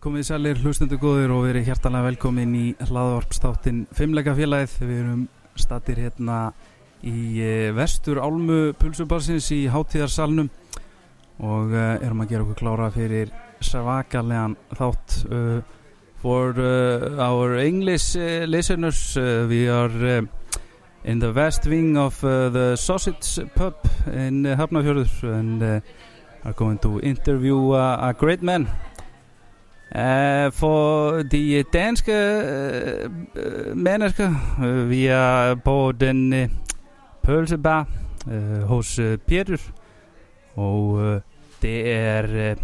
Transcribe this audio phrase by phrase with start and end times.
[0.00, 4.78] Komið sælir hlustendu góður og verið hjertalega velkomin í hlaðvarpstáttin Fimmleika félagið.
[4.80, 5.26] Við erum
[5.60, 6.36] statir hérna
[7.04, 10.48] í eh, vestur álmu pulsubarsins í hátíðarsalnum
[11.44, 13.28] og uh, erum að gera okkur klára fyrir
[13.60, 15.60] svakalegan þátt uh,
[16.24, 18.16] for uh, our English
[18.48, 19.18] listeners
[19.52, 20.24] we are
[21.04, 25.62] in the west wing of the sausage pub in Hafnarfjörður and
[26.44, 28.68] are going to interview a great man
[29.94, 36.38] Uh, for de danske uh, mennesker, uh, vi er på den uh,
[37.22, 37.86] pølsebar
[38.26, 39.58] uh, hos uh, Pétur
[40.54, 41.20] og uh,
[41.62, 42.54] det er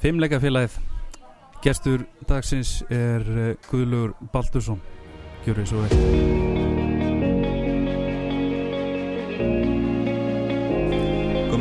[0.00, 0.80] Fimmleikafélagið
[1.62, 4.80] gestur dagsins er Guðlur Baldursson.
[5.44, 6.79] Gjör því svo vel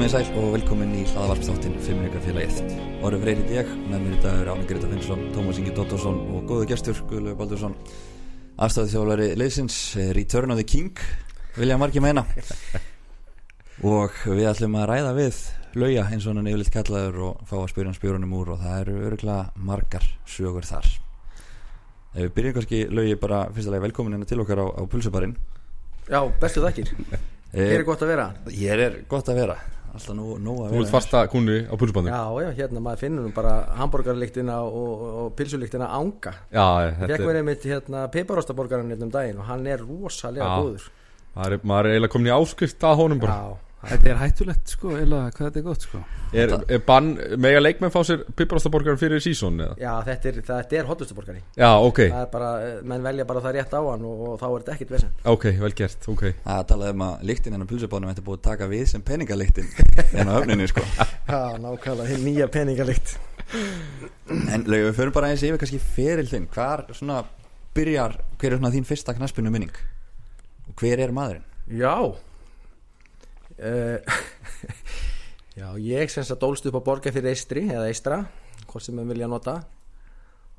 [0.09, 2.71] Komið sæl og velkomin í hlaðavarpstáttin Fimmleikafélagið.
[3.05, 6.47] Orður Freyrit ég, með mér í dag eru Ánir Greta Finnsson, Tómas Ingi Dóttarsson og
[6.49, 7.75] góðu gestur Guðlu Baldursson.
[8.57, 9.77] Afstæðið þjálfari leysins,
[10.17, 10.97] Return of the King,
[11.59, 12.25] vilja margi meina.
[13.85, 15.45] Og við ætlum að ræða við
[15.77, 18.61] lauja eins og hann er yfirleitt kallaður og fá að spyrja hann spjórunum úr og
[18.65, 20.93] það eru öruglega margar sögur þar.
[22.15, 25.37] Ef við byrjum kannski laugi bara fyrstulega velkomin hérna til okkar á, á pulsubarinn.
[26.09, 26.95] Já, bestu þakkir.
[27.53, 28.31] Hér er gott að vera.
[28.49, 31.73] Hér er gott að vera alltaf nú, nú að vera Þú ert fasta kunni á
[31.79, 36.67] pulsbandi Já, já, hérna maður finnur nú bara hambúrgarlíktina og, og pilsulíktina ánga Já,
[36.99, 40.91] þetta Fekk mér einmitt hérna piparostaborgarinn hérna um daginn og hann er rosalega góður.
[41.37, 43.39] Maður er, maður er eiginlega komin í áskrift að honum bara.
[43.39, 45.99] Já Þetta er hættulegt sko, eða hvað þetta er gott sko.
[46.35, 49.77] Er, er bann, mega leikmenn fá sér piparostaborgar fyrir sísón eða?
[49.79, 52.01] Já, þetta er, þetta er hotlustaborgari Já, ok.
[52.11, 52.49] Það er bara,
[52.91, 55.15] menn velja bara það rétt á hann og, og þá er þetta ekkit vesen.
[55.31, 56.25] Ok, vel gert, ok.
[56.43, 59.71] Það talaði um að líktin en að pulsubánum þetta búið að taka við sem peningalíktin
[60.11, 60.85] en á öfninu sko.
[60.99, 63.15] Já, nákvæmlega, hinn nýja peningalíkt
[64.53, 67.23] En lögum við fyrir bara eins yfir kannski feril þinn Hvar svona
[67.73, 69.73] byrjar, hver er svona þín fyrsta knaspinu minning?
[70.69, 71.47] Og hver er maðurinn?
[71.79, 71.95] Já
[73.59, 73.99] Uh,
[75.59, 78.23] já, ég semst að dólst upp á borga fyrir Eistri eða Eistra,
[78.65, 79.59] hvort sem við vilja nota.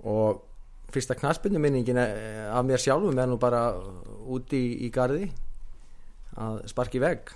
[0.04, 0.44] Og
[0.92, 3.68] fyrsta knaspinu minningin af mér sjálfum er nú bara
[4.30, 5.28] úti í, í gardi
[6.40, 7.30] að sparki veg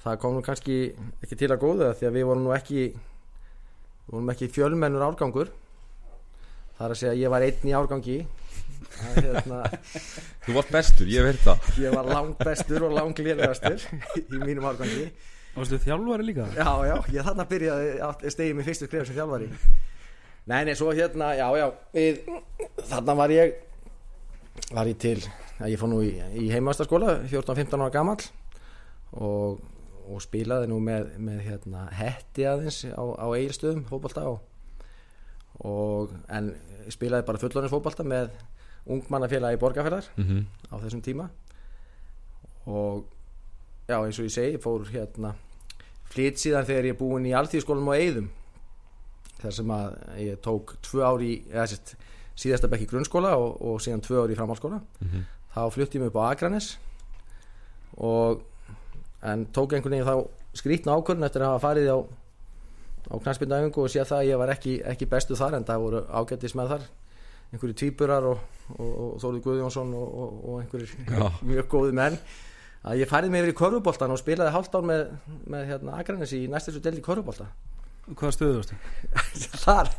[0.00, 0.76] það kom nú kannski
[1.20, 5.52] ekki til að góða því að við vorum nú ekki við vorum ekki fjölmennur árgangur
[6.80, 8.18] það er að segja að ég var einn í árgangi.
[9.00, 9.60] Hérna,
[10.46, 11.68] Þú varst bestur, ég heyrt það.
[11.84, 13.84] Ég var langt bestur og langt liðlegastur
[14.24, 15.10] í mínum árgangi.
[15.58, 16.48] Og þú þjálfari líka?
[16.56, 19.50] Já, já, ég þarna byrjaði stegið mér fyrstu skrif sem þjálfari.
[20.48, 22.22] Nei, nei, svo hérna, já, já við,
[22.88, 23.58] þarna var ég
[24.72, 25.18] var ég til,
[25.60, 28.16] að ég fór nú í, í heimastaskóla, 14-15 ára gammal
[29.12, 29.60] og,
[30.06, 34.40] og spilaði nú með, með hérna, hetti aðeins á, á eigilstöðum fókbalta og,
[35.66, 36.54] og en
[36.88, 38.30] spilaði bara fullonins fókbalta með
[38.90, 40.44] ungmannafélagi borgarferðar mm -hmm.
[40.72, 41.28] á þessum tíma
[42.66, 43.04] og
[43.88, 45.34] já eins og ég segi fór hérna
[46.04, 48.30] flytt síðan þegar ég er búin í alltíðskólum og eigðum
[49.40, 51.96] þar sem að ég tók tvö ári eða sérst
[52.40, 55.24] síðasta bekk í grunnskóla og, og síðan tvö ári í framhalskóla mm -hmm.
[55.54, 56.78] þá flytti ég mig upp á Akranes
[57.96, 58.42] og
[59.22, 61.98] en tók einhvern veginn þá skrítna ákvörn eftir að hafa farið á
[63.08, 66.02] á knæspindaöfingu og sé að það ég var ekki, ekki bestu þar en það voru
[66.08, 66.86] ágættis með þar.
[67.50, 68.44] Einhverju týpurar og,
[68.76, 70.92] og, og Þóri Guðjónsson og, og einhverjir
[71.48, 72.20] mjög góði menn.
[72.80, 75.02] Að ég færði mig yfir í korfuboltan og spilaði halvt án með,
[75.52, 77.50] með hérna, Akranes í næstu svo del í korfubolta
[78.16, 78.76] Hvað stöðu varstu?
[79.64, 79.90] Þar,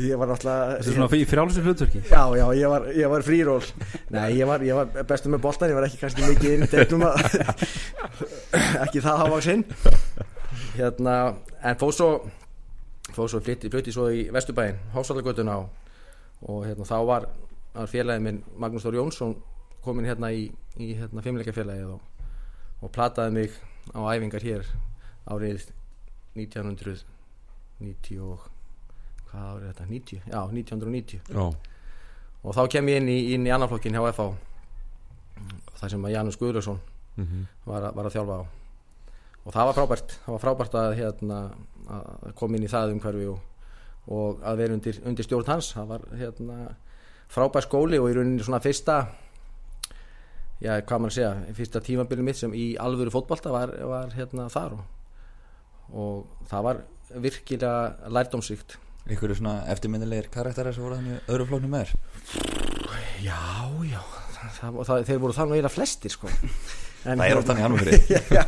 [0.00, 2.00] ég var náttúrulega Þetta er svona í frjálsum hlutverki?
[2.08, 3.60] Já, já, ég var, var fríról.
[4.16, 6.70] Nei, ég var, ég var bestu með boltan ég var ekki kannski mikið inn í
[6.72, 7.04] tegnum
[8.86, 9.66] ekki það hafa sinn
[10.74, 11.16] hérna,
[11.60, 12.10] en fóð svo
[13.12, 15.70] fóð svo flytti, flytti svo í Vesturbæin Hásallagötuna og
[16.48, 17.26] og hérna, þá var,
[17.74, 19.36] var félagið minn Magnús Þór Jónsson
[19.82, 22.30] komin hérna í, í hérna, fimmleikafélagið og,
[22.82, 23.58] og plataði mig
[23.94, 24.66] á æfingar hér
[25.30, 25.68] árið
[26.38, 28.48] 1990 og
[29.30, 29.90] hvað árið þetta?
[29.90, 30.24] 90?
[30.26, 31.44] Já, 1990 Já.
[32.42, 34.32] og þá kem ég inn í, inn í annarflokkin hjá FH
[35.78, 36.82] þar sem að Janus Guðlöfsson
[37.16, 37.46] mm -hmm.
[37.66, 38.42] var, var að þjálfa á
[39.42, 41.38] og það var frábært það var frábært að, hérna,
[41.98, 43.40] að koma inn í það umhverfi og
[44.10, 45.72] og að vera undir, undir stjórn hans.
[45.76, 46.56] Það var hérna,
[47.30, 48.96] frábær skóli og í rauninni svona fyrsta
[50.62, 54.76] já, hvað maður segja fyrsta tímabilið mitt sem í alvöru fótbalta var, var hérna þar
[54.76, 54.82] og,
[55.92, 56.82] og það var
[57.22, 58.78] virkilega lærdómsvíkt
[59.10, 61.96] er svona eftirminnilegir karakterar sem voru þannig öðru flóknum með
[63.22, 63.40] Já,
[63.88, 64.00] já
[64.58, 66.30] það, það, þeir voru þannig að eira flestir sko.
[67.02, 68.44] En það er oftan í annum fyrir Já,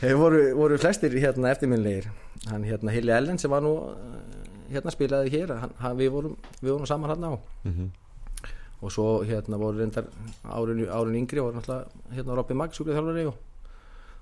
[0.00, 2.10] þeir voru, voru flestir hérna eftirminnilegir.
[2.50, 3.74] Hann hérna Hilli Ellen sem var nú
[4.70, 7.32] hérna spilaði hér hann, hann, við, vorum, við vorum saman hann á.
[7.64, 7.94] Mhm.
[8.84, 10.04] og svo hérna voru reyndar
[10.44, 13.38] árun, árun yngri og náttúrulega hérna Robby Magg sjúkrið þjálfari og,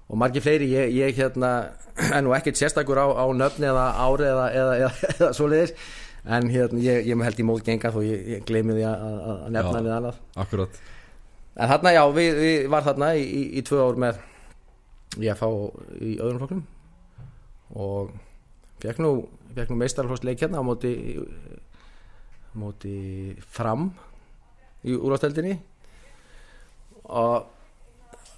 [0.08, 0.68] og margir fleiri.
[0.70, 1.50] Ég, ég hérna
[2.14, 5.74] er nú ekkert sérstakur á, á nöfni eða ári eða, eða, eða, eða svoleiðis.
[6.24, 9.02] En hérna ég, ég með held í mót genga þó ég, ég gleymi því að,
[9.56, 9.84] nefna Já.
[9.88, 10.22] við annað.
[10.46, 10.78] Akkurat.
[11.54, 14.22] En þarna já, við, við var þarna í, í, í tvö ár með
[15.22, 15.46] ég fá
[16.00, 16.62] í öðrum flokkum
[17.74, 18.14] og
[18.82, 19.12] fekk nú,
[19.54, 20.94] nú meistarflokks leik hérna á móti
[22.54, 22.96] móti
[23.50, 23.88] fram
[24.84, 25.56] í úrvasteldinni
[27.04, 27.50] og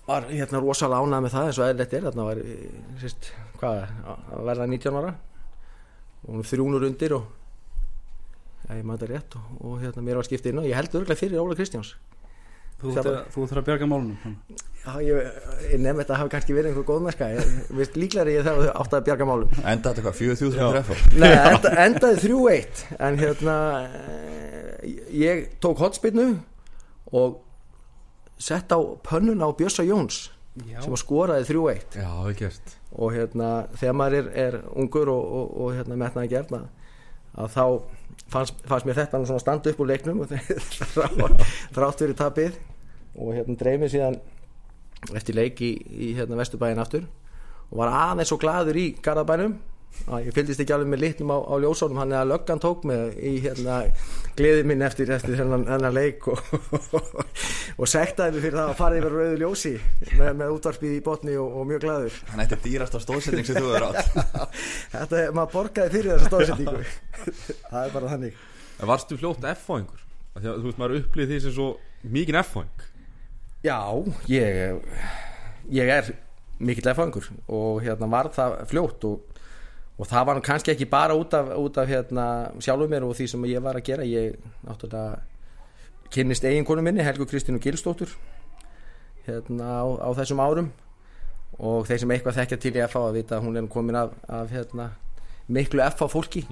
[0.07, 2.05] var hérna rosalega ánað með það eins og eðlilegt er.
[2.07, 2.41] Þarna var
[3.03, 3.31] sérst,
[3.61, 5.15] hvað, að verða 19 ára.
[6.27, 7.27] Og þrjúnur undir og
[8.71, 11.19] ég maður þetta rétt og, og hérna mér var skipt inn og ég held örgulega
[11.19, 11.93] fyrir Óla Kristjáns
[12.81, 14.37] Þú þarf að bjarga málunum
[14.87, 15.31] Já, ég,
[15.73, 17.29] ég nefn þetta hafi kannski verið einhver góðmerska
[17.99, 19.57] líklega ég þarf átt að bjarga málum.
[19.65, 20.69] Enda þetta hvað, 4-3 Já.
[20.69, 23.57] fyrir FH Nei, enda, endaði 3-1 en hérna
[23.89, 24.95] eh,
[25.25, 26.29] ég tók hotspinnu
[27.17, 27.41] og
[28.39, 30.21] sett á pönnuna á Bjössa Jóns
[30.69, 32.77] Já, sem að skoraði 3-1 Já, það er gert.
[32.97, 36.63] Og hérna þegar maður er, er ungur og, og, og hérna metnaði gerna
[37.37, 37.65] að þá
[38.33, 41.37] fannst, fannst mér þetta nú svona standa upp úr leiknum og þrá-
[41.77, 42.59] þrátt fyrir tapið
[43.17, 44.19] og hérna dreif mér síðan
[45.17, 47.07] eftir leik í, í hérna vesturbæin aftur
[47.71, 49.57] og var aðeins svo gladur í Garðabænum
[50.23, 53.17] ég fylgist ekki alveg með litnum á, á ljósónum hann er að löggan tók með
[53.19, 53.79] í hérna
[54.39, 56.41] gleði minn eftir, eftir hennan, hennan leik og,
[57.81, 59.75] og sektaði mig fyrir það að fara yfir rauðu ljósi
[60.15, 63.61] með, með útvarpið í botni og, og mjög gladur Hann ætti dýrast á stóðsetning sem
[63.61, 64.19] þú er átt.
[64.97, 66.85] Þetta er, maður borgaði fyrir þessa stóðsendingu
[67.73, 68.43] Það er bara þannig.
[68.93, 70.03] Varstu fljótt F-fóingur?
[70.37, 71.71] Því að þú veist, maður upplýði því sem svo
[72.13, 72.85] mikinn F-fóing
[73.65, 73.81] Já,
[74.31, 74.69] ég
[75.73, 76.13] ég er
[76.63, 79.36] mikill efangur og hérna var það fljótt og,
[79.97, 82.27] og það var kannski ekki bara út af, út af hérna,
[82.61, 84.05] sjálfum mér og því sem ég var að gera.
[84.05, 85.23] Ég náttúrulega
[86.13, 88.13] kynnist eiginkonu minni, Helgu Kristínu Gilsdóttur
[89.27, 90.69] hérna á, á þessum árum.
[91.57, 94.13] Og þeir sem eitthvað þekkja til í FH að vita að hún er komin af,
[94.29, 94.91] af hérna,
[95.49, 96.45] miklu FH fólki.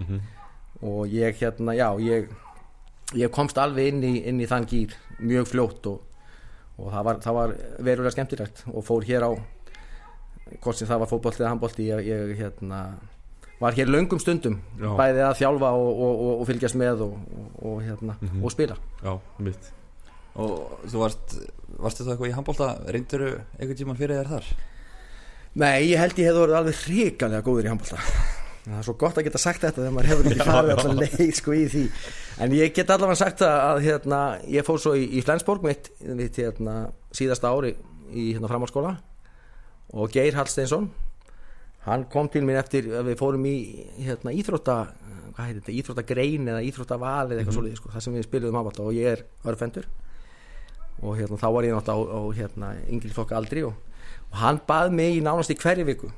[0.80, 2.32] Og ég hérna, já, ég
[3.12, 6.00] ég komst alveg inn í, inn í þann gýr mjög fljótt og,
[6.78, 9.30] og það, var, það var verulega skemmtilegt og fór hér á
[10.62, 12.80] hvort sem það var fótbolti eða handbolti ég, ég hérna,
[13.60, 14.90] var hér löngum stundum Já.
[14.98, 17.16] bæði að þjálfa og, og, og, og fylgjast með og,
[17.62, 18.76] og, hérna, og spila.
[19.04, 19.72] Já, mitt
[20.34, 21.34] Og þú varst,
[21.78, 24.48] varstu þú eitthvað í handbólta Reyndur einhvern tímann fyrir þér þar?
[25.62, 28.00] Nei, ég held ég hefði orðið alveg hrikalega góður í handbolta.
[28.64, 31.32] Það er svo gott að geta sagt þetta þegar maður hefur ekki farið alltaf leið
[31.38, 31.84] sko í því.
[32.42, 34.20] En ég get allavega sagt það að hérna,
[34.50, 36.74] ég fór svo í, í Flensborg mitt, mitt hérna,
[37.14, 37.76] síðasta ári
[38.10, 38.96] í hérna, framhaldsskóla.
[39.94, 40.90] Og Geir Hallsteinsson
[41.84, 43.56] hann kom til mér eftir að við fórum í
[44.00, 44.76] hérna, íþrótta
[45.34, 47.78] hvað heitir þetta, íþróttagrein eða íþróttaval eða eitthvað mm -hmm.
[47.80, 49.86] sko, það sem við spiluðum handbolta og ég er örfendur
[51.02, 53.74] og hérna, þá var ég náttúrulega á, á hérna, yngri fólk aldri og,
[54.30, 56.10] og hann bað mig í nánast í hverju viku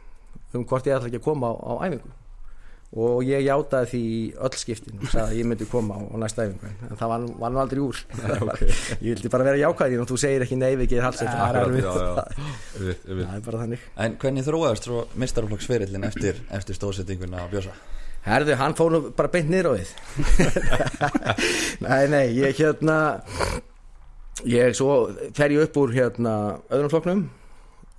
[0.53, 2.11] um hvort ég ætla ekki að koma á, á æfingu
[2.95, 4.03] og ég játaði því
[4.47, 6.71] öll skiptin og sagði að ég myndi koma á, á næsta æfingu.
[6.87, 8.01] En það var, var nú aldrei úr.
[9.05, 11.61] Ég vildi bara vera jákvæðin og þú segir ekki nei við gerir halsett það er
[11.65, 11.85] erfitt.
[13.07, 13.85] Það er bara þannig.
[14.07, 17.75] En hvernig þróaðist svo mistaraflokksferillin eftir, eftir stóðsetninguna á Bjösa?
[18.27, 19.91] Herðu, hann fór nú bara beint niður á við.
[21.87, 22.97] Nei, nei, ég hérna
[24.45, 26.33] Ég svo fer ég upp úr hérna
[26.69, 27.23] öðrum flokknum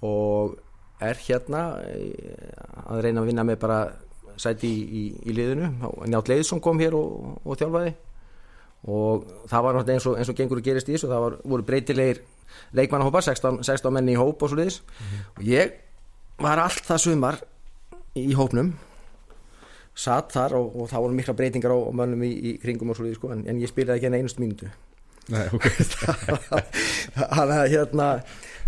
[0.05, 0.57] og
[1.01, 2.51] er hérna eh,
[2.85, 3.79] að reyna að vinna með bara
[4.39, 5.71] sæti í, í, í liðinu.
[6.07, 7.93] Njátt Leiðsson kom hér og, og þjálfaði.
[8.87, 11.09] Og það var eins og, eins og gengur að gerist í þessu.
[11.11, 12.23] Það var, voru breytilegir
[12.77, 14.81] leikmannahópar 16, 16 menni í hóp og svo liðis
[15.35, 15.73] og ég
[16.41, 17.39] var allt það sumar
[18.17, 18.73] í hópnum.
[19.97, 22.99] Satt þar og, og það voru mikla breytingar á, á mönnum í, í kringum og
[22.99, 24.69] svo sko, en, en ég spilaði ekki en einustu mínútu.
[25.33, 25.65] Nei, ok.
[27.17, 28.09] Þannig að hérna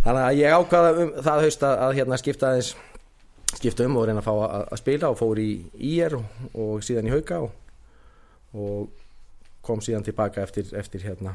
[0.04, 2.72] þannig að ég ákvaða um það haust að, að hérna skipta aðeins
[3.58, 5.50] skipta um og reyna að fá að, að spila og fór í
[5.90, 7.52] IR og, og síðan í Hauka og,
[8.54, 8.80] og
[9.66, 11.32] kom síðan tilbaka eftir, eftir hérna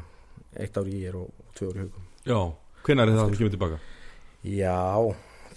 [0.55, 2.39] eitt ár í IR og tvö ár í Haukum Já,
[2.87, 3.77] hvenær er það sem kemur tilbaka?
[4.45, 4.81] Já,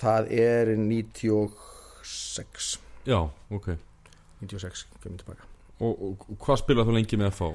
[0.01, 2.69] það er 96
[3.09, 3.21] Já,
[3.55, 3.69] ok
[4.43, 5.45] 96 kemur tilbaka
[5.79, 7.49] Og, og, hvað spilað þú lengi með FH?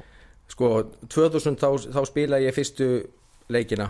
[0.54, 0.68] Sko,
[1.12, 2.88] 2000 þá, þá spila ég fyrstu
[3.52, 3.90] leikina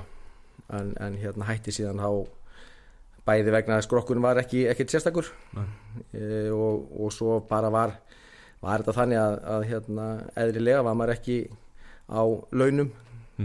[0.74, 2.10] en, en hérna hætti síðan þá
[3.28, 5.30] bæði vegna að skrokkurinn var ekki ekkert sérstakur.
[6.14, 7.98] E, og, og svo bara var
[8.64, 10.08] var þetta þannig að, að hérna
[10.40, 11.38] eðrilega var maður ekki
[12.08, 12.24] á
[12.56, 12.92] launum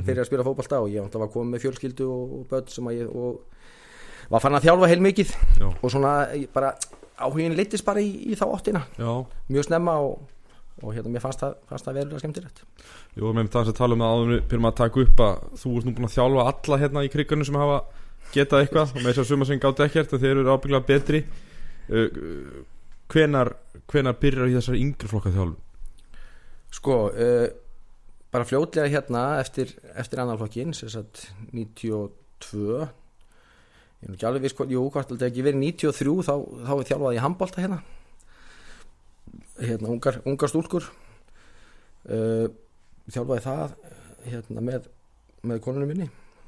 [0.05, 2.91] fyrir að spila fótbolta og ég að var komið með fjölskyldu og, og börn sem
[2.91, 6.13] að ég og var fann að þjálfa heilmikið Já, og svona
[6.55, 6.75] bara
[7.19, 8.85] áhugin leittist bara í, í þá áttina.
[9.01, 9.11] Já,
[9.51, 10.19] mjög snemma og
[10.79, 12.61] og hérna mér fannst það, fannst það verulega skemmtilegt.
[13.19, 15.73] Jú, með það að tala um það áður fyrir maður að taka upp að þú
[15.75, 17.81] ert nú búin að þjálfa alla hérna í kriganum sem hafa
[18.35, 21.23] getað eitthvað og með þess að suma sem gátt ekkert þeir eru ábygglega betri.
[21.89, 22.61] Uh,
[23.09, 23.55] hvenar,
[23.89, 25.57] hvenar byrjar í þessari yngri flokka þjálfum?
[26.79, 27.47] Sko, uh,
[28.33, 32.89] bara fljótlega hérna eftir, eftir annarflokkin, sem sagt 92
[33.99, 36.35] ég er ekki alveg viss jú, hvort þetta ekki verið 93 þá,
[36.69, 37.81] þá er þjálfað í handbólta hérna.
[39.59, 40.87] Hérna, ungar, ungar stúlkur.
[42.09, 42.47] Uh,
[43.09, 43.77] þjálfaði það
[44.29, 44.87] hérna með,
[45.49, 46.07] með konunum minni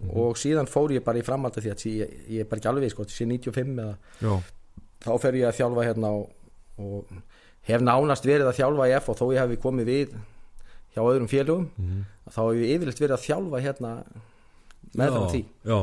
[0.09, 2.95] og síðan fór ég bara í framhaldi því að ég, ég er bara ekki alveg
[2.97, 3.97] hvort, sé 95 eða
[5.05, 6.31] þá fer ég að þjálfa hérna og,
[6.81, 7.05] og
[7.69, 10.15] hef nánast verið að þjálfa í F og þó ég hef komið við
[10.95, 12.05] hjá öðrum félögum Mhm.
[12.31, 13.93] þá hef ég yfirleitt verið að þjálfa hérna
[14.97, 15.43] meðfram já, því.
[15.69, 15.79] Já,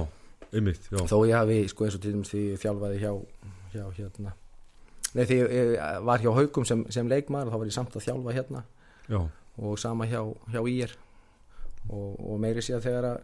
[0.54, 0.98] einmitt, já.
[1.08, 3.12] Þó ég hafi sko eins og til dæmis því þjálfaði hjá,
[3.74, 4.34] hjá hérna
[5.16, 8.04] nei því ég, var hjá Haugum sem, sem leikmaður og þá var ég samt að
[8.10, 8.64] þjálfa hérna.
[9.08, 9.22] Já,
[9.58, 10.20] og sama hjá,
[10.52, 10.92] hjá IR
[11.90, 13.22] og, og meiri síðan þegar að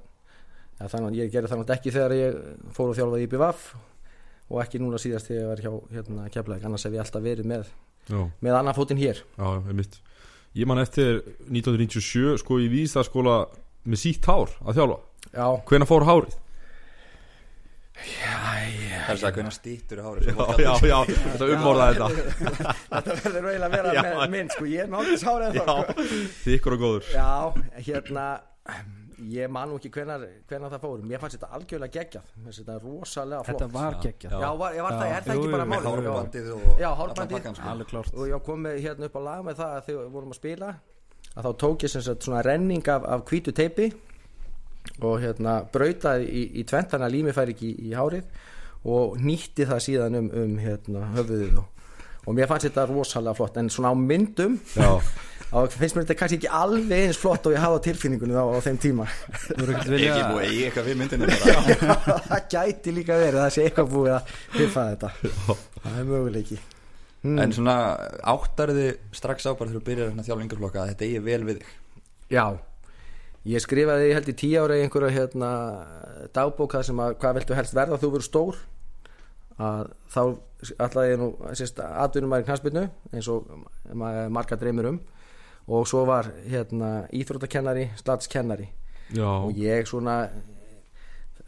[0.79, 2.37] ja, þannig að ég gerði þannig ekki þegar ég
[2.75, 3.65] fór og þjálfaði í BVF
[4.53, 7.49] og ekki núna síðast þegar ég var hjá hérna keflaðik annars hef ég alltaf verið
[7.49, 7.65] með
[8.11, 9.23] já, með annan fótinn hér.
[9.37, 9.99] Já, einmitt.
[10.53, 13.39] Ég man eftir 1997 sko í vísaskóla
[13.89, 14.99] með sítt hár að þjálfa.
[15.33, 16.39] Já, Hvenær fór hárið?
[17.93, 22.07] Það er að hvernig stýttur í hári Já, já, já, þetta umorða þetta.
[22.93, 24.01] Þetta verður eiginlega að vera Já.
[24.07, 25.75] með minn sko, ég er með ákveðs hárið Já,
[26.45, 27.11] þykkur og góður.
[27.13, 27.29] Já,
[27.87, 28.25] hérna
[29.31, 32.31] ég man nú ekki hvenar, hvenar það fór mér fannst þetta algjörlega geggjað.
[32.47, 33.61] Þetta rosalega flott.
[33.61, 34.33] Þetta var geggjað.
[34.43, 35.83] Já, var, ég var það, er það Jú, ekki bara Já.
[35.89, 37.51] Hárbandið og Já, hárbandið.
[37.53, 38.17] sko.
[38.17, 40.41] Og ég kom með hérna upp á lag með það að þegar við vorum að
[40.41, 40.73] spila
[41.33, 43.89] að þá tók ég sem sagt svona renning af, af hvítu teipi
[45.01, 48.27] og hérna brautaði í, í tvent þannig að lími fær ekki í, í hárið
[48.93, 51.85] og nýtti það síðan um, um hérna, höfuðið og,
[52.27, 53.59] og mér fannst þetta rosalega flott.
[53.61, 54.89] En svona á myndum Já,
[55.53, 58.45] þá finnst mér þetta kannski ekki alveg eins flott og ég hafa á tilfinningunum á,
[58.49, 59.05] á þeim tíma.
[59.53, 62.17] Ég ekki búið að eiga eitthvað við myndinu bara.
[62.27, 65.11] Það gæti líka verið að það sé eitthvað búið að hiffa þetta.
[65.83, 66.59] Það er möguleiki.
[67.23, 67.37] Hmm.
[67.39, 67.75] En svona
[68.33, 71.61] áttarði strax á bara þegar þú byrjar hérna þjálf yngreflokka að þetta eigi vel við
[71.61, 71.69] þig?
[72.33, 72.45] Já,
[73.53, 75.51] ég skrifaði held í tíu ára í einhverja hérna,
[76.35, 78.59] dagbók það sem að hvað viltu helst verða þú verður stór.
[79.63, 80.21] Að þá
[80.81, 81.27] ætlaði ég nú
[82.03, 82.83] atvinnum maður í knastbyrnu
[83.13, 83.51] eins og
[83.93, 84.99] ma- marga dreymir um
[85.67, 88.67] og svo var hérna íþróttakennari, slatskennari.
[89.47, 90.17] Og ég svona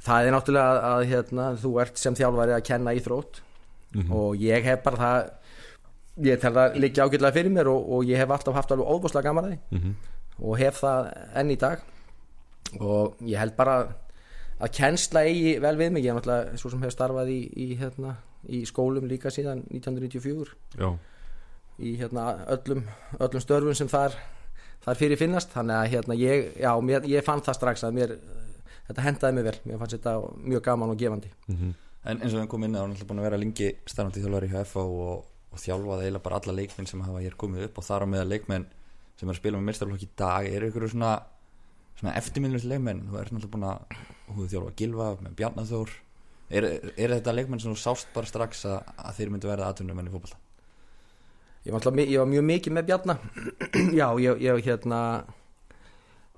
[0.05, 3.41] það er náttúrulega að, að hérna, þú ert sem þjálfari að kenna íþrótt.
[3.95, 4.11] Mhm.
[4.11, 5.29] og ég hef bara það
[6.25, 9.23] ég tel það líka ágætlega fyrir mér og, og ég hef alltaf haft alveg óbúslega
[9.23, 9.59] gaman að því.
[9.77, 9.95] Mhm.
[10.43, 11.79] og hef það enn í dag.
[12.79, 13.75] Og ég held bara
[14.59, 16.03] að kennsla eigi vel við mig.
[16.03, 18.15] Ég er náttúrulega svo sem hef starfað í, í, hérna,
[18.49, 20.89] í skólum líka síðan 1994 já,
[21.81, 22.83] í hérna, öllum,
[23.19, 24.15] öllum störfum sem þar,
[24.85, 25.51] þar fyrir finnast.
[25.55, 28.15] Þannig að hérna, ég, já, mér, ég fann það strax að mér,
[28.89, 29.55] þetta hendaði mig vel.
[29.65, 31.33] Mér fannst þetta mjög gaman og gefandi.
[31.51, 31.73] Mhm.
[32.05, 34.21] En eins og við komum inn á, hann er alltaf búin að vera lengi starfandi
[34.21, 37.79] þjálfari hjá FH og, og þjálfaði eiginlega bara alla leikmenn sem hafa hér komið upp
[37.81, 38.67] og þar á meða leikmenn
[39.17, 40.49] sem er að spila með meistarflokk í dag.
[40.53, 41.15] Eru ykkur svona,
[41.97, 43.07] svona eftirminnlust leikmenn?
[43.09, 45.97] Þú ert náttúrulega búin að þjálfa Gilva með Bjarnaþór.
[46.53, 49.97] Er, er þetta leikmenn sem þú sást bara strax að, að þeir myndu verða aðtunum
[49.97, 50.44] enn í fótbolta
[51.65, 53.15] ég var, alltaf, ég var mjög mikið með Bjarna.
[53.99, 54.99] Já, ég, ég hérna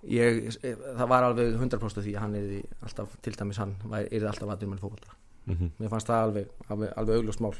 [0.08, 2.52] ég, það var alveg 100% því að hann er
[2.88, 5.16] alltaf, til dæmis hann er alltaf aðeins með fókbalta
[5.48, 5.70] Mhm.
[5.80, 7.54] mér fannst það alveg, alveg, alveg augljóst mál.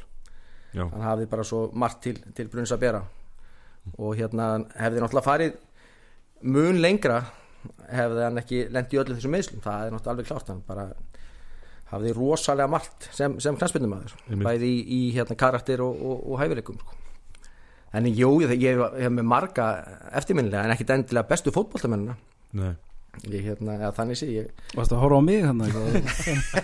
[0.76, 2.98] Já, hann hafði bara svo margt til, til brunns að bera.
[3.96, 5.54] Og hérna hefði náttúrulega farið
[6.52, 7.22] mun lengra
[7.88, 10.84] hefði hann ekki lent í öllu þessum meðslum það er náttúrulega alveg klárt hann bara
[11.94, 14.12] hafði rosalega margt sem, sem knastbyrnumæður
[14.44, 16.97] bæði í, í hérna karakter og, og, og hæfileikum sko.
[17.96, 19.70] En jú, ég, ég hef með marga
[20.20, 22.18] eftirminnilega en ekkit endilega bestu fótboltamennina.
[22.58, 22.74] Nei.
[23.26, 24.50] Ég hérna, eða þannig sé ég.
[24.76, 25.72] Varstu að horfa á mig þannig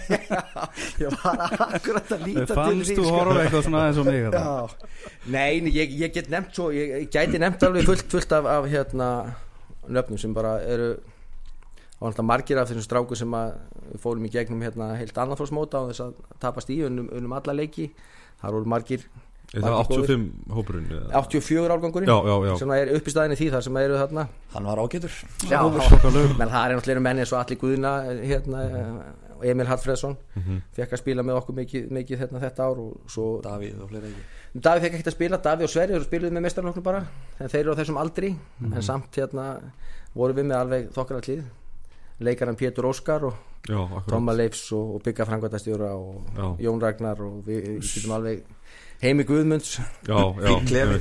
[1.02, 1.40] ég var
[1.74, 3.14] akkurat að líta til Fannst því, þú sko.
[3.16, 4.42] horfa eitthvað svona aðeins og mig þarna?
[4.44, 5.00] Já,
[5.34, 8.46] nei, nei, ég, ég get nefnt svo ég, ég gæti nefnt alveg fullt, fullt af,
[8.52, 9.08] af hérna
[9.98, 10.92] nöfnum sem bara eru
[11.98, 13.54] og alltaf margir af þessum stráku sem að
[13.90, 17.54] við fórum í gegnum hérna heilt annarflósmóta og þess að tapast í unnum, unnum alla
[17.56, 17.90] leiki.
[18.42, 19.06] Þar voru margir
[19.62, 20.86] það Margir 85 hópurinn?
[20.90, 21.20] eða?
[21.20, 22.08] 84 árgangurinn?
[22.08, 22.54] Já, já, já.
[22.58, 24.24] Sem er upp í staðinni því þar sem eru þarna?
[24.54, 25.14] Hann var ágætur.
[25.44, 27.92] Menn það er náttúrulega menni eins og Alli Guðna
[28.24, 28.62] hérna,
[29.38, 30.16] og Emil Hallfreðsson.
[30.34, 30.60] Mhm.
[30.76, 34.06] fekk að spila með okkur mikið, mikið hérna, þetta ár og svo Davíð og fleira
[34.10, 34.24] ekki?
[34.54, 37.06] Davíð fekk ekkert að spila, Davíð og Sverri eru spiluð með mestarloknum bara,
[37.40, 38.36] en þeir eru á þessum aldri.
[38.60, 38.72] Mhm.
[38.74, 39.60] en samt hérna
[40.14, 41.42] voru við með alveg þokkarallið
[42.20, 43.34] leikaran Pétur Óskar og
[44.06, 46.56] Tóma Leifs og, og Bygga Frangværtastjóra og Já.
[46.68, 48.44] Jón Ragnar og við, við getum alveg
[49.02, 49.74] Heimi Guðmunds.
[50.06, 50.52] Já, já.
[50.70, 51.00] Klefi.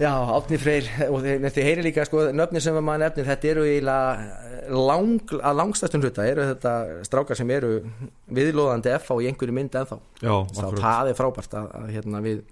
[0.00, 3.66] Já, Átni Freyr og þið, þið heyri líka sko, nöfni sem maður nefnir, þetta eru
[3.68, 6.74] eiginlega lang, að langstæstum hluta eru þetta
[7.06, 7.72] strákar sem eru
[8.34, 10.00] viðlóðandi FH í einhverju mynd ennþá.
[10.24, 10.34] Já,
[10.80, 12.44] það er frábært að, að hérna, við,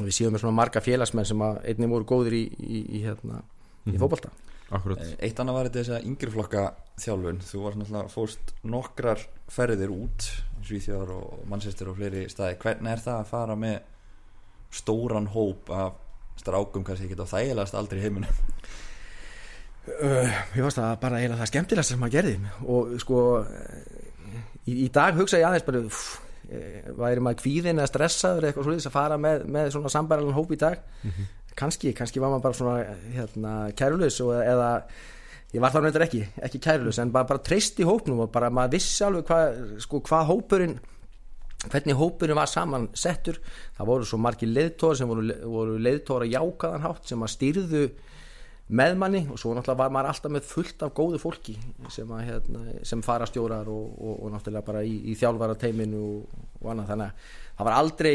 [0.00, 3.42] við séum með svona marga félagsmenn sem að einnig voru góðir í, í, í, hérna,
[3.88, 4.32] í fótbolta.
[4.72, 5.02] Akkurat.
[5.04, 6.60] Eh, Eitt annað var þetta þess að yngri flokka
[7.02, 7.40] þjálfun.
[7.44, 10.28] Þú var náttúrulega fórst nokkrar ferðir út
[10.64, 13.74] Svíþjóðar og mannsistur og fleiri staði Hvernig er það að fara með
[14.72, 15.98] stóran hóp af
[16.40, 18.42] strákum kannski ekki á þægilegast aldrei í heiminum.
[19.82, 22.34] Uh, Mér fannst það bara eiginlega það skemmtilegast sem maður gerði.
[22.70, 23.22] Og sko
[24.66, 26.02] í, í dag hugsa ég aðeins bara uff,
[26.48, 30.36] eh, væri maður kvíðin eða stressaður eða eitthvað svolítið að fara með, með svona sambæralan
[30.36, 30.84] hóp í dag?
[31.58, 32.76] Kannski, kannski var maður bara svona
[33.12, 34.70] hérna, kærulaus og, eða
[35.52, 38.48] ég var það náttúrulega ekki, ekki kærulaus en bara, bara treyst í hópnum og bara
[38.54, 40.78] maður vissi alveg hvað sko, hva hópurinn
[41.70, 43.38] hvernig hópurinn var saman settur
[43.76, 47.84] það voru svo margir leiðtóra sem voru, voru leiðtóra jákaðan hátt sem að stýrðu
[48.72, 51.54] með manni og svo náttúrulega var maður alltaf með fullt af góðu fólki
[51.92, 56.02] sem, að, hérna, sem fara stjórar og, og, og náttúrulega bara í, í þjálfara teiminu
[56.02, 56.92] og, og annað.
[56.92, 58.14] Þannig að það var aldrei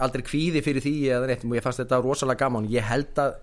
[0.00, 1.46] aldrei kvíði fyrir því eða neitt.
[1.46, 2.68] Og ég fannst þetta rosalega gaman.
[2.72, 3.34] Ég held að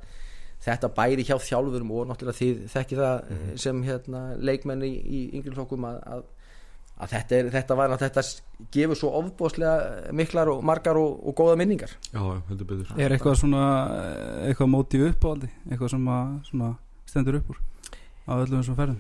[0.63, 3.29] þetta bæri hjá þjálfurum og náttúrulega þið þekki það
[3.63, 6.25] sem hérna, leikmenn í, í yngri flokkum að, að,
[6.99, 8.23] að þetta, er, þetta var að þetta
[8.75, 11.93] gefur svo ofbóðslega miklar og margar og, og góða minningar.
[12.11, 12.91] Já, já, heldur betur.
[12.99, 13.63] Er eitthvað svona
[14.49, 16.73] eitthvað mótið uppáhaldi eitthvað sem að svona
[17.09, 17.61] stendur upp úr
[18.27, 18.99] á öllum þessum ferðum?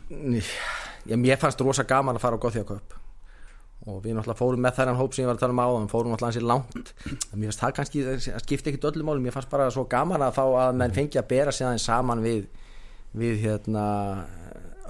[1.09, 2.95] Ég, mér fannst rosa gaman að fara á Gothjaköp
[3.89, 6.13] og við náttúrulega fórum með þennan hóp sem ég var að tala um áðan fórum
[6.13, 6.93] náttúrulega hansi langt.
[7.31, 10.25] En mér fannst það kannski, það skipti ekkit öllum málum mér fannst bara svo gaman
[10.25, 12.49] að fá að menn fengi að bera sig aðeins saman við
[13.17, 13.85] við hérna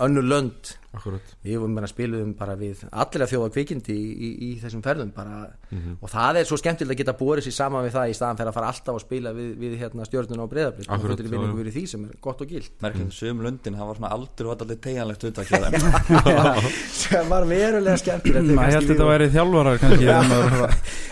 [0.03, 1.33] önnu lönd Akkurat.
[1.45, 4.81] Við vorum bara að spilum bara við allir að þjóða kvikindi í, í, í þessum
[4.81, 5.43] ferðum bara,
[6.01, 8.49] og það er svo skemmtilegt að geta borið sér saman við það í staðan fyrir
[8.49, 11.59] að fara alltaf að spila við, við hérna, stjórnuna og breyðablið og þetta er vinningu
[11.59, 12.73] fyrir því sem er gott og gilt.
[12.81, 15.37] Merkilegt, sögum löndin, það var svona aldur og allir tegjanlegt þeim.
[16.99, 20.07] Sem var verulega skemmtilegt Maður held þetta að væri þjálfarar kannski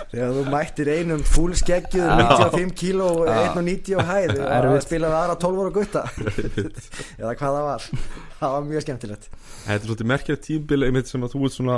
[0.07, 5.17] þegar þú mættir einum fullskeggjuð 95 kíló og 1,90 og hæð og að spila við
[5.19, 6.03] aðra 12 ára gutta.
[7.17, 7.87] Eða hvað það var.
[8.37, 9.29] Það var mjög skemmtilegt
[9.67, 11.77] Þetta er svolítið merkjað tímbil einmitt sem að þú ert svona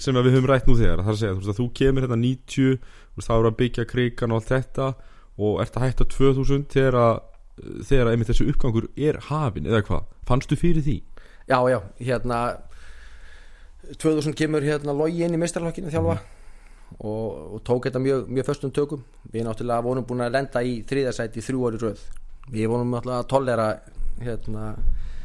[0.00, 1.66] sem að við höfum rætt nú þegar það er að segja, þú veist að þú
[1.80, 4.86] kemur hérna 90 þú veist, þá er að byggja krigan og allt þetta
[5.36, 7.16] og ert að hætta 2000 þegar að
[7.88, 10.96] þegar einmitt þessi uppgangur er hafin eða hvað, fannstu fyrir því?
[11.46, 12.40] já já, hérna
[13.98, 16.16] 2000 kemur hérna logi inn í meistarlokkinu þjálfa
[16.98, 19.02] og, og tók þetta mjög, mjög föstum tökum.
[19.32, 22.04] Við náttúrulega vorum búin að lenda í þriðasæti í þrjú ári röð.
[22.52, 23.68] Við vorum náttúrulega að tollera
[24.22, 24.66] hérna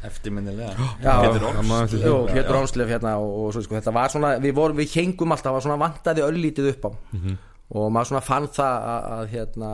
[0.08, 0.74] Eftirminnilega.
[2.32, 2.58] Pétur.
[2.60, 5.58] Ánslef hérna og, og svo sko, þetta var svona, við vorum, við hengum alltaf, það
[5.58, 6.90] var svona vantaði öllítið upp á.
[7.72, 9.72] Og maður svona fann það að, að hérna,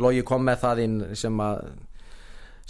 [0.00, 1.64] logi kom með það inn sem að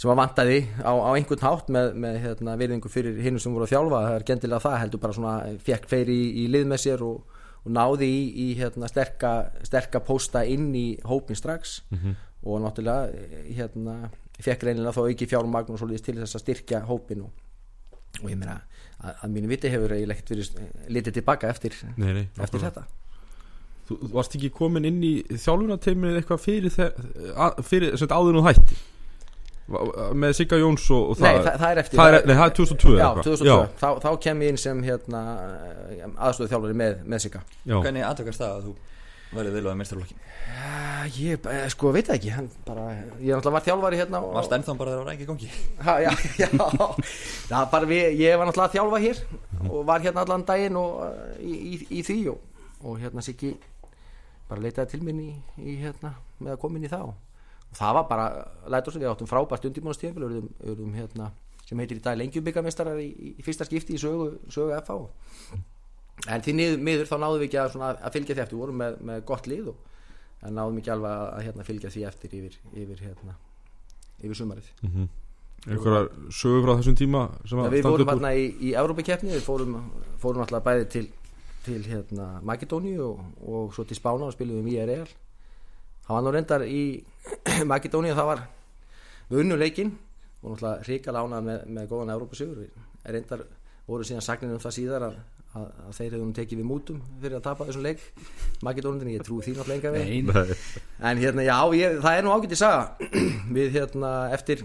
[0.01, 3.67] sem að vantaði á, á einhvern hátt með, með hérna, virðingu fyrir hinn sem voru
[3.67, 6.81] að þjálfa, það er gendilega það heldur bara svona, fekk fleiri í, í lið með
[6.81, 9.33] sér og, og náði í, í hérna, sterka,
[9.67, 11.77] sterka pósta inn í hópin strax.
[12.41, 13.13] Og náttúrulega
[13.53, 14.09] hérna,
[14.45, 17.31] fekk reynilega þá ekki fjármagn og svolítið til þess að styrkja hópin og,
[18.23, 18.59] og ég meina
[19.01, 22.85] að, að mínu viti hefur eiginlega ekkert verið litið tilbaka eftir, Nei, nei, eftir þetta.
[23.89, 26.75] Þú þú varst ekki komin inn í þjálfunateimið eitthvað fyrir,
[27.67, 28.77] fyrir áður nú hætti?
[29.71, 31.99] Með Sigga Jóns og, og Nei, það það, það er eftir.
[31.99, 33.27] það er, nei, það er 2002 Já, eða eitthvað.
[33.27, 35.21] 2002, þá, þá kem ég inn sem hérna,
[36.27, 37.41] aðstöðu þjálfari með, með Sigga.
[37.69, 38.73] Já, Hvernig aðtökast það að þú
[39.31, 42.33] verið viðlóðið meistarlokkin Já, Ég eh, sko veit ekki
[42.67, 42.87] bara,
[43.21, 45.51] Ég náttúrulega var þjálfari hérna og, Varst ennþá bara þegar það var ekki
[45.87, 46.47] ha, Já, já,
[47.51, 49.23] já bara við, Ég var náttúrulega þjálfa hér
[49.69, 53.53] og var hérna allan daginn og, uh, í, í, í því og, og hérna Siggi
[54.49, 57.95] bara leitaði til minn í, í hérna með að koma inn í þá og það
[57.99, 58.25] var bara,
[58.73, 61.29] lætur sem við áttum frábært urðum hérna
[61.67, 64.97] sem heitir í dag lengjubyggamestarar í, fyrsta skipti í sögu, sögu FH
[66.27, 68.63] en því niður, miður þá náðum við ekki að, svona, að fylgja því eftir, við
[68.65, 69.79] vorum með, með gott lið og,
[70.41, 73.35] en náðum ekki alveg að, að hérna, fylgja því eftir yfir, yfir, hérna,
[74.21, 74.69] yfir sumarið.
[75.61, 79.75] Einhverjar sögur frá þessum tíma ja, við fórum hérna í, í Európa-keppni við fórum,
[80.21, 81.03] fórum alltaf bæði til,
[81.67, 85.11] til hérna, Makedóníu og, og svo til Spána og spilum við IRL
[86.07, 86.81] það var nú reyndar í
[87.71, 88.47] Makedóníu það var
[89.61, 89.93] leikinn.
[90.41, 93.43] Og náttúrulega ríka lánað með, með góðan Európa-sigur Við reyndar
[93.85, 95.19] voru síðan sagnir um það síðar að,
[95.57, 98.03] að, að þeir hefðu nú tekið við mútum fyrir að tapa þessum leik.
[98.65, 100.59] Makedónundin, ég trúi því náttúrulega enga við Nei, Nei,
[101.11, 103.11] En hérna, já, ég, það er nú ágætt í saga.
[103.57, 104.63] Við hérna, eftir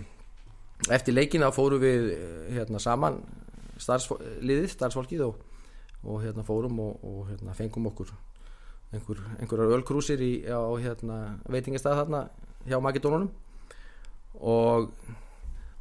[0.92, 3.14] Eftir leikina fórum við eh, hérna, saman
[3.81, 5.38] starfsfó- liðið, starfsfólkið og,
[6.05, 8.11] og hérna fórum og, og hérna, fengum okkur
[8.92, 11.16] einhver, einhverjar ölkrúsir í, á hérna,
[11.49, 12.20] veitingastað þarna
[12.68, 13.31] hjá Makedónunum.
[14.37, 14.92] Og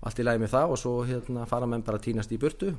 [0.05, 2.71] allt í lagi með það og svo hérna, fara menn bara að týnast í burtu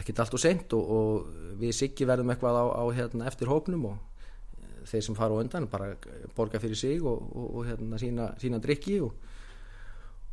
[0.00, 3.90] ekkert allt og seint og, og við Siggi verðum eitthvað á, á hérna, eftir hópnum
[3.90, 5.92] og þeir sem fara á undan bara
[6.36, 9.12] borga fyrir sig og, og, og hérna, sína, sína drikki og,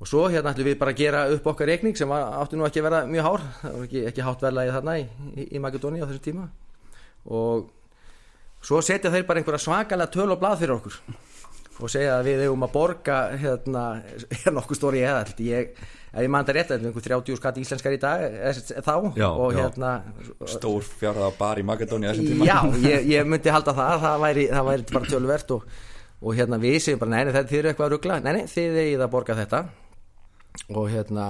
[0.08, 2.80] svo hérna ætlum við bara að gera upp okkar reikning sem var, átti nú ekki
[2.80, 3.42] að vera mjög hár.
[3.62, 6.46] Það var ekki, ekki hátt verðlagi þarna í, í, í Makedóni á þessum tíma.
[7.28, 7.68] Og
[8.64, 11.02] svo setja þeir bara einhverja svakalega töl og blað fyrir okkur
[11.80, 13.84] og segja að við hefum að borga hérna,
[14.58, 15.78] nokkuð stóri eða ég,
[16.12, 19.62] ef ég manda rétt, einhver 30 skatt íslenskar í dag er, þá Já, og já.
[19.62, 19.94] hérna
[20.56, 21.66] Stór fjárða bar í
[22.34, 22.50] tíma.
[22.50, 25.80] Já, ég, ég myndi halda það það væri, það væri bara tölvert og,
[26.20, 29.12] og hérna við segjum bara, neini þetta eru eitthvað að ruggla neini, þið eigið að
[29.16, 29.66] borga þetta.
[30.76, 31.28] Og hérna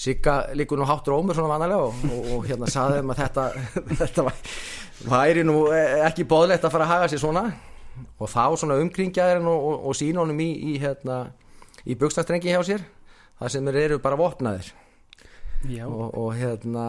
[0.00, 3.42] Sigga líkur nú háttur ómur svona vanalega og, og, og hérna saði þeim að þetta
[4.00, 4.22] þetta
[5.10, 5.56] væri nú
[6.06, 7.42] ekki bóðlegt að fara að haga sér svona
[8.18, 11.22] og þá svona umkringjaðir og, og, og sína honum í, í hérna
[11.88, 12.84] í bukstastrengi hjá sér
[13.40, 14.72] þar sem eru bara vopnaðir.
[15.84, 16.84] Og, og hérna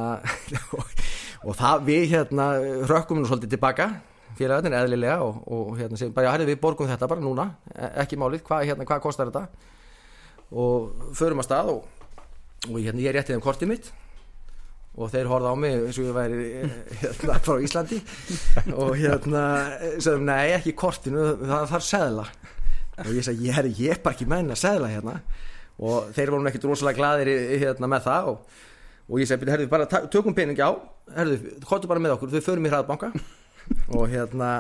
[0.78, 2.48] og, það við hérna
[2.88, 3.90] rökkum nú svolítið tilbaka
[4.38, 8.20] félagarnir eðlilega og, og hérna segjum bara, já, við borgum þetta bara núna e- ekki
[8.20, 9.68] málið, hvað, hérna, hvað kostar þetta?
[10.52, 11.84] Og förum að stað og,
[12.70, 13.92] og hérna, ég rétti þeim kortið mitt
[14.98, 18.02] og þeir horfða á mig eins og ég væri eh, hérna, frá Íslandi.
[18.76, 19.44] Og hérna
[20.04, 22.26] sagðum, nei, ekki kortinu, það þarf seðla.
[23.06, 25.16] Og ég sagði, ég, herri, ég er bara ekki menn að seðla hérna.
[25.82, 28.60] Og þeir voru nú ekkit rosalega glaðir í- hérna, með það og,
[29.12, 30.70] og ég "Bíddu, herðu, bara tökum pening á.
[31.16, 31.40] Herðu,
[31.72, 33.10] hóttu bara með okkur, við förum í hraðbanka.
[33.96, 34.52] Og hérna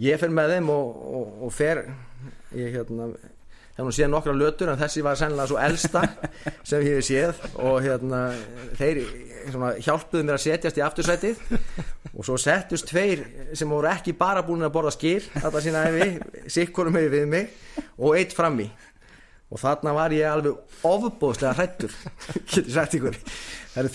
[0.00, 1.84] ég fer með þeim og, og, og fer
[2.56, 6.02] ég hérna hef nú séð nokkra lötur en þessi var sennilega svo elsta
[6.66, 7.38] sem ég séð.
[7.62, 8.26] Og hérna
[8.76, 9.00] þeir
[9.48, 11.42] svona, hjálpuðu mér að setjast í aftursætið.
[12.14, 13.24] Og svo settust tveir
[13.56, 16.08] sem voru ekki bara búin að borða skýr þetta sína hefi,
[16.50, 17.50] sikkurum hefur við mig
[17.96, 18.68] og eitt frammi.
[19.50, 21.94] Og þarna var ég alveg ofbóðslega hrættur
[22.50, 23.20] getur sagt ykkur.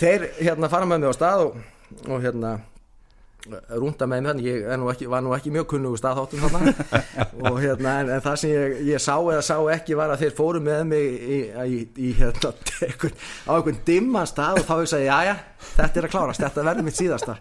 [0.02, 1.60] Þeir hérna fara með mig á stað og,
[2.10, 2.58] og hérna
[3.46, 6.74] rúnda með þannig, ég nú ekki, var nú ekki mjög kunnugu staðháttum þarna.
[7.46, 10.34] Og hérna, en, en það sem ég, ég sá eða sá ekki var að þeir
[10.38, 12.54] fóru með mig í, í, í hérna,
[12.88, 15.36] einhvern, á einhvern dimman stað og þá hugsaði ég, jæja,
[15.76, 17.38] þetta er að klárast, þetta verður mitt síðasta.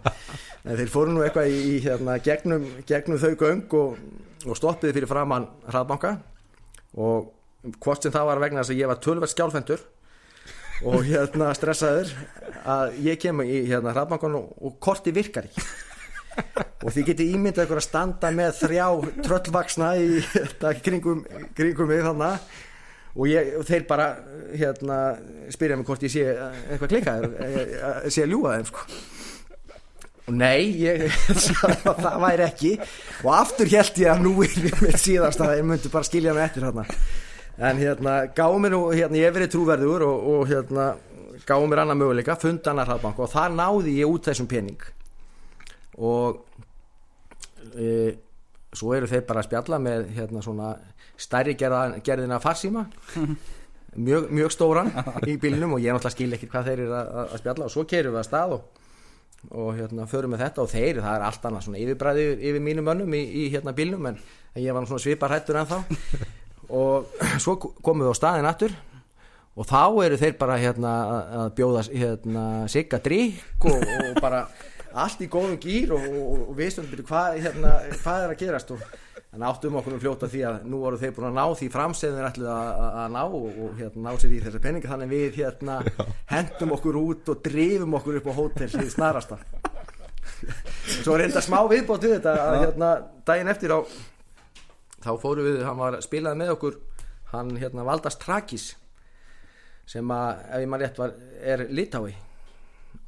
[0.65, 3.97] En þeir fóru nú eitthvað í, í hérna, gegnum, gegnum þau göng og,
[4.45, 6.15] og stoppiði fyrir framann hraðbanka.
[7.01, 9.81] Og hvort sem það var vegna þess að ég var tölvert skjálfendur
[10.85, 12.11] og hérna stressaður
[12.67, 15.63] að ég kem í hérna hraðbankan og, og korti virkar ekki
[16.85, 18.87] og þið getið ímyndað ykkur að standa með þrjá
[19.25, 21.25] tröllvaksna í þetta kringum,
[21.57, 22.47] kringum mig þannig
[23.15, 24.07] og, ég, og þeir bara
[24.53, 24.99] hérna
[25.53, 28.87] spyrja mig hvort ég sé eitthvað klikkaður eh, sé að ljúga þeim sko.
[30.25, 31.05] Og nei, ég
[31.85, 32.71] það væri ekki.
[33.23, 36.33] Og aftur held ég að nú er við með síðast að þeir myndu bara skilja
[36.33, 36.85] mig eftir þarna.
[37.65, 40.87] En hérna gáum mér nú hérna ég hef verið trúverður og, og hérna
[41.45, 43.21] gáum mér annað möguleika, funda annar hraðbank.
[43.21, 44.81] Og þar náði ég út þessum pening
[45.97, 46.41] og
[47.79, 48.15] e,
[48.75, 50.73] svo eru þeir bara að spjalla með hérna svona
[51.17, 52.87] stærri gerða, gerðina farsíma.
[53.95, 54.89] Mjög, mjög stóran
[55.23, 57.83] í bílnum og ég náttúrulega skil ekki hvað þeir eru að, að spjalla og svo
[57.87, 58.81] kerum við að stað og,
[59.55, 62.65] og hérna förum með þetta og þeir, það er allt annað svona yfirbræði yfir, yfir
[62.65, 64.17] mínum mönnum í, í hérna bílnum en,
[64.51, 65.77] en ég var svona svipar hættur en þá
[66.81, 68.75] og svo komum við á staðin aftur
[69.55, 69.79] og þá
[70.09, 74.43] eru þeir bara hérna að- að bjóða hérna sigga drikk og, og bara
[75.03, 78.39] allt í góðum gýr og, og, og við stöndum byrju hvað, hérna, hvað er að
[78.43, 78.85] gerast og
[79.35, 82.27] en áttum okkur um fljóta því að nú voru þeir búin að ná því framsegðin
[82.29, 84.91] ætluðu að, ná og, og hérna, ná sér í þessa peninga.
[84.93, 85.79] Þannig við hérna
[86.31, 89.39] hendum okkur út og drifum okkur upp á hótel í snarasta.
[91.01, 92.91] Svo reynda smá viðbót við þetta að hérna
[93.27, 93.79] daginn eftir á
[95.03, 96.79] þá fóru við, hann var spilaði með okkur
[97.33, 98.71] hann hérna Valdas Trakis
[99.89, 101.13] sem að, ef ég maður rétt var
[101.53, 102.15] er Litái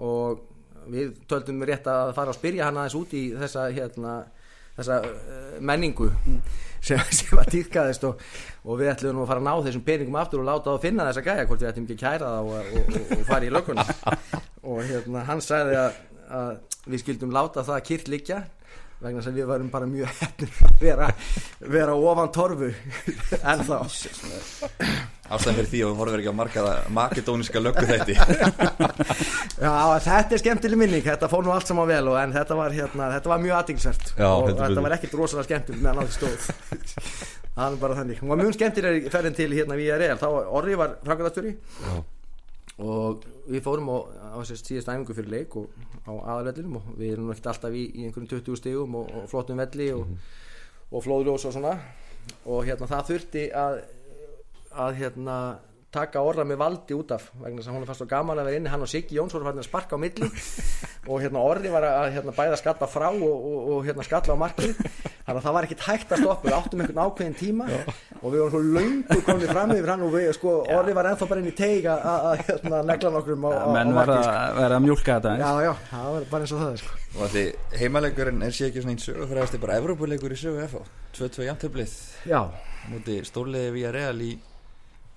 [0.04, 0.43] og
[0.91, 4.15] við töldum rétt að fara að spyrja hann aðeins út í þessa hérna,
[4.78, 6.10] þessa uh, menningu
[6.82, 8.26] sem, sem að týrkaðist og,
[8.65, 11.08] og við ætlum nú að fara að ná þessum peningum aftur og láta þá finna
[11.10, 13.93] þessa gæja hvort við ætlum ekki að kæra það og, og, og, fara í lökunum
[14.73, 16.04] og hérna, hann sagði að,
[16.41, 16.54] að
[16.88, 18.43] við skildum láta það kýrt liggja
[19.01, 21.12] vegna að við varum bara mjög hefnir að vera,
[21.75, 22.71] vera ofan torfu
[23.51, 23.77] en þá
[25.27, 28.15] Ástæðan fyrir því að við horfum ekki á markaða makedóniska löggu þetta
[29.65, 29.73] Já,
[30.05, 33.10] þetta er skemmtileg minning, þetta fór nú allt saman vel og, en þetta var, hérna,
[33.17, 34.86] þetta var mjög aðeinsvert Já, og þetta betur.
[34.88, 36.47] var ekkit rosalega skemmtilegt meðan því stóð.
[37.57, 38.19] Það er bara þannig.
[38.29, 41.53] Var mjög skemmtileg ferðin til hérna við RL þá var Orri var framkvæmdastjóri.
[41.57, 41.95] Já.
[42.77, 43.97] Og við fórum á,
[44.38, 45.71] á síðast æfingu fyrir leik og
[46.06, 49.62] á aðalvellinum og við erum ekkert alltaf í, í einhverjum 20 stigum og, og flottum
[49.63, 50.12] velli og,
[50.91, 51.77] og flóðljós og svona.
[52.45, 53.80] Og hérna það þurfti að
[54.77, 55.38] að hérna
[55.91, 58.47] taka orða með valdi út af vegna þess að hún er fast og gaman að
[58.50, 58.69] vera inni.
[58.69, 60.28] Hann og Siggi Jóns voru fannir að sparka á milli
[61.12, 64.41] og hérna orði var að hérna, bæða skalla frá og, og, og hérna skalla á
[64.41, 64.73] markið.
[65.28, 66.47] Þannig að það var ekkit hægt að stoppa.
[66.47, 67.65] Við áttum einhvern ákveðin tíma
[68.17, 71.28] og við vorum svo löngu komið fram yfir hann og við, sko, orði var ennþá
[71.32, 74.19] bara inn í teig að- að að, hérna, negla nokkrum á, á, á menn verða
[74.23, 74.36] sko.
[74.60, 75.43] verða að mjólka þetta eins.
[75.43, 76.91] já, já, það var bara eins og það er, sko.
[77.17, 77.43] Og því
[77.82, 80.60] heimalegurinn er sér ekki svona einn sögu fyrir að bara Evrópuleikur í sögu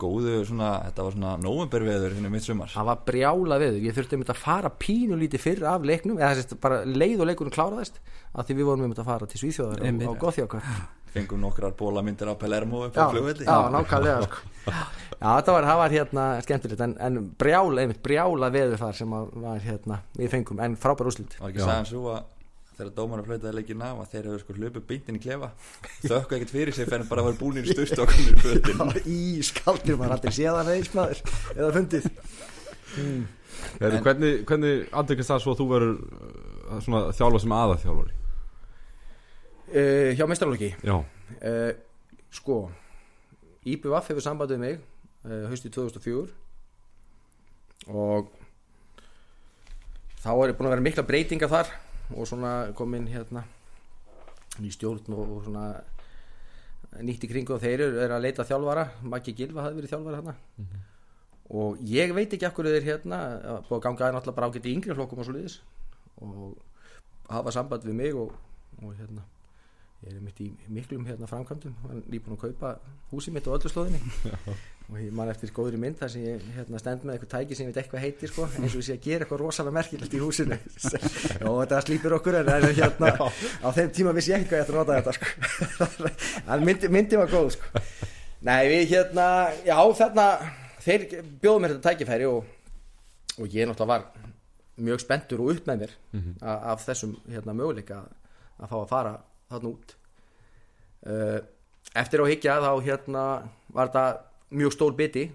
[0.00, 4.16] góðu svona, þetta var svona novemberveður hérna mitt sumar það var brjála við ég þurfti
[4.18, 7.30] um þetta að fara pínu lítið fyrr af leiknum eða þess að bara leið og
[7.30, 8.00] leikunum kláraðist
[8.32, 10.08] að því við vorum um þetta að fara til Svíþjóðar á, Einmitt.
[10.10, 10.72] á Gothjókar
[11.10, 13.42] fengum nokkrar bólamyndir á Palermo upp á flugvelli.
[13.42, 14.42] já, nákvæmlega sko.
[14.70, 19.16] já, þetta var, það var hérna skemmtilegt en, en brjála, einmitt brjála veður þar sem
[19.18, 22.28] að var hérna við fengum, en frábær úslit var ekki sagðan svo að
[22.80, 25.48] þegar dómarna flautaði leikinn af að þeir hefur sko hlupið beintin í klefa.
[26.04, 28.80] Þökku ekkert fyrir sig fyrir bara að vera búinir í styrst og komin í fötin.
[29.04, 31.18] Í skaldir maður aldrei séðan eða maður.
[31.56, 32.04] Eða fundið.
[32.90, 37.74] Heru, En- Hvernig, hvernig andekast það svo að þú verður uh, svona þjálfa sem aða
[37.82, 38.14] þjálfari
[39.76, 41.72] uh, hjá mestralóki Já, uh,
[42.34, 42.56] sko
[43.68, 46.24] IBVF hefur sambandið mig uh, haustið 2004
[47.94, 48.32] og
[50.24, 51.70] þá er búin að vera mikla breytinga þar
[52.16, 53.44] og svona komin hérna
[54.60, 55.64] ný stjórn og, og svona
[57.00, 58.86] nýtt í kringu og þeir eru er að leita þjálfara.
[59.06, 60.36] Maggi Gilva hafði verið þjálfara hérna
[61.50, 64.68] og ég veit ekki akkur þeir hérna að búið að ganga aðeins náttúrulega bara ágætt
[64.70, 65.56] í yngri flokkum og svo liðis
[66.22, 66.52] og
[67.30, 68.34] hafa samband við mig og,
[68.82, 69.24] og hérna
[70.04, 71.74] ég er mitt í miklum hérna framkvæmdum.
[71.82, 72.76] Hann er nýbúin að kaupa
[73.10, 74.00] húsið mitt á öllu slóðinni
[74.90, 77.66] og ég man eftir góðri mynd þar sem ég hérna, stend með eitthvað tæki sem
[77.66, 80.22] ég veit eitthvað heitir sko, eins og ég sé að gera eitthvað rosalega merkilegt í
[80.22, 80.56] húsinu
[81.48, 83.12] og þetta slípur okkur en hérna
[83.62, 86.64] á þeim tíma vissi ég ekki hvað ég ætti að nota þetta sko.
[86.66, 87.84] myndi, myndi var góð sko.
[88.48, 89.26] nei við hérna
[89.62, 90.26] já þarna
[90.82, 91.06] þeir
[91.44, 92.50] bjóðu mér þetta tækifæri og,
[93.38, 94.08] og ég náttúrulega var
[94.80, 95.94] mjög spenntur og upp með mér
[96.40, 98.10] af, af þessum hérna, möguleika að,
[98.58, 99.14] að fá að fara
[99.52, 99.94] þarna út
[101.06, 101.38] uh,
[102.00, 103.24] eftir á higgja þá hérna
[103.70, 105.28] var þetta mjög stór biti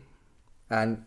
[0.76, 0.98] en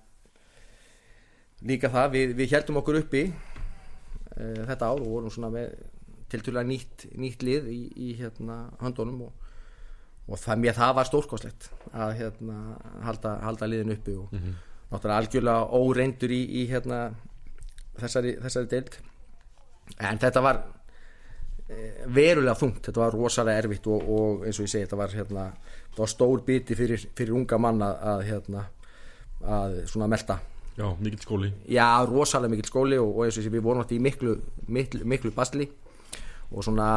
[1.69, 5.75] líka það við, við heldum okkur uppi uh, þetta ár og vorum svona með
[6.29, 9.47] tilturlega nýtt, nýtt lið í, í hérna höndunum og,
[10.29, 12.59] og það, mér það var stórkoslegt að hérna
[13.07, 14.35] halda, halda liðin uppi og
[14.89, 17.01] náttúrulega algjörlega óreindur í, í hérna
[17.99, 18.99] þessari, þessari deild.
[20.05, 20.61] En þetta var
[21.69, 25.17] eh, verulega þungt, þetta var rosalega erfitt og, og eins og ég segi, þetta var
[25.17, 25.47] hérna,
[25.99, 28.65] var stór biti fyrir, fyrir unga mann að, hérna
[29.43, 30.39] að svona melta.
[30.79, 31.53] Já, mikill skóli.
[31.67, 34.37] Já, rosalega mikill skóli og, og eins og segi, við vorum alltaf í miklu,
[34.71, 35.71] miklu, miklu basli
[36.51, 36.91] og svona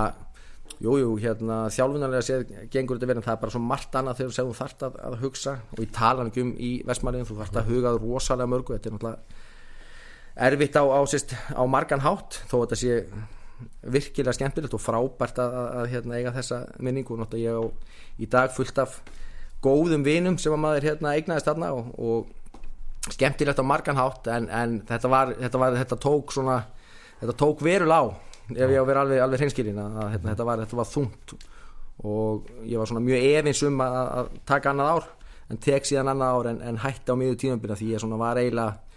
[0.81, 4.21] Jú, jú, hérna, þjálfunarlega séð gengur þetta verið en það er bara svo margt annað
[4.21, 5.51] þegar þú þarft að, að hugsa.
[5.75, 8.95] Og ég tala ekki um í Vestmæliðin, þú þarft að huga rosalega mörgu, þetta er
[8.95, 12.95] náttúrulega erfitt á, á, sérst, á margan hátt þó að þetta sé
[13.81, 17.17] virkilega skemmtilegt og frábært að, að, að hérna, eiga þessa minningu.
[17.17, 17.63] Og ég á
[18.21, 18.99] í dag fullt af
[19.61, 24.49] góðum vinum sem að maður hérna, eignaðist þarna og, og skemmtilegt á margan hátt en,
[24.53, 26.57] en þetta, var, þetta, var, þetta tók svona
[27.21, 28.01] þetta tók verul á
[28.51, 31.33] ef ég á að vera alveg, alveg hreinskilin að, hérna, þetta, var, þetta var þungt.
[32.01, 35.09] Og ég var svona mjög efins um að, að taka annað ár
[35.51, 38.39] en tek síðan annað ár en, en hætti á miður tíðanbyrja því ég svona var
[38.41, 38.90] eiginlega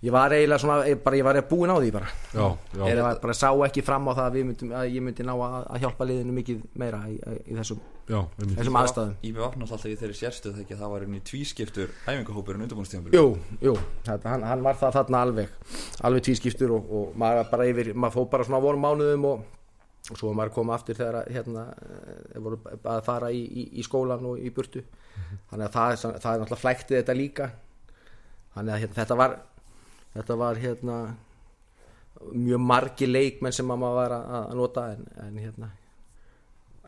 [0.00, 2.10] ég var eiginlega svona ég, bara, ég var búin á því bara.
[2.32, 5.04] Já, já, ég var bara sá ekki fram á það að, við myndum, að ég
[5.04, 9.14] myndi ná að, að hjálpa liðinu mikið meira í, í þessum, já þessum aðstæðum.
[9.28, 13.76] Íbjöf opnast alltaf í þeirri sérstuð þegar það var einnig tvískiptur æfingahópurinn undirbúinstíðanbyrju Jú, jú,
[14.08, 15.54] þetta, hann, hann var það þarna alveg
[16.08, 19.44] alveg tvískiptur og, og maður bara yfir, maður fóð bara svona vorum mánuðum og,
[20.10, 23.84] og svo maður koma aftur þegar að, hérna, eh, voru að fara í, í, í
[23.86, 24.82] skólan og í burtu.
[25.52, 27.50] Þannig að það, það er náttúrulega flæktið þetta líka.
[28.56, 29.36] Þannig að hérna, þetta var
[30.14, 31.00] þetta var hérna
[32.34, 35.70] mjög margi leikmenn sem maður var að, að nota en, en hérna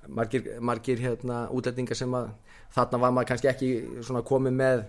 [0.09, 2.33] margir, margir hérna útlendingar sem að
[2.75, 3.71] þarna var maður kannski ekki
[4.03, 4.85] svona komið með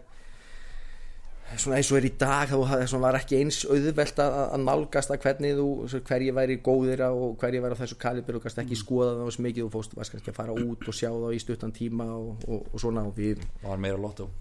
[1.60, 5.26] svona eins og er í dag þá var ekki eins auðvelt að, að nálgast að
[5.26, 5.68] hvernig þú,
[6.08, 9.46] hverji væri góðir og hverji væri á þessu kalibur og kannski ekki skoða það svo
[9.46, 9.68] mikið.
[9.68, 12.66] Þú fóst varst kannski að fara út og sjá það í stuttan tíma og, og,
[12.72, 14.32] og svona og við var meira lottó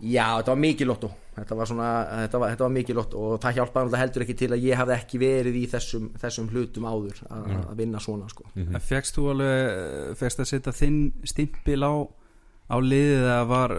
[0.00, 1.86] Já, þetta var mikið lotto þetta var, svona,
[2.24, 4.94] þetta var, þetta var mikið lotto og það hjálpaði heldur ekki til að ég hafði
[4.96, 8.46] ekki verið í þessum, þessum hlutum áður að, að vinna svona sko.
[8.54, 8.78] mm.
[8.88, 11.92] Fegst þú alveg, fegst að setja þinn stimpil á
[12.66, 13.74] á liðið eða var,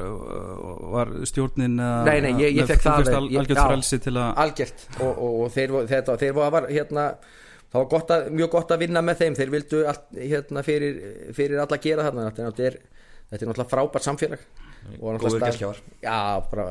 [0.96, 4.86] var stjórnin eða, Nei, nei, ég- ég þú það al- algjört frelsi til að algjört.
[5.02, 7.08] Og, og, og þeir, voru- þetta, þeir var hérna
[7.68, 9.36] það var gott að, mjög gott að vinna með þeim.
[9.42, 11.02] Þeir vildu allt, hérna, fyrir,
[11.36, 12.30] fyrir alla gera þarna.
[12.32, 12.80] Þetta er, þetta er,
[13.34, 14.48] þetta er náttúrulega frábært samfélag
[14.96, 15.80] Góður gestgjafar.
[16.02, 16.16] já,
[16.52, 16.66] bara,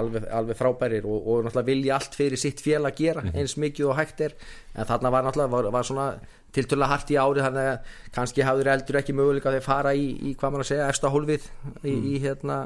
[0.00, 3.90] alveg, alveg frábærir og, og náttúrulega vilja allt fyrir sitt fél að gera eins mikið
[3.92, 4.34] og hægt er.
[4.74, 6.06] En þarna var náttúrulega var, var svona
[6.54, 10.08] tiltölulega hart í árið þannig að kannski hafður eldur ekki möguleika að þeir fara í,
[10.18, 11.46] í hvað maður að segja, efsta hólfið
[11.84, 12.56] í, í hérna,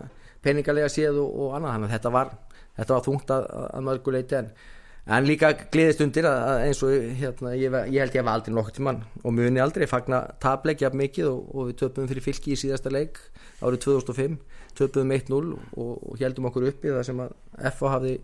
[0.45, 1.75] peningalega séð og, og annað.
[1.75, 2.33] Þannig að þetta var,
[2.79, 4.51] þetta var þungt að, að mörguleiti en,
[5.19, 8.57] en líka gleðist undir að, að eins og hérna, ég, ég held ég hef aldrei
[8.57, 12.57] nokkuð tímann og muni aldrei fagna tableik jafn mikið og, og við töpum fyrir fylki
[12.57, 13.21] í síðasta leik
[13.61, 14.40] árið 2005
[14.79, 15.39] töpum 1-0
[15.77, 17.35] og, og heldum okkur uppi það sem að
[17.73, 18.15] FH hafði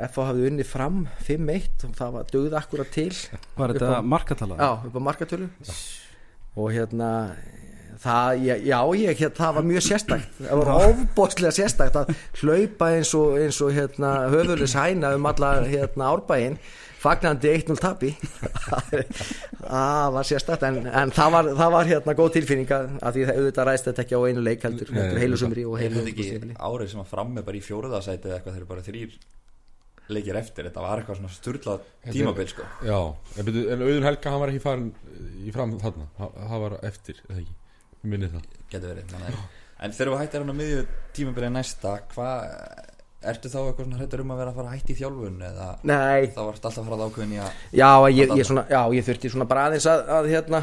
[0.00, 3.10] FH hafði unni fram 5-1 og það var dögð akkurat til.
[3.58, 5.48] Var Upp þetta á- markatala já, upp á markatölu.
[6.56, 7.08] Og hérna
[8.00, 10.38] það, ég, já, ég, það var mjög sérstakt.
[10.40, 15.50] Það var ofbóðslega sérstakt að hlaupa eins og, eins og hérna, höfulis hæna um alla
[15.68, 16.56] hérna, árbæin
[17.00, 18.12] fagnandi 1-0 tapi.
[19.60, 20.64] Það var sérstakt.
[20.68, 24.04] En, en það var, það var hérna góð tilfinning að því það auðvitað ræðist þetta
[24.06, 26.06] ekki á einu leik heldur, heilu sumri og heilu
[26.56, 29.20] árið sem að fram með bara í fjóruðasæti eða eitthvað þeir eru bara þrýr
[30.10, 32.66] leikir eftir, þetta var eitthvað svona sturlað tímabil sko.
[32.82, 32.98] Já,
[33.38, 34.88] en, Auðun Helga hann var ekki farin
[35.38, 36.08] í fram þarna.
[36.18, 37.56] Það var eftir, eða ekki?
[38.00, 38.48] Ég minni það.
[38.72, 39.38] Getur verið, er
[39.80, 40.80] en þegar við hættir hann á miðju
[41.16, 42.42] tímabilið næsta hvað,
[43.20, 45.66] ertu þá eitthvað svona hrættur um að vera að fara að hætti í þjálfun eða
[45.90, 48.80] Nei, þá varst alltaf að fara að ákveðin í að Já, ég, ég, svona, já,
[48.96, 50.62] ég þurfti svona bara aðeins að, að hérna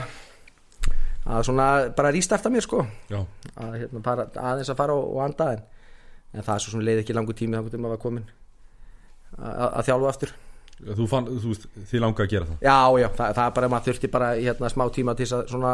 [1.28, 1.68] að svona
[1.98, 2.84] bara rístarta mér sko.
[3.12, 3.20] Já,
[3.60, 5.64] að hérna bara aðeins að fara og, og anda en,
[6.34, 8.28] en það er svo svona leið ekki langur tími þannig að maður var komin
[9.38, 10.34] að, að þjálfa aftur.
[10.78, 12.58] Þú fann, þú veist, þið langa að gera það?
[12.62, 15.54] Já, já, það, það er bara maður þurfti bara hérna smá tíma til þess að
[15.56, 15.72] svona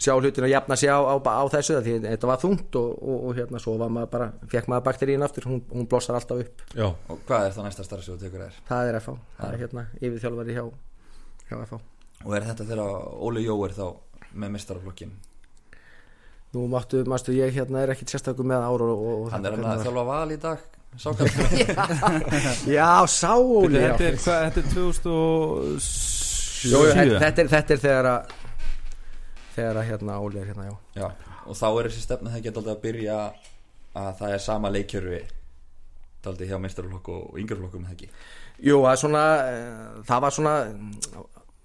[0.00, 3.16] sjá hlutin að jafna sig á, á, á þessu því þetta var þungt og, og,
[3.28, 6.64] og hérna svo var maður bara, fekk maður bakteríin aftur hún, hún blossar alltaf upp,
[6.72, 8.60] Já, og hvað er þá næsta starf sem þú tekur þér?
[8.70, 10.64] Það er FH það er hérna yfir þjálfari hjá,
[11.50, 11.80] hjá FH
[12.20, 12.80] og er þetta þegar
[13.28, 13.86] Óli Jó er þá
[14.32, 15.12] með mestaraflokkin
[16.50, 19.54] Nú máttu, mástu ég hérna er ekkit sérstakur með ára og, og, og hann er
[19.54, 20.68] hann hvernig að þjálfa val í dag
[22.66, 23.06] Já,
[24.08, 28.39] er, hvað, þetta er 2007 Jú, jú, þetta, þetta, er, þetta er þegar að
[29.60, 30.76] þegar að hérna Óli er hérna, já.
[30.98, 33.18] Já, og þá er þessi stefna það geta alltaf að byrja
[34.00, 35.20] að það er sama leikjörfi
[36.24, 38.10] daldið hjá meistaraflokk og, og yngreflokkum það ekki?
[38.60, 40.56] Jú, það er svona eh, það var svona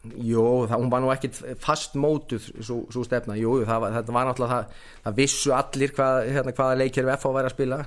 [0.06, 4.14] Jú, það, hún var nú ekkit fast mótuð svo, svo stefna, jú, það var, þetta
[4.14, 7.80] var náttúrulega það, það vissu allir hvað, hérna, hvaða leikir við F væri að spila.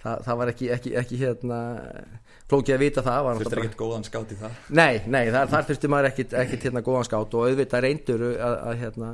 [0.00, 1.58] Það, það var ekki, ekki, ekki hérna
[2.50, 4.56] flókið að vita það var Þurftir náttúrulega ekkert góðan skátt í það?
[4.80, 8.56] Nei, nei, þar, þar þurfti maður ekkit, ekkit hérna góðan skátt og auðvitað reyndur að,
[8.70, 9.10] að hérna,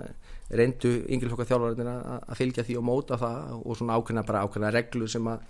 [0.60, 4.72] reyndu yngilflokka þjálfarinn að, að fylgja því og móta það og svona ákveðna bara ákveðna
[4.74, 5.44] reglu sem að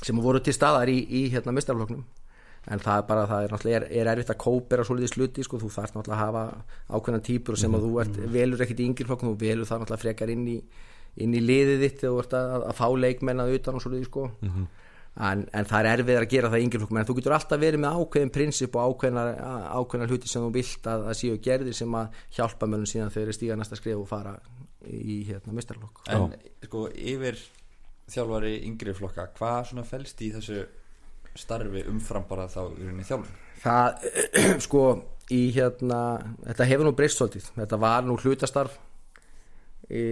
[0.00, 2.04] sem voru til staðar í, í hérna mistarfloknum
[2.70, 5.60] en það er bara, það er náttúrulega er, er erfitt að kópera svolítið sluti, sko,
[5.60, 9.32] þú þarf náttúrulega að hafa ákveðna típur sem að þú ert velur ekkit í yngilflokkum,
[9.32, 10.58] þú velur það náttúrulega frekar inn í
[11.24, 14.10] inn í liðið þitt þegar þú ert að, að fá leikmenn að utan og svolítið,
[14.10, 14.26] sko
[15.16, 17.82] en, en það er erfið að gera það í yngirflokkum en þú getur alltaf verið
[17.82, 19.24] með ákveðin prinsip og ákveðina,
[19.74, 23.30] ákveðina hluti sem þú vilt að, að séu gerðir sem að hjálpa mönnum síðan þegar
[23.30, 24.36] þeir stíga næsta skrif og fara
[24.86, 26.30] í hérna mistarflokk En
[26.64, 27.40] sko yfir
[28.10, 30.64] þjálfari yngri flokka hvað svona felst í þessu
[31.38, 33.40] starfi umfram bara þá í rauninni þjálfun?
[33.60, 34.06] Það,
[34.66, 34.84] sko
[35.30, 36.00] í hérna,
[36.48, 37.50] þetta hefur nú breyst svolítið.
[37.54, 38.76] Þetta var nú hlutastarf
[39.90, 40.02] í,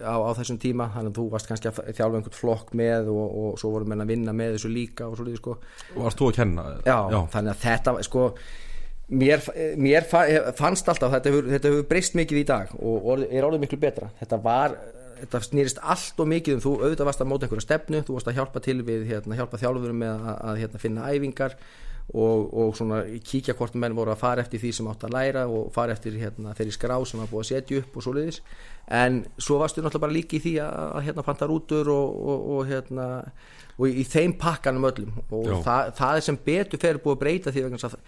[0.00, 3.36] á, á þessum tíma þannig að þú varst kannski að þjálfa einhvern flokk með og,
[3.44, 5.56] og svo voru menn að vinna með þessu líka og svolítið sko.
[5.96, 6.66] Varst þú að kenna?
[7.14, 8.24] já, þannig að þetta sko
[9.10, 9.44] mér,
[9.80, 10.26] mér fa-
[10.58, 13.80] fannst alltaf þetta hefur, þetta hefur breyst mikið í dag og orðið, er orðið miklu
[13.82, 14.10] betra.
[14.20, 14.76] Þetta var
[15.20, 18.30] þetta snýrist allt og mikið um þú auðvitað varst að móta einhverja stefnu þú varst
[18.30, 21.56] að hjálpa til við hérna, hjálpa þjálfurum með að, að hérna, finna æfingar
[22.10, 25.44] og, og svona kíkja hvort menn voru að fara eftir því sem átt að læra
[25.46, 28.40] og fara eftir hérna, þeirri skrá sem var búið að setja upp og svoleiðis.
[29.00, 32.48] En svo varstu náttúrulega bara líka í því að, að hérna, panta rútur og, og,
[32.56, 33.06] og hérna
[33.78, 35.22] og í, í þeim pakkanum öllum.
[35.30, 37.98] Og það, það er sem betur fer búið að breyta því vegna að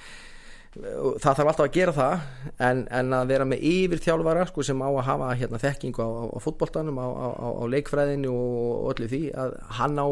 [0.73, 2.23] það þarf alltaf að gera það
[2.65, 6.09] en, en að vera með yfir þjálfara sko, sem á að hafa hérna, þekkingu á,
[6.09, 10.09] á, á fútboltanum á, á, á, á leikfræðinu og öllu því að hann á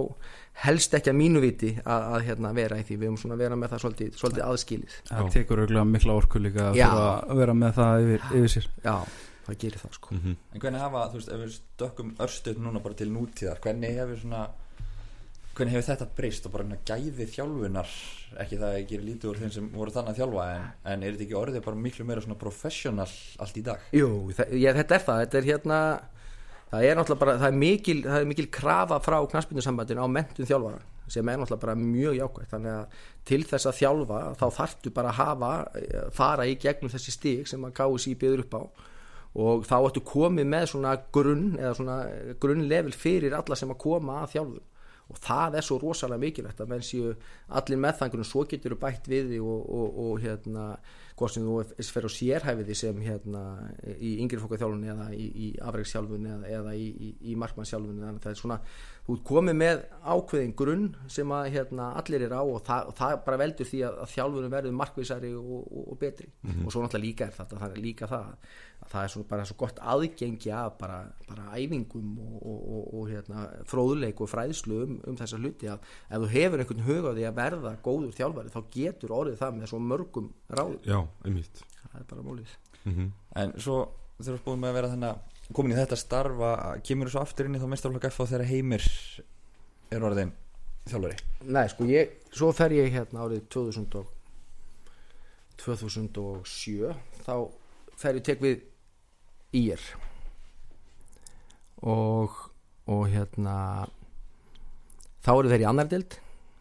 [0.60, 2.98] helst ekki að mínu viti að, að hérna, vera í því.
[3.00, 4.96] Við höfum svona að vera með það svolítið, svolítið aðskilið.
[5.08, 8.66] Það tekur auðvitað mikla orku líka að að vera með það yfir, yfir sér.
[8.84, 8.96] Já,
[9.46, 10.16] það gerir það sko.
[10.18, 10.34] Mhm.
[10.52, 14.20] En hvernig hafa, þú veist, ef við stökkum örstuð núna bara til nútíðar, hvernig hefur
[14.20, 14.42] svona
[15.56, 17.96] hvernig hefur þetta breyst og bara hérna gæði þjálfunar?
[18.44, 21.16] Ekki það að gera lítið úr þeim sem voru þannig að þjálfa en, en er
[21.16, 23.08] þetta ekki orðið bara miklu meira svona professional
[23.42, 23.90] allt í dag?
[23.96, 25.22] Jú, ég, þetta er það.
[25.24, 25.80] Þetta er hérna
[26.70, 30.48] það er náttúrulega bara, það er mikil, það er mikil krafa frá knaspindusambandinu á mentun
[30.48, 30.80] þjálfara
[31.10, 35.10] sem er náttúrulega bara mjög jákvægt þannig að til þess að þjálfa þá þarftu bara
[35.10, 38.62] að hafa, eh, fara í gegnum þessi stig sem að KSI byður upp á.
[39.40, 41.98] Og þá ættu komið með svona grunn eða svona
[42.42, 44.69] grunnlevel fyrir alla sem að koma að þjálfum
[45.10, 47.14] og það er svo rosalega mikilvægt að menn séu
[47.58, 50.66] allir meðfangunum svo getur þú bætt við því og, og, og hérna
[51.20, 53.42] hvort sem þú fer á sérhæfiði sem hérna
[53.98, 58.28] í yngri fólkaþjálfunni eða í, í afrækshjálfunni eða, eða í, í, í markmannshjálfunni þannig að
[58.28, 58.60] það er svona,
[59.06, 62.96] þú ert komið með ákveðin grunn sem að hérna allir er á og það, og
[62.98, 66.66] það bara veldur því að, að þjálfunum verður markvísari og, og betri mm -hmm.
[66.66, 68.26] og svo náttúrulega líka er þetta, það er líka það
[68.80, 70.98] að það er svo, bara svo gott aðgengi af bara,
[71.28, 75.78] bara æfingum og hérna fróðuleik og fræðslu um, um þessa hluti að
[76.08, 79.58] ef þú hefur einhvern hug á því að verða góður þjálfari þá getur orðið það
[79.58, 83.10] með svo mörgum ráð Já, einmitt það er bara mólið mm -hmm.
[83.42, 83.78] en svo
[84.44, 86.52] búin með að vera þannig komin í þetta starfa,
[86.86, 88.86] kemur þú svo aftur inn í þá mestarflokk F þegar heimir
[89.90, 90.32] er orðin
[90.90, 91.18] þjálfari?
[91.50, 94.12] Nei sko ég, svo fer ég hérna árið 2000 og
[95.60, 96.94] 2007
[97.26, 97.34] þá
[98.00, 98.62] fer ég tek við
[99.56, 99.82] ír.
[101.80, 102.46] Og
[102.90, 103.54] og hérna
[105.22, 106.16] þá eru þeir í annar dild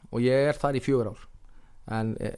[0.10, 1.26] og ég er þar í fjögur ár.
[1.90, 2.30] En e,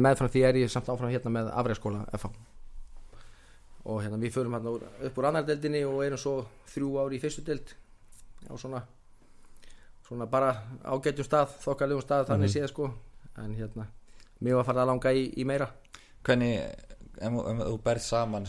[0.00, 2.51] meðfram því er ég samt áfram hérna með afræðskóla FH
[3.84, 4.74] og hérna við förum hérna
[5.06, 6.34] upp úr annardildinni og erum svo
[6.72, 7.74] þrjú ári í fyrstu dild
[8.46, 8.82] á svona
[10.06, 10.52] svona bara
[10.84, 12.62] ágætjum stað þokkarlegum stað þannig mm -hmm.
[12.62, 12.92] séð sko
[13.42, 13.86] en hérna
[14.40, 15.68] mjög að fara að langa í, í meira
[16.22, 16.58] Hvernig,
[17.18, 18.46] ef, þú berð saman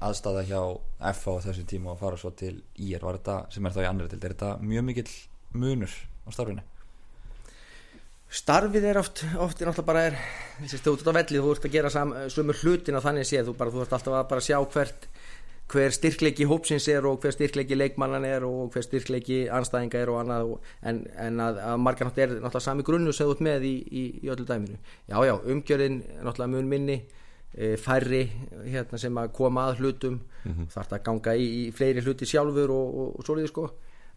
[0.00, 0.62] aðstæða hjá
[1.12, 3.88] FH á þessu tíma og fara svo til IR var þetta, sem er þá í
[3.88, 5.12] annari dild, er þetta mjög mikill
[5.52, 5.92] munur
[6.26, 6.62] á starfinu?
[8.28, 10.18] Starfið er oft, oft er náttúrulega bara er,
[10.60, 11.92] þessi stótt á vellið, þú ert að gera
[12.28, 15.08] sömur hlutina þannig séð, þú, bara, þú ert alltaf að bara sjá hvert
[15.68, 20.20] hver styrkleiki hópsins er og hver styrkleiki leikmannan er og hver styrkleiki anstæðinga er og
[20.22, 23.42] annað og, en, en að, að margar náttúrulega er náttúrulega sami grunnu sem þú ert
[23.44, 26.96] með í, í, í öllu dæminu já já, umgjörðin náttúrulega mun minni
[27.52, 28.22] e, færri
[28.64, 30.70] hérna, sem að koma að hlutum mm -hmm.
[30.72, 33.68] þarf það að ganga í, í fleiri hluti sjálfur og, og, og svo því sko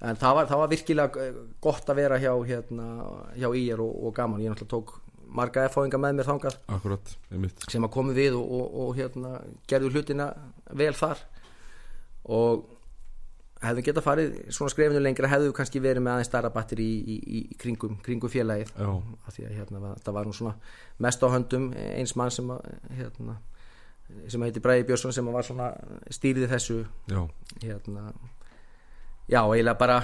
[0.01, 1.29] en það var, það var virkilega
[1.63, 2.89] gott að vera hjá, hérna,
[3.37, 4.41] hjá íjar og, og gaman.
[4.43, 4.97] Ég náttúrulega tók
[5.31, 6.57] marga erfáinga með mér þangað.
[6.75, 7.13] Akkurat,
[7.69, 9.37] sem að komi við og, og, og hérna,
[9.69, 10.31] gerðu hlutina
[10.77, 11.21] vel þar.
[12.31, 12.65] Og
[13.61, 17.37] hefðu geta farið svona skrefinu lengra hefðu kannski verið með aðeins starra batteri í, í,
[17.37, 18.73] í kringum, kringum félagið.
[18.81, 20.55] Af því að hérna, það var nú svona
[21.05, 23.37] mest á höndum eins mann sem að hérna,
[24.27, 25.71] sem heiti Bræði Björnsson sem var svona
[26.11, 26.81] stýrið þessu
[27.61, 28.09] hérna
[29.27, 29.99] já, eiginlega bara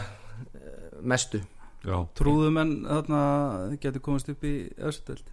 [1.01, 1.41] mestu.
[1.87, 2.01] Já.
[2.17, 3.21] Trúðum en þarna
[3.79, 5.23] getur komast upp í östöld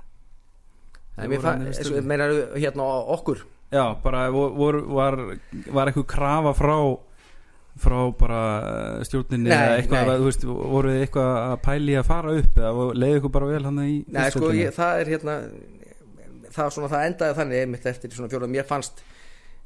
[1.15, 2.27] Meina
[2.59, 3.45] hérna okkur.
[3.71, 5.17] Já, bara vor, var,
[5.71, 6.79] var eitthvað krafa frá
[7.75, 8.41] frá bara
[9.03, 10.19] stjórninni nei, eða eitthvað, nei.
[10.21, 13.63] þú veist, voru þið eitthvað að pæli að fara upp eða leiði ykkur bara vel
[13.67, 15.35] hann í Nei, sko, ég, það er hérna
[16.55, 19.03] það, svona, það endaði þannig einmitt eftir svona fjóruð, mér fannst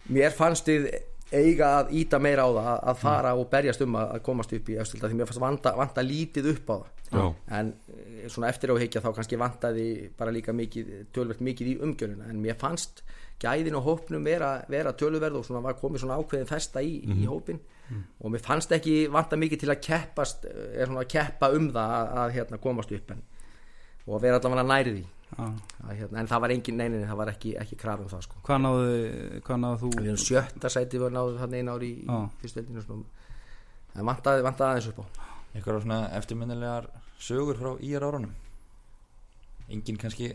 [0.09, 0.89] mér fannst þið
[1.33, 4.79] eiga að íta meira á það að fara og berjast um að komast upp í
[4.81, 7.27] östilda því mér fannst vanda, vanda lítið upp á það Já.
[7.59, 7.73] en
[8.29, 9.87] svona eftir áheikja þá kannski vandaði
[10.19, 13.03] bara líka mikið tölvert mikið í umgjöruna en mér fannst
[13.41, 17.13] gæðin og hópnum vera, vera töluverð og svona var komið svona ákveðin festa í, mm.
[17.13, 17.29] í Mhm.
[17.31, 18.03] hópin mm.
[18.21, 21.95] og mér fannst ekki vanta mikið til að keppast er svona að keppa um það
[22.01, 23.23] að, að hérna, komast upp en,
[24.09, 25.07] og vera allavega nærið í.
[25.37, 28.41] Að, hérna, en það var engin neyninni, það var ekki, ekki krafum það sko.
[28.47, 28.87] Hvað náðu,
[29.47, 29.91] hvað náðu þú?
[29.99, 32.25] Við erum sjötta sæti við náðum þannig einn ári í, Ah.
[32.27, 33.05] í fyrsteldinu
[33.99, 35.07] en vantaði, vantaði aðeins upp á.
[35.55, 38.35] Eitthvað svona eftirminnilegar sögur frá íjar árunum?
[39.69, 40.33] Engin kannski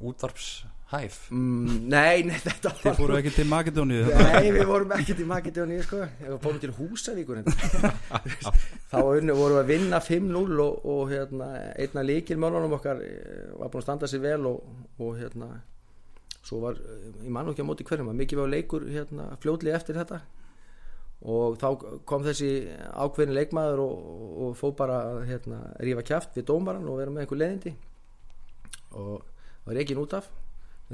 [0.00, 1.16] útvarps hæf?
[1.34, 5.26] Mm, nei, nei, þetta Þið var fóru ekki til Makedóníu Nei, við vorum ekkert í
[5.26, 6.02] Makedóni sko.
[6.20, 7.90] við fórum til Húsavíkur hérna.
[8.92, 13.72] þá unni, vorum við að vinna 5-0 og, og hérna, einna líkilmálunum okkar eh, var
[13.72, 14.62] búin að standa sér vel og,
[15.02, 15.50] og hérna
[16.46, 19.28] svo var, eh, ég man nú ekki á móti hverjum að mikið var leikur hérna,
[19.42, 20.22] fljótlega eftir þetta.
[21.26, 21.68] Og þá
[22.06, 22.50] kom þessi
[22.92, 24.08] ákveðin leikmaður og,
[24.46, 27.72] og fóð bara að hérna, rífa kjaft við dómaran og vera með einhver leðindi
[28.96, 29.24] og
[29.66, 30.14] var ekki út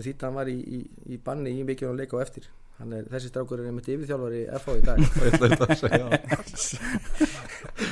[0.00, 0.78] því að hann var í, í,
[1.12, 2.44] í banni í mikilvæg leika á eftir.
[2.78, 4.98] Hann er, þessi strákur er einmitt yfirþjálfari FH í dag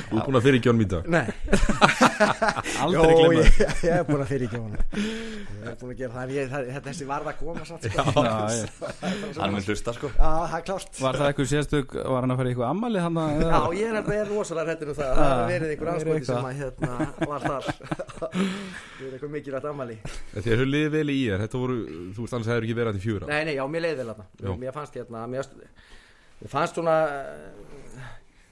[0.11, 1.03] Ég þetta að Þú er búin að fyrir ekki honum í dag.
[1.11, 1.27] Nei,
[2.83, 4.59] Aldrei glemma ég, ég er búin að fyrir ekki
[4.91, 7.95] ég er búin að gera það, ég, það þetta- þessi varð að koma samt, sko.
[7.95, 8.65] Já, já.
[9.39, 10.11] hann mun hlusta sko.
[10.11, 10.91] Já, það er klárt.
[11.05, 13.85] Var það eitthvað sérstök, var hann að fara í eitthvað ammali hann að Já, ég
[13.87, 15.11] er nefnilega rosalega hrættur um það.
[15.11, 16.91] Það Ah, hefur verið einhver það er anskoti sem að hérna
[17.31, 17.63] var þar.
[18.21, 19.95] Það er eitthvað mikilvægt ammali
[20.35, 21.77] Þér hefur liðið vel í Þetta voru,
[22.13, 24.11] þú veist annars hefur ekki verið að til fjögur Nei, nei, já, mér leiði vel
[24.61, 25.49] Mér fannst hérna Mér,
[26.41, 26.95] mér fannst svona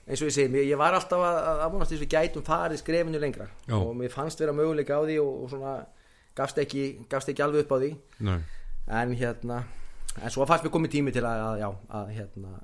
[0.10, 2.46] eins og ég segi, ég var alltaf að, að að vonast þess að við gætum
[2.48, 3.46] farið skrefinu lengra.
[3.70, 3.76] Já.
[3.78, 5.74] og mér fannst vera möguleika á því og, og svona
[6.40, 7.92] gafst ekki, gafst ekki alveg upp á því.
[8.26, 8.40] Nei,
[9.04, 9.62] en hérna
[10.24, 11.70] en svo fannst mér komið tími til að, að, já,
[12.02, 12.56] að hérna,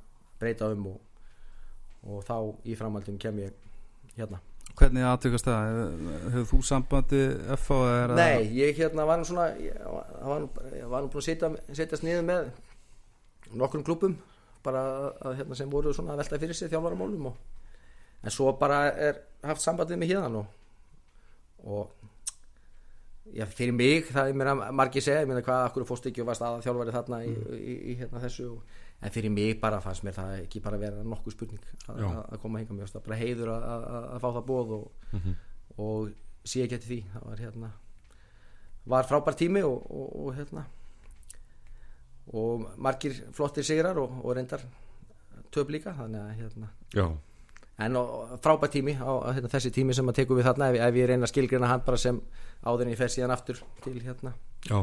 [0.41, 0.99] breyta um og,
[2.09, 2.35] og þá
[2.65, 3.53] í framhaldum kem ég
[4.17, 4.41] hérna.
[4.75, 5.67] Hvernig aðtökast það?
[5.71, 7.19] Hefur- Hefur þú sambandi
[7.55, 11.11] FH er Nei, ég hérna var nú svona ég var, var, nú, ég var nú
[11.13, 12.49] búin að setja, setjast niður með
[13.55, 14.17] nokkrum klubum
[14.65, 17.37] bara að, að, hérna, sem voru svona að velta fyrir sig þjálfaramálum og,
[18.25, 20.47] en svo bara er haft sambandið með hérna og,
[21.65, 26.09] og já, fyrir mig það er mér að margir segja ég meina hvað, akkur fórst
[26.09, 29.57] ekki og varst aða þjálfari þarna í, í, í, hérna þessu og, en fyrir mig
[29.61, 32.93] bara fannst mér það ekki bara vera nokkuð spurning að, að, að koma hinga mér,
[32.99, 35.09] bara heiður að, að, að, að fá það bóð og,
[35.85, 36.13] og
[36.45, 37.01] sé ekki eftir því.
[37.13, 37.71] Það var hérna
[38.85, 40.65] var frábær tími og, og, og hérna
[42.33, 44.63] og margir flottir sigrar og, og reyndar
[45.53, 46.69] töp líka þannig að hérna.
[46.95, 47.05] Já,
[47.85, 50.79] en og, frábær tími á, á hérna, þessi tími sem að tekum við þarna ef,
[50.87, 52.21] ef ég reyna skilgrina hann bara sem
[52.63, 54.33] áður en ég fer síðan aftur til hérna
[54.65, 54.79] já.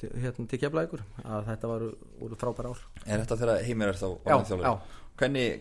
[0.00, 2.84] til, hérna, til keflaðugur að þetta voru, voru frábær ár.
[3.06, 4.66] Er þetta þegar Heimir er þá þjálfari?
[4.66, 5.60] já, Hvernig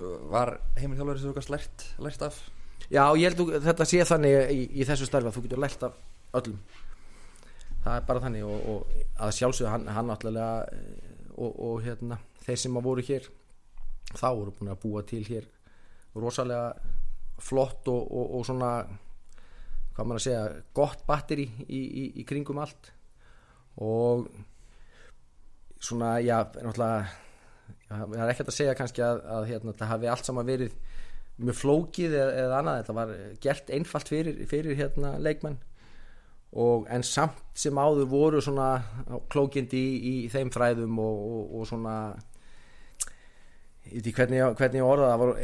[0.00, 2.42] uh, var Heimir þjálfari sem þú gast lært, lært af?
[2.86, 5.88] já, ég held að þetta sé þannig í, í þessu starfi að þú getur lært
[5.88, 6.02] af
[6.38, 6.58] öllum
[7.86, 12.18] það er bara þannig og, og að sjálfsögðu hann, hann náttúrulega eh, og, og hérna
[12.42, 13.28] þeir sem að voru hér
[14.16, 15.46] þá voru búin að búa til hér
[16.16, 16.74] rosalega
[17.42, 18.70] flott og, og, svona
[19.96, 20.42] hvað maður að segja,
[20.76, 22.90] gott batteri í, í, í kringum allt.
[23.84, 24.26] Og
[25.76, 27.06] svona, já, náttúrulega
[27.86, 30.76] það er ekkert að segja kannski að, að hérna, það hafi allt saman verið
[31.36, 33.14] mjög flókið eða, eða annað, þetta var
[33.44, 35.58] gert einfalt fyrir, fyrir hérna leikmenn
[36.52, 38.70] og en samt sem áður voru svona
[39.32, 41.96] klókindi í, í þeim fræðum og, og, og svona
[43.86, 45.34] ég veit ekki hvernig, hvernig ég orða það var,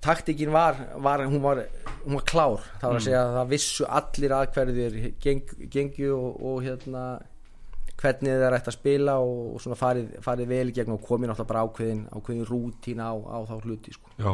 [0.00, 1.64] taktikin var, var, hún var
[2.04, 6.40] hún var klár, það var að segja að það vissu allir aðhverðir geng, gengju og,
[6.50, 7.04] og hérna
[8.00, 11.64] hvernig þeir ætti að spila og, svona farið, farið vel gegn og komið náttúrulega bara
[11.66, 14.12] ákveðin ákveðin rútín á, á þá hluti sko.
[14.16, 14.32] Já,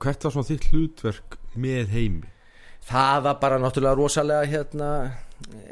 [0.00, 2.30] hvert var svona þitt hlutverk með heimi?
[2.88, 4.90] Það var bara náttúrulega rosalega hérna,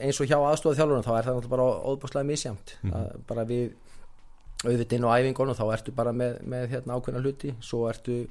[0.00, 3.24] eins og hjá aðstofað þjálfurinn þá er það náttúrulega bara óðbúrslega misjamt mm.
[3.28, 3.70] bara við
[4.64, 8.22] auðvitað inn á æfingunum þá ertu bara með, með hérna, ákveðna hluti svo ertu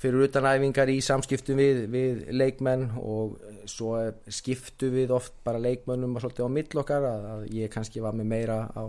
[0.00, 3.36] fyrir utan æfingar í samskiptum við, við leikmenn og
[3.70, 3.94] svo
[4.26, 8.16] skiptu við oft bara leikmennum og svolítið á mill okkar að, að ég kannski var
[8.18, 8.84] með meira á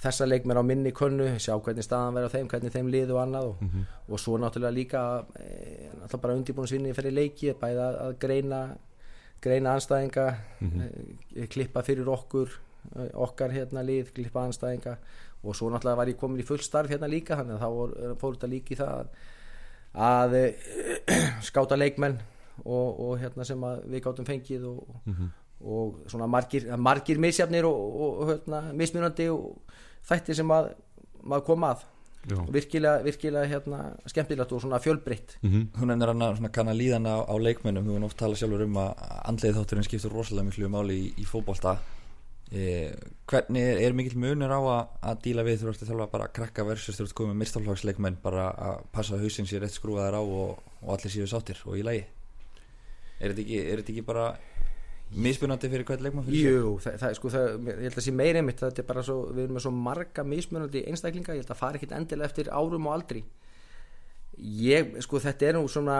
[0.00, 3.22] þessa leikmenn á minni könnu sjá hvernig staðan verður á þeim, hvernig þeim liðu og
[3.22, 3.64] annað og,
[4.08, 5.02] og svo náttúrulega líka
[5.36, 8.60] e, náttúrulega bara undirbúinsvinni fyrir leiki bæði að, greina
[9.44, 10.26] greina anstæðinga
[10.64, 12.54] e, klippa fyrir okkur
[12.96, 14.96] e, okkar hérna lið, klippa anstæðinga
[15.44, 18.38] og svo náttúrulega var ég komin í full starf hérna líka þannig að þá fór
[18.38, 19.12] þetta líka í það að,
[20.08, 20.46] að e,
[21.50, 22.16] skáta leikmenn
[22.64, 25.04] og, og hérna sem við gátum fengið og,
[25.60, 29.76] og svona margir, margir misjafnir og hérna, mismunandi og
[30.10, 30.74] þættir sem að
[31.22, 31.86] maður kom að.
[32.52, 33.78] Virkilega, virkilega hérna,
[34.10, 35.38] skemmtilegt og svona fjölbreytt.
[35.40, 37.86] Mm Þú nefnir hann að svona kanna líðan á, á leikmönnum.
[37.86, 41.24] Þú hefur oft talað sjálfur um að andleið þátturinn skiptur rosalega miklu máli í, í
[41.24, 41.78] fótbolta.
[42.52, 42.92] E,
[43.30, 46.30] Hvernig er, er mikill munur á að, að díla við þú ert að þjálfa bara
[46.34, 50.18] krakka versus þú ert komið með mistálfagsleikmenn bara að passa að hausinn sér rétt skrúaðar
[50.18, 52.04] á og, og allir séu sáttir og í lagi?
[53.20, 54.26] Er þetta ekki, er þetta ekki bara
[55.10, 56.58] mismunandi fyrir hvert leikmann fyrir sig?
[56.58, 59.16] Jú, það, það, sko, það, ég held að sé meira einmitt þetta er bara svo,
[59.34, 62.86] við erum með svo marga mismunandi einstaklinga, ég held að fara ekkit endilega eftir árum
[62.86, 63.24] og aldri.
[64.38, 65.98] Ég, sko, þetta er nú svona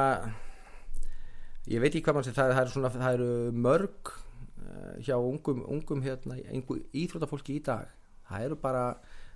[1.69, 3.31] ég veit ekki hvað mann sem það, það eru svona, það eru
[3.67, 7.91] mörg uh, hjá ungum, ungum hérna, ungum íþróttafólki í dag.
[8.31, 8.85] Það eru bara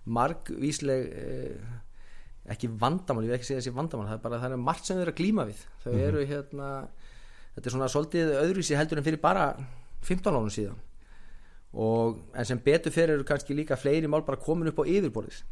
[0.05, 1.75] margvísleg uh,
[2.55, 4.99] ekki vandamál, ég vil ekki segja þessi vandamál það er bara, það er margt sem
[4.99, 5.67] þau eru að glíma við.
[5.85, 6.71] Þau eru hérna
[7.55, 9.53] þetta er svona svolítið öðruvísi heldur en fyrir bara
[10.05, 10.81] 15 árum síðan.
[11.75, 15.43] Og en sem betur fyrir eru kannski líka fleiri mál bara komin upp á yfirborðis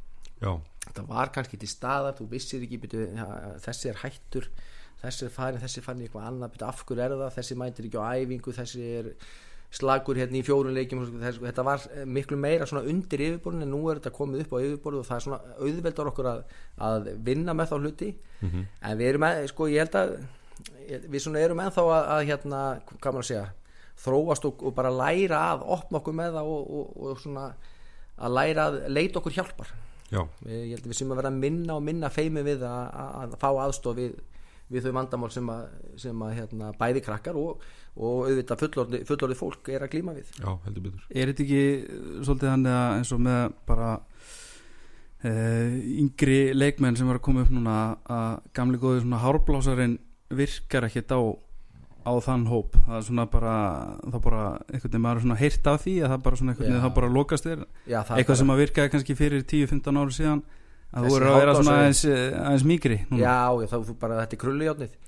[0.43, 0.53] já,
[0.89, 3.29] þetta var kannski til staðar, þú vissir ekki byrju, ja,
[3.63, 4.51] þessi er hættur
[5.03, 7.59] þessi er farin, þessi er farin í eitthvað annað byrju, af hverju er það, þessi
[7.63, 9.11] mætir ekki á æfingu þessi er
[9.73, 13.87] slagur hérna í fjórun leikjum þessi, þetta var miklu meira svona undir yfirborðin en nú
[13.89, 16.43] er þetta komið upp á yfirborð og það er svona auðveldar okkur að,
[16.91, 18.11] að vinna með þá hluti.
[18.85, 20.13] En við erum, að, sko ég held að
[21.09, 23.47] við svona erum ennþá að, að hérna, hvað maður að segja
[24.03, 27.47] þróast og, og bara læra að opna okkur með það og, og, og svona
[28.23, 29.73] að læra að leita okkur hjálpar.
[30.13, 33.15] Já, ég held að við sem að vera minna og minna feimi við að, að,
[33.23, 34.19] að fá aðstof við,
[34.73, 35.63] við þau vandamál sem að,
[36.03, 37.65] sem að hérna, bæði krakkar og,
[37.97, 40.35] og auðvitað fullorði, fullorði fólk er að glíma við.
[40.37, 41.07] Já, heldur betur.
[41.09, 41.65] Er þetta ekki
[42.27, 43.91] svolítið hann eins og með bara
[45.25, 49.99] uh, yngri leikmenn sem var að koma upp núna að gamli góði svona hárblásarinn
[50.39, 51.21] virkar ekkert á
[52.03, 52.75] á þann hóp.
[52.83, 53.53] Það er svona bara
[54.11, 54.41] þá bara
[54.73, 56.95] einhvern veginn maður er svona heyrt af því að það bara svona einhvern veginn þá
[56.97, 57.61] bara lokast þér.
[57.87, 60.43] Já, það eitthvað bara- sem að virkaði kannski fyrir 10-15 ári síðan
[60.93, 63.21] að þú eru að vera svona aðeins, eh, aðeins mýgri núna.
[63.23, 64.99] Já, þá þú bara þetta er krullujárnið.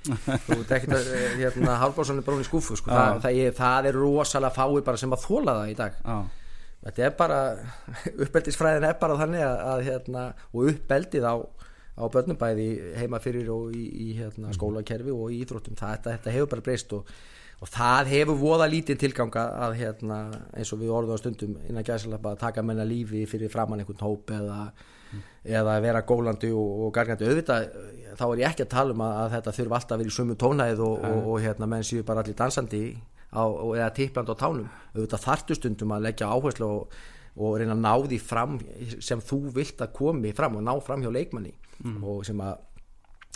[0.47, 1.11] Þú veit ekki að
[1.43, 2.91] hérna, Hálfbárssson er bara hún í skúfu sko.
[2.95, 5.93] Það, það, er, það er rosalega fáið bara sem að þóla það í dag.
[6.05, 6.16] Já,
[6.87, 7.41] þetta er bara
[8.25, 11.35] uppeldisfræðin er bara þannig að, að hérna, og uppeldið á,
[11.95, 12.68] á börnum bæði
[12.99, 15.78] heima fyrir og í, í hérna, skólakerfi og í íþróttum.
[15.78, 17.12] Það, þetta, þetta hefur bara breyst og,
[17.62, 20.18] og það hefur voða lítið tilganga að hérna,
[20.59, 24.05] eins og við orðum á stundum innan gæðsalapa að taka menna lífi fyrir framann einhvern
[24.05, 24.66] hóp eða
[25.45, 27.28] eða vera gólandi og, og gargandi.
[27.28, 27.66] Auðvitað,
[28.18, 30.14] þá er ég ekki að tala um að, að þetta þurfa alltaf að vera í
[30.16, 32.80] sömu tónæð og, og, og hérna menn séu bara allir dansandi
[33.30, 34.70] á, eða tippland á tánum.
[34.97, 36.97] Auðvitað þartu stundum að leggja áherslu og,
[37.38, 38.59] og reyna að ná því fram
[38.99, 41.55] sem þú vilt að komi fram og ná fram hjá leikmanni
[42.03, 42.62] og sem að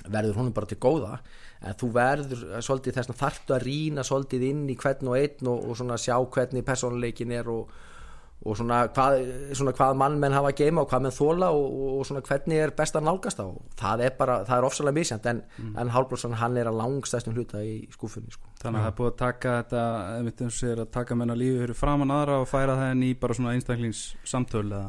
[0.06, 1.18] verður honum bara til góða.
[1.58, 5.50] En þú verður svolítið þess að þartu að rýna svolítið inn í hvern og einn
[5.50, 7.72] og, og svona sjá hvernig persónuleikin er og,
[8.46, 9.16] og svona hvað,
[9.58, 12.62] svona hvað mann menn hafa að geima og hvað menn þóla og, og svona hvernig
[12.62, 15.42] er best að nálgast á það er bara, það er ofsalega misjant en,
[15.74, 18.46] en Hálblósson hann er að langstæstum hluta í skúfunni sko.
[18.62, 19.82] þannig að það er búið að taka þetta
[20.14, 23.04] einmitt eins og segir að taka menna lífi fyrir framann aðra og færa það inn
[23.08, 24.86] í bara svona einstaklingssamtöl eða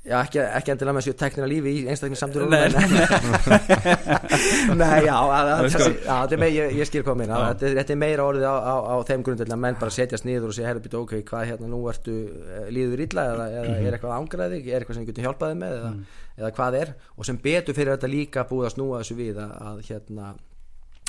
[0.00, 2.72] Já, ekki, ekki endilega með þessu teknina lífi í einstaklega samtur Nei,
[4.80, 8.24] Nei, já, að, að, sko- já meir, ég, ég skil hvað minna þetta, er- meira
[8.24, 10.96] orðið á, á, á þeim grundilega að menn bara setjast niður og segja herra býta
[11.02, 14.96] ok, hvað hérna nú ertu eh, líður illa eða, eða er eitthvað ángraði er eitthvað
[14.96, 15.92] sem við getum hjálpaði með eða,
[16.40, 16.88] eða hvað er?
[17.20, 20.36] Og sem betur fyrir þetta líka búið að snúa þessu við að, að hérna að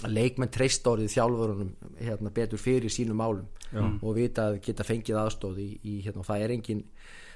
[0.09, 3.83] leikmenn treyst orðið þjálfurunum hérna, betur fyrir sínum málum Já.
[3.83, 6.83] og vita að geta fengið aðstóð í, í hérna, það er engin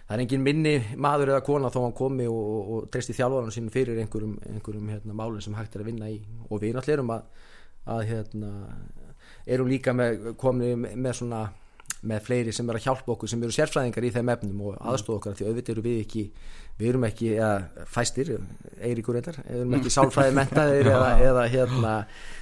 [0.05, 3.55] það er engin minni maður eða kona þó hann komi og, og, og treysti þjálfurunum
[3.55, 6.97] sínum fyrir einhverjum, einhverjum hérna, málum sem hægt er að vinna í og við náttúrulega
[6.99, 7.45] erum að,
[7.95, 8.51] að hérna,
[9.55, 11.45] erum líka með, komni með, með svona
[12.07, 15.19] með fleiri sem er að hjálpa okkur sem eru sérfræðingar í þeim efnum og aðstofa
[15.19, 16.23] okkar því auðvitað eru við ekki
[16.75, 18.31] við erum ekki, eða fæstir
[18.83, 21.93] Eiríkur reyndar, við erum ekki sálfræði mentaðir eða, eða hérna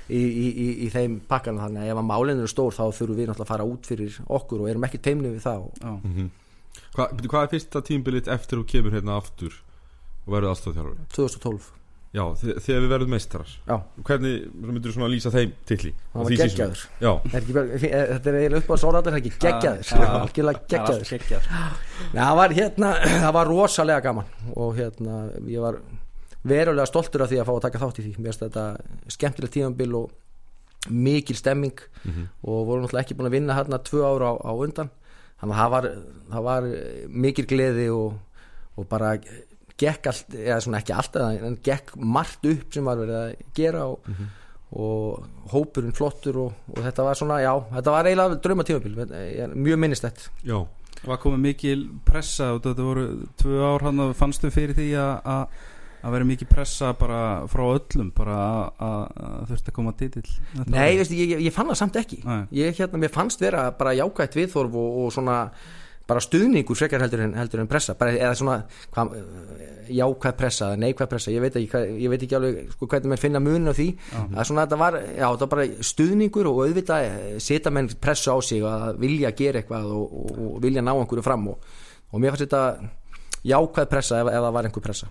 [0.10, 3.20] í, í, í, í þeim pakkana þannig að ef að málinn eru stór þá þurfum
[3.20, 6.32] við náttúrulega að fara út fyrir okkur og erum ekki teimni við það og Já,
[6.94, 9.56] Hva, Hvað er fyrsta tímbilitt eftir þú kemur hérna aftur
[10.26, 11.08] og verður aðstofþjálfari?
[11.14, 11.70] 2012
[12.14, 13.52] Já, þe- þegar við verðum meistarar.
[13.66, 15.92] Já, Hvernig myndir þú svona lýsa þeim titli?
[16.14, 16.82] hann Og var geggjaður.
[17.02, 19.32] Er eh, Þetta er eiginlega upp á sóraðar, það er ekki?
[19.42, 19.88] Geggjaður.
[19.90, 21.48] það geggjaður allt geggjað
[22.14, 22.92] Já, það var hérna,
[23.24, 25.16] það var rosalega gaman og hérna,
[25.50, 25.80] ég var
[26.44, 28.14] verulega stoltur af því að fá að taka þátt í því.
[28.20, 28.66] Mér finnst þetta
[29.18, 31.80] skemmtilegt tíðanbil og mikil stemming
[32.44, 34.90] og voru náttúrulega ekki búin að vinna hérna tvö ára á, á undan.
[35.42, 35.88] Þannig að það var,
[36.34, 36.70] það var
[37.10, 38.14] mikil gleði og,
[38.78, 39.16] og bara
[39.84, 43.36] gekk allt, eða svona ekki allt eða- en gekk margt upp sem var verið að
[43.60, 44.14] gera og,
[44.74, 48.96] og hópurinn flottur og, og þetta var svona, já, þetta var eiginlega drauma tíðanbil,
[49.54, 50.58] mjög minnistætt já
[51.04, 53.06] var komið mikil pressa og þetta voru
[53.42, 55.62] tvö ár hann að fannstu fyrir því að að-
[56.04, 57.20] að vera mikil pressa bara
[57.52, 60.32] frá öllum bara að- að að þurfti að koma titill
[60.66, 60.98] Nei, árið.
[61.02, 62.42] veistu, ég, ég fann það samt ekki Nei.
[62.64, 65.38] ég hérna, mér fannst vera bara jákvætt viðþorf og, og svona
[66.08, 68.56] bara stuðningur frekar heldur en, heldur en pressa bara, eða svona
[68.92, 69.06] hva,
[69.94, 73.12] jákvæð pressa eða neikvæð pressa, ég veit ekki, hvað- ég veit ekki alveg sko, hvernig
[73.14, 73.88] menn finna munin á því.
[74.12, 77.88] Það er svona þetta var, já, þetta var bara stuðningur og auðvitað eh, setja menn
[78.04, 81.58] pressu á sig að vilja gera eitthvað og, og, og vilja ná einhverju fram og,
[82.12, 82.64] og mér fannst þetta
[83.54, 85.08] jákvæð pressa ef, ef það var einhver pressa.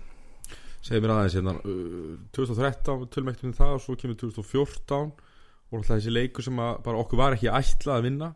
[0.83, 5.11] Segðu mér aðeins hérna uh, 2013 tölmæktum við það og svo kemur 2014
[5.73, 8.27] og alltaf þessi leikur sem að bara okkur var ekki ætlað að vinna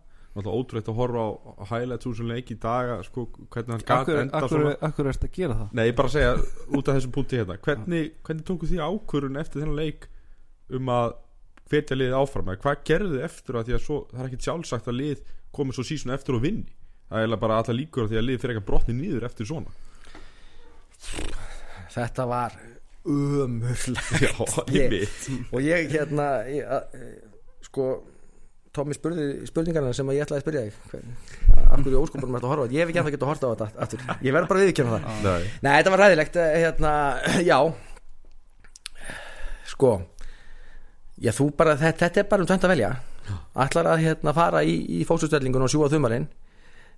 [0.42, 4.02] alltaf ótrúlegt að horfa á, highlights úr svona leik í dag sko, hvernig hann gat
[4.04, 5.72] Akkur, enda akkur, svona akkur erst að gera það?
[5.80, 6.34] Nei, ég bara að segja
[6.78, 10.08] út af þessum punkti hérna hvernig, hvernig tóku því ákvörun eftir þennan leik
[10.78, 11.16] um að
[11.72, 12.52] hvetja liðið áfram?
[12.54, 15.24] Eða hvað gerðu þið eftir að því að svo, það er ekki sjálfsagt að lið
[15.58, 16.74] komið svo sísun eftir og vinni?
[17.08, 19.72] Það er bara alltaf líkur á því að lið fyrir eitthvað brotni nýður eftir svona.
[21.94, 22.56] Þetta var
[23.08, 24.34] ömurlega Já,
[24.76, 27.86] Ég- einmitt og ég hérna ég, að, eh, sko
[28.78, 30.75] Tommy spurði spurningarna sem ég ætlaði að spyrja þig.
[31.67, 33.86] Af hverju óskopunum þetta að horfa ég hef ekki ennþá getað að horfa á þetta
[33.86, 34.05] aftur.
[34.28, 35.19] Ég verð bara að viðkjöna það.
[35.25, 36.93] Nei, nei þetta var ræðilegt eh, hérna,
[37.49, 37.59] já.
[39.73, 39.91] Sko
[41.17, 42.95] já þú bara, þetta, þetta er bara um tvent að velja.
[43.57, 46.30] Ætlar að hérna fara í, í fóksustöldingun og sjúa þumarinn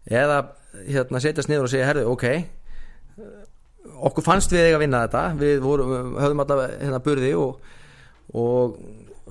[0.09, 0.43] eða
[0.85, 2.25] hérna setjast niður og segja herðu ok
[4.09, 5.23] okkur fannst við eiga að vinna þetta.
[5.39, 7.71] Við vorum, höfðum alltaf hérna burði og,
[8.37, 8.77] og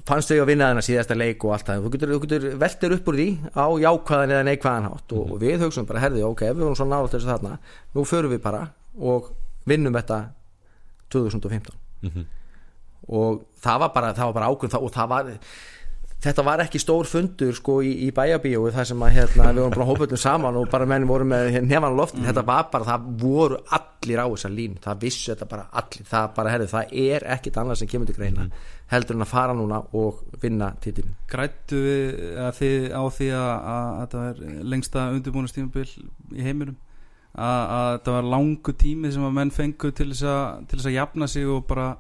[0.07, 1.83] fannst eiga að vinna þennan síðasta leik og allt það.
[1.85, 5.65] Þú getur, getur veltir upp úr því á jákvæðan eða neikvæðan hátt og, og við
[5.65, 7.59] hugsaum bara herði ok, við vorum svo nála til þess að þarna
[7.95, 8.63] nú förum við bara
[8.99, 9.33] og
[9.69, 10.21] vinnum þetta
[11.11, 12.25] 2015 Mhm.
[13.09, 15.31] og það var bara, það var bara ákveð og það var
[16.23, 19.75] þetta var ekki stór fundur sko í, í bæjabíu það sem að hérna, við vorum
[19.77, 23.09] bara hópullum saman og bara menn voru með nefn á loftin þetta var bara, það
[23.23, 24.79] voru allir á þessa línu.
[24.83, 26.07] Það vissu þetta bara allir.
[26.11, 28.49] Það bara, herðu, það er ekkit annað sem kemur til greina
[28.89, 31.81] heldur en að fara núna og vinna titilin Grættu
[32.59, 35.89] þið á því að, að, að þetta er lengsta undirbúinastímabil
[36.35, 36.79] í heiminum?
[37.39, 40.91] Að, að þetta var langu tími sem að menn fengu til þess að, til þess
[40.91, 41.91] að jafna sig og bara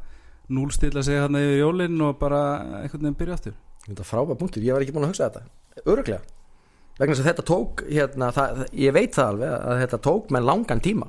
[0.49, 2.43] núlstilla sig hérna yfir jólinn og bara
[2.80, 3.61] einhvern veginn byrja aftur?
[3.84, 5.84] Þetta er frábæð punktur, ég var ekki búin að hugsa þetta.
[5.84, 6.24] Öruglega
[6.99, 10.47] vegna þess að þetta tók hérna, það, ég veit það alveg að þetta tók með
[10.49, 11.07] langan tíma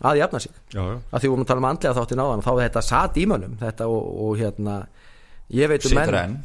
[0.00, 0.54] að jafna sig.
[0.72, 3.20] Já, já, að því við vorum að tala um andlega þáttin áðan þá þetta satt
[3.20, 4.76] í mönnum þetta og, og hérna
[5.50, 6.38] ég veit um Situr menn enn.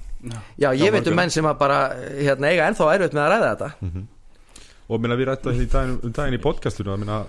[0.58, 1.80] Já, ég Já, veit um menn sem að bara
[2.18, 4.04] hérna, eiga ennþá erfitt með að ræða þetta.
[4.86, 7.20] Og minna við rættum daginn, um daginn í podcastunum að minna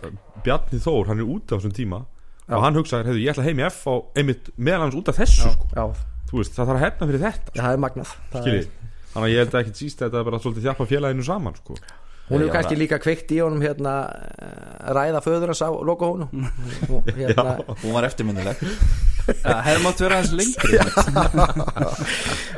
[0.44, 2.02] Bjarni Þór, hann er úti á þessum tíma
[2.46, 2.54] Já.
[2.56, 5.16] og hann hugsaði, hefðu, ég ætla heim í F á einmitt meðal hans út af
[5.18, 5.68] þessu sko.
[5.72, 5.84] já,
[6.30, 7.54] þú veist, það þarf að hefna fyrir þetta.
[7.56, 8.12] Það er magnað.
[8.36, 8.68] Þannig
[9.16, 11.78] að ég held að ekki síst að þetta er bara svolítið þjálpa félaginu saman sko.
[12.28, 13.92] Hún hefur kannski líka kveikt í honum hérna,
[14.42, 16.28] eh, ræða föður hans á loka hónu
[17.18, 18.62] hérna, Hún var eftirminnileg.
[19.42, 20.78] Það hefði mátt vera aðeins lengri.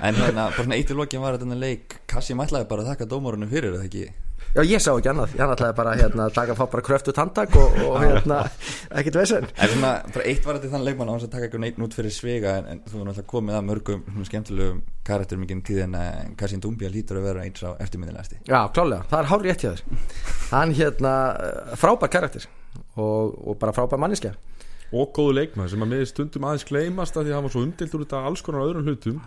[0.05, 2.01] En hérna, bara svona eitt í lokin var þetta leik.
[2.11, 4.09] Kassi mætlaði bara að þakka dómarunum fyrir það ekki
[4.55, 5.35] já ég sá ekki annað.
[5.39, 8.39] Hann ætlaði bara hérna, að taka fá bara kröftu tandak og, og hérna,
[9.01, 9.47] ekkit vesen.
[9.57, 11.97] En svona, bara eitt var þetta þann leikmann á hans að taka eitthvað neitt út
[11.99, 15.97] fyrir svega en, en þú er náttúrulega komið að mörgum skemmtilegum karakterum ekki tíð en
[15.99, 18.43] uh, Kassin Dumbia lítur að vera eins á eftirminnilegasti.
[18.49, 20.05] Já, klálega, það er hár rétt hjá þér.
[20.53, 21.15] Hann hérna,
[21.81, 22.49] frábær karakter
[22.99, 24.35] og, og bara frábær manniska
[24.89, 27.65] og góðu leikmaður sem að með stundum aðeins gleymast að því að hann var svo
[27.67, 29.19] umdilt úr þetta alls konar öðrum hlutum.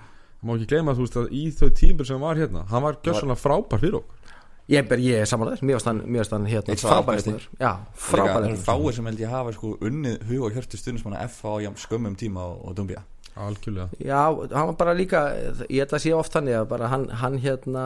[0.41, 2.81] Það má ekki gleyma þú veist að í þau tímur sem hann var hérna hann
[2.81, 4.39] var gjössanlega frábær fyrir okkur
[4.71, 6.01] Ég, ber, ég er samanlegaður, mér varst hann,
[6.31, 6.71] hann hérna,
[7.17, 7.47] leikmaður.
[8.67, 12.15] fáir sem held ég hafa sko unnið hug og hjörtu stundismanna F á jafn skömmum
[12.19, 13.01] tíma og, og Dumbia.
[13.35, 13.89] Algjörlega.
[14.03, 14.21] Já,
[14.55, 15.25] hann var bara líka
[15.69, 17.85] ég held að sé oft að bara hann, hann hérna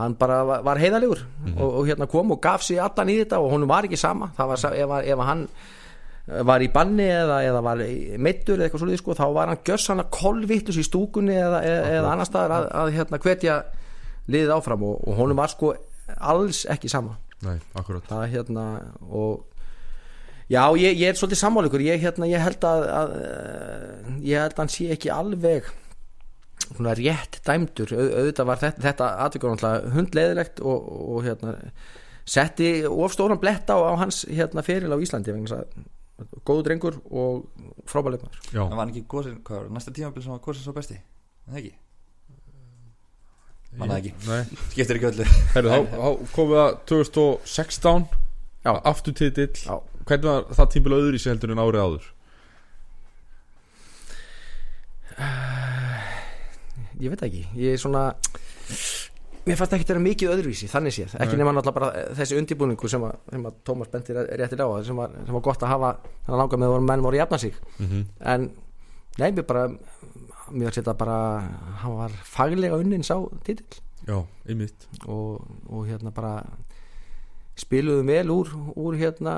[0.00, 1.20] hann bara var, var heiðalegur
[1.58, 4.30] og, og hérna kom og gaf sig allan í þetta og honum var ekki sama.
[4.36, 5.46] Það var, ef, að- ef að hann
[6.48, 7.80] var í banni eða, eða var
[8.22, 11.86] meittur eða eitthvað svolítið sko, þá var hann gjössan að kolvittus í stúkunni eða, eða,
[11.98, 13.56] eða annar staðar að, að hérna hvetja
[14.30, 15.72] liðið áfram og, og honum var sko
[16.18, 17.16] alls ekki sama.
[17.42, 18.04] Nei, akkurat.
[18.06, 18.66] Það hérna
[19.08, 19.46] og
[20.52, 21.82] já, ég, ég er svolítið sammáleikur.
[21.82, 25.72] Ég, hérna, ég held að, að eh, ég held að hann sé ekki alveg
[26.68, 27.96] svona rétt dæmdur.
[27.96, 31.56] Au, auðvitað var þetta, þetta atvikur náttúrulega hundleðilegt og, og hérna
[32.28, 36.66] setti of stóran blett á, á hans hérna feril á Íslandi vegna þess að góðu
[36.68, 37.48] drengur og
[37.90, 40.98] frábæleikmaður já, Það var ekki góðsinn, hvað var næsta tímabil sem var góðsinn svo besti?
[41.00, 41.72] Er Það ekki?
[43.80, 44.12] Man það ekki,
[44.74, 45.28] skiptir ekki öllu.
[45.54, 48.02] Herru, þá, þá komum við að 2016
[48.62, 48.72] Já.
[48.92, 49.76] aftur titill Já.
[50.04, 52.10] hvernig var það tímbil öðru í sig heldur en árið áður?
[57.02, 58.04] Ég veit ekki, ég er svona
[59.42, 63.02] mér fannst ekki vera mikið öðruvísi þannig séð, ekki nema náttúrulega bara þessi undirbúningu sem
[63.06, 66.36] að, sem að Tómas bentir réttir á sem var, sem var gott að hafa þannig
[66.36, 67.56] að langa með að menn voru að jafna sig.
[67.78, 68.04] Mm -hmm.
[68.34, 68.46] en
[69.18, 69.64] nei, mér bara
[70.52, 71.16] mér þetta bara
[71.82, 73.80] hann var faglega unnin sá titill.
[74.06, 74.86] Já, einmitt.
[75.06, 76.42] Og, og hérna bara
[77.58, 78.48] spiluðum vel úr,
[78.80, 79.34] úr hérna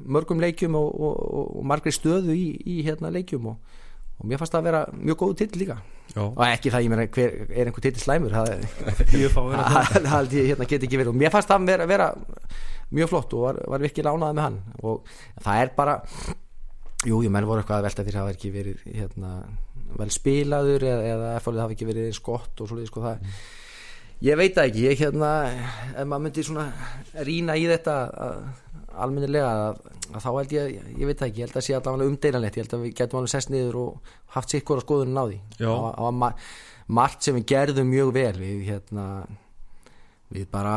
[0.00, 3.76] mörgum leikjum og, og, og, og margri stöðu í, í hérna leikjum og,
[4.18, 5.78] og mér fannst það að vera mjög góð titill líka.
[6.14, 8.34] Já, og ekki það, ég meina, hver er einhver titill slæmur?
[8.34, 8.66] Það,
[9.36, 9.54] það.
[10.08, 11.12] Það held ég hérna get ekki verið.
[11.12, 12.10] Og mér fannst það vera, vera
[12.96, 14.60] mjög flott og var, var virkilega ánæðið með hann.
[14.82, 15.98] Og það er bara
[17.06, 19.32] jú, ég menn voru eitthvað að velta fyrir að hafa ekki verið hérna,
[19.98, 23.26] vel spilaður eða, eða efallið hafa ekki verið eins gott og svolítið sko það
[24.28, 26.66] ég veit ekki, ég hérna ef maður myndi svona
[27.28, 28.40] rýna í þetta að,
[28.98, 29.82] almennilega að,
[30.12, 32.74] að þá held ég, ég veit ekki, ég held að sé allavega umdeilanlegt, ég held
[32.78, 35.38] að við getum alveg sest niður og haft sikkur á skoðunum á því.
[35.60, 36.42] Það var-
[36.88, 39.04] margt sem við gerðum mjög vel við hérna
[40.32, 40.76] við bara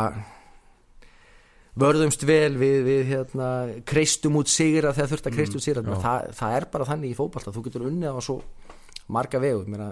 [1.79, 3.47] vörðumst vel við, við hérna,
[3.87, 5.93] kreistum út sigra þegar þurft að kreist út sigra já.
[6.03, 8.37] það, það er bara þannig í fótballta þú getur unnið á svo
[9.07, 9.85] marga vegu Mér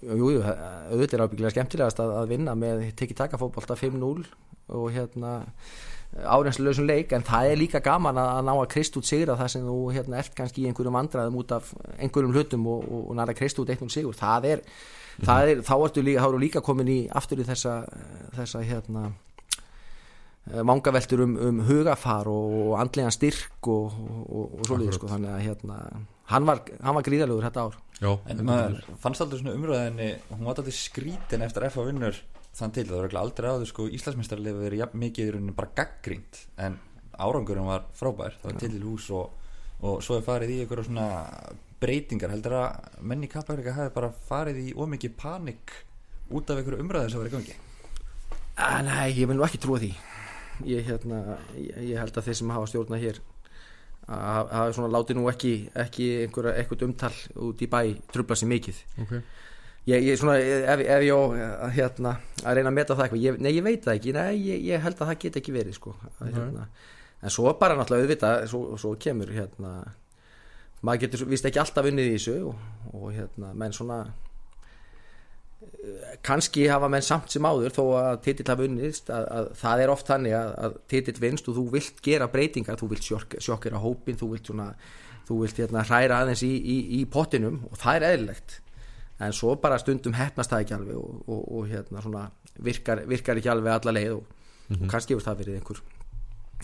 [0.00, 4.24] jú, jú, auðvitað er ábyggilega skemmtilegast að, að vinna með tekið taka fótballta 5-0
[4.74, 5.34] og hérna
[6.14, 9.50] áreinsluleysum leik en það er líka gaman að, að ná að krist út sigra það
[9.54, 13.18] sem þú hérna, ert kannski í einhverjum vandræðum út af einhverjum hlutum og, og, og
[13.18, 14.64] næra krist út eitt sigur það er,
[15.26, 17.76] það er þá ertu líka, þá eru líka komin í aftur í þessa,
[18.38, 19.08] þessa hérna
[20.44, 23.94] mangaveltur um, um hugafar og, og andlegan styrk og,
[24.28, 25.00] og, og svoleiðis Akkurat.
[25.00, 25.78] sko, þannig að hérna,
[26.30, 27.76] hann var, hann var gríðalegur þetta ár.
[28.00, 32.16] Já, En maður fannst aldrei svona umræðinni hún var aldrei skrítin eftir FA vinnur
[32.54, 36.40] þann til, það var aldrei áður sko Íslandsmeistarlega verið jafn mikið í rauninni bara gaggrínt
[36.64, 36.78] en
[37.14, 38.38] árangurinn var frábær.
[38.42, 39.52] Það var til í hús og,
[39.84, 41.08] og svo er farið í einhverja svona
[41.82, 42.32] breytingar.
[42.34, 45.76] Heldur að menni kappæringa hafi bara farið í ómikið panik
[46.34, 47.56] út af einhverju umræðu sem var í gangi?
[48.54, 49.92] Ah, nei, ég vil nú ekki trúa því.
[50.70, 53.18] Ég, hérna, ég, ég held að þeir sem hafa stjórna hér
[54.04, 57.12] að hafa svona látið nú ekki, ekki einhverja, einhvert umtal
[57.46, 57.78] út í bæ
[58.12, 58.80] trubla sér mikið.
[59.04, 59.14] Ok.
[59.84, 63.40] Ég, ég svona, ef, ef ég á hérna, að reyna að meta það eitthvað ég,
[63.44, 65.92] nei, ég veit það ekki, nei, ég, ég held að það get ekki verið sko,
[66.22, 66.64] að, hérna,
[67.20, 69.72] en svo bara náttúrulega auðvitað, svo, svo kemur hérna,
[70.80, 72.64] maður getur vist ekki alltaf unnið í þessu og,
[72.96, 73.98] og hérna, menn svona
[76.24, 79.92] kannski hafa menn samt sem áður þó að titill hafa unnist að, að það er
[79.94, 83.82] oft þannig að, að titill vinst og þú vilt gera breytingar, þú vilt sjokk, sjokkera
[83.82, 84.68] hópin, þú vilt svona
[85.28, 88.60] þú vilt hérna hræra aðeins í, í, í pottinum og það er eðlilegt.
[89.24, 92.24] En svo bara stundum hefnast það ekki alveg og, og, og hérna svona
[92.64, 94.32] virkar, virkar ekki alveg alla leið og,
[94.74, 95.84] og kannski hefur það verið einhver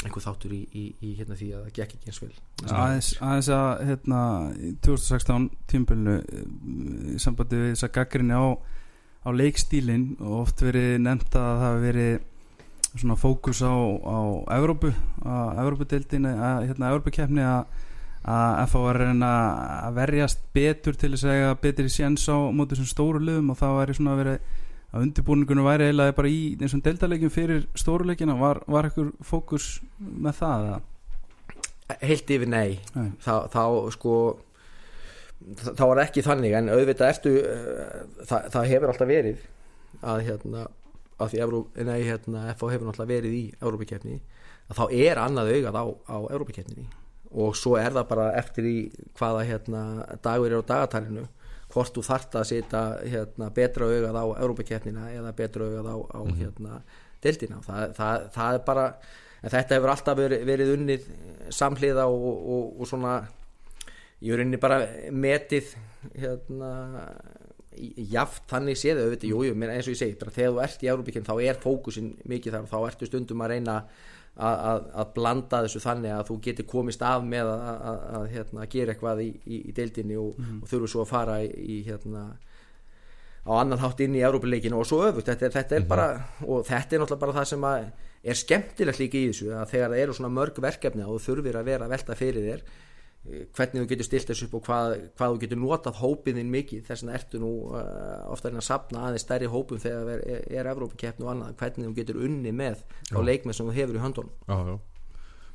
[0.01, 2.31] einhver þáttur í, í, í hérna því að það gekk ekki eins vel.
[2.73, 4.21] Aðeins, aðeins að hérna,
[4.57, 6.15] í 2016 tímpilinu
[7.15, 8.45] í sambandi við þess að gaggrinni á,
[9.21, 12.13] á leikstílin og oft verið nefnt að það hafi verið
[12.91, 14.19] svona fókus á, á
[14.57, 14.91] Evrópu,
[15.23, 17.79] á Evrópudeildin að hérna Evrópukeppni að
[18.21, 19.29] að FH var að reyna
[19.87, 23.77] að verjast betur til að eiga betri séns á móti þessum stóru liðum og það
[23.79, 24.59] væri svona að verið
[24.91, 30.41] að undirbúningunum væri eiginlega bara í þessum deildalegjum fyrir stóruleikina var, var ekkur fókus með
[30.43, 33.09] það að heilt yfir nei, Nei.
[33.23, 33.63] Þá, þá
[33.95, 34.15] sko
[35.61, 39.49] þá var ekki þannig en auðvitað ertu uh, það, það hefur alltaf verið
[40.01, 40.67] að hérna
[41.21, 44.17] að því Euró, nei, hérna, FH hefur alltaf verið í Európa-keppni
[44.71, 46.87] að þá er annað augað á, á Európa-keppninni
[47.31, 48.77] og svo er það bara eftir í
[49.19, 49.83] hvaða hérna,
[50.25, 51.27] dagur er á dagatalinu
[51.71, 56.21] hvort þú þart að setja hérna, betra augað á Európa-keppnina eða betra augað á, á
[56.41, 56.81] hérna,
[57.23, 57.61] deildina.
[57.63, 58.87] Það, það, það er bara
[59.45, 61.07] þetta hefur alltaf verið, verið unnið
[61.55, 63.15] samhliða og, og, og svona
[64.21, 65.75] ég er unni bara metið
[66.19, 66.71] hérna
[68.11, 70.91] jaft þannig séð auðvitað, jú, jú, eins og ég segi bara þegar þú ert í
[70.91, 73.77] Európíkinn þá er fókusin mikið þar og þá ertu stundum að reyna
[74.41, 78.29] að, að, að blanda þessu þannig að þú getur komist af með að, að, að
[78.35, 81.81] hérna, gera eitthvað í, í, í deildinni og, og þurfu svo að fara í, í
[81.87, 82.27] hérna
[83.47, 85.31] á annan hátt inn í Európuleikinu og svo öfugt.
[85.31, 86.07] Þetta er, þetta er bara,
[86.45, 87.67] og þetta er náttúrulega bara það sem
[88.21, 91.71] er skemmtilegt líka í þessu að þegar það eru svona mörg verkefni og þurfir að
[91.71, 92.65] vera velta fyrir þér
[93.25, 96.85] hvernig þú getur stilt þessu upp og hvað, hvað þú getur notað hópin þinn mikið.
[96.87, 97.83] Þess vegna ertu nú uh,
[98.33, 101.57] ofta að sapna aðeins stærri hópum þegar er, er, er Evrópukeppni og annað.
[101.61, 102.81] Hvernig þú getur unni með
[103.13, 104.33] á leikmið sem þú hefur í höndunum.
[104.49, 104.79] Já, já.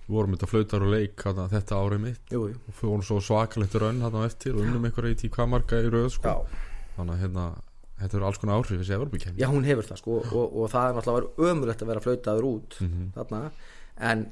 [0.05, 2.25] Við vorum þetta flautar og leik hana, þetta árið mitt.
[2.29, 2.57] Jú, jú.
[2.69, 5.81] og fórum svo svakalegt raun hann á eftir og unnum einhverja í tí hvað marga
[5.81, 6.35] í rauð sko.
[6.35, 6.67] Já.
[6.99, 7.45] þannig að hérna
[7.99, 10.87] þetta eru alls konar áhrif þessi Evropakefni Já, hún hefur það sko og, og það
[10.87, 12.77] er náttúrulega ömulegt að vera flautaður út
[13.15, 13.41] þarna,
[14.11, 14.25] en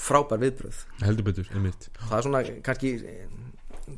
[0.00, 1.88] frábær viðbröð heldur betur, einmitt.
[2.06, 2.90] Það er svona kannski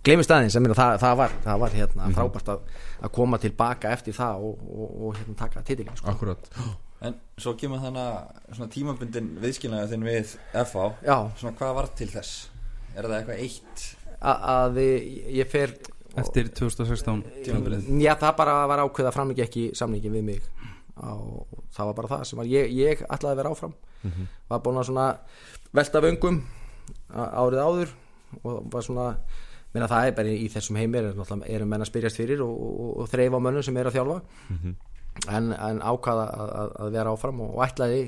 [0.05, 2.67] gleymist aðeins, ég meina það, það var, það var hérna, frábært að,
[3.07, 6.13] að koma tilbaka eftir það og, og, og hérna, taka titilin sko.
[6.13, 6.51] akkurat,
[6.99, 10.33] En svo kemur þannig svona tímabundin viðskilnaði þinn við
[10.65, 12.33] FH Já, Svona hvað var til þess?
[12.97, 13.85] Er það eitthvað eitt?
[14.19, 15.77] Að, að ég- fer
[16.19, 17.87] eftir 2016 tímabilið?
[18.03, 20.49] Já, það bara var ákveð að framlíka ekki samlingin við mig.
[20.99, 21.47] Og
[21.77, 23.77] það var bara það sem var ég, ég ætlaði að vera áfram.
[24.51, 25.07] Var búin að svona
[25.75, 26.41] velta vöngum
[27.13, 27.89] á- árið áður
[28.45, 29.09] og var svona
[29.75, 32.55] minna það er bara í þessum heimir er, náttúrulega- eru menn að spyrjast fyrir og,
[32.57, 34.21] og, og þreif á mönnum sem eru að þjálfa.
[35.35, 38.01] En, en ákvaða að, að, að vera áfram og, og ætlaði,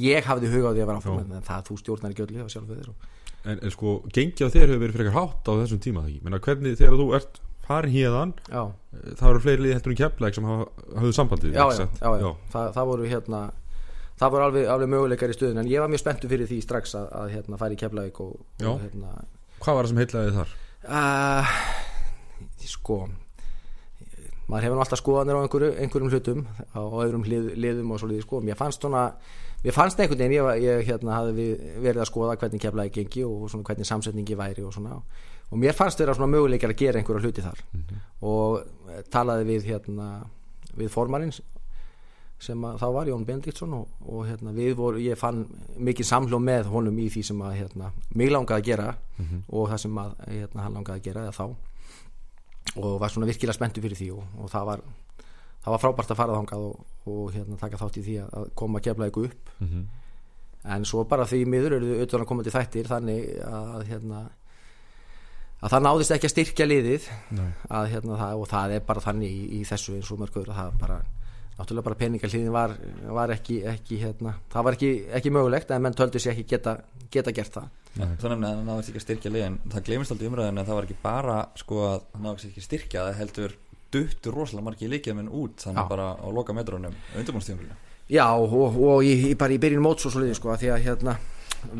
[0.00, 1.24] ég hafði huga á því að vera áfram Já.
[1.36, 2.94] en það þú stjórnar ekki öllu
[3.44, 6.40] en, en sko gengi á þér hefur verið frekar hátt á þessum tíma ekki, menna
[6.40, 8.62] hvernig þegar þú ert farin híðan, já,
[9.20, 12.30] það eru fleiri liði heldur en keflæk sem hafðu sambandið já, já, já, já.
[12.56, 13.40] Það, það voru hérna
[14.20, 16.94] það voru alveg, alveg möguleikar í stöðun en ég var mjög spenntu fyrir því strax
[16.98, 19.14] að, að hérna, færi í Keflavík og, og hérna.
[19.60, 20.54] Hvað var það sem heilaði þar?
[20.90, 21.56] uh,
[22.70, 23.00] sko
[24.50, 26.40] maður hefur alltaf skoðanir á einhverju, einhverjum hlutum
[26.74, 28.40] á öðrum hlið, liðum og svo liði sko.
[28.42, 29.04] Mér fannst svona
[29.62, 31.44] mér fannst einhvern veginn, ég, var- ég hérna, hafði
[31.84, 34.98] verið að skoða hvernig keflaði gengi og svona hvernig samsetningi væri og svona.
[35.50, 37.62] Og mér fannst þeirra svona möguleikar að gera einhverja hluti þar.
[38.26, 38.58] Og
[38.90, 40.08] eh, talaði við hérna
[40.78, 41.30] við formarinn
[42.40, 45.42] sem að, þá var Jón Benediktsson og, og hérna, við voru, ég fann
[45.76, 48.86] mikið samhljóð með honum í því sem að hérna, mig langaði að gera
[49.52, 51.46] og það sem að hérna, hann langaði að gera eða þá.
[52.80, 54.82] Og var svona virkilega spenntu fyrir því og, og það var
[55.60, 58.78] það var frábært að fara þangað og, og hérna, taka þátt í því að- koma
[58.80, 59.50] að kefla ykkur upp.
[59.60, 59.88] Mhm.
[60.64, 64.18] en svo bara því miður eru auðvitað að koma til þættir þannig að hérna
[65.60, 67.06] að það náðist ekki að styrkja liðið.
[67.68, 70.58] Að hérna það og það er bara þannig í, í þessu eins og mörgur að
[70.60, 70.98] það bara
[71.60, 72.76] náttúrulega bara peningarliðin var,
[73.20, 76.78] var ekki, ekki hérna, það var ekki, ekki mögulegt en menn töldu sér ekki geta,
[77.12, 77.70] geta gert það.
[77.90, 79.56] Þú nefnir að það náðist ekki að styrkja liðin.
[79.72, 82.68] Það glemist aldrei umræðin að það var ekki bara sko að það náðist ekki að
[82.68, 83.56] styrkja það heldur
[83.90, 85.90] duttur rosalega margi líkja minn út þannig Já.
[85.90, 87.78] bara á loka metrunum undirbúnstíðumfélina
[88.10, 90.84] Já, og, og í, í, bara í byrjun móts og svo liðin sko, því að
[90.86, 91.12] hérna,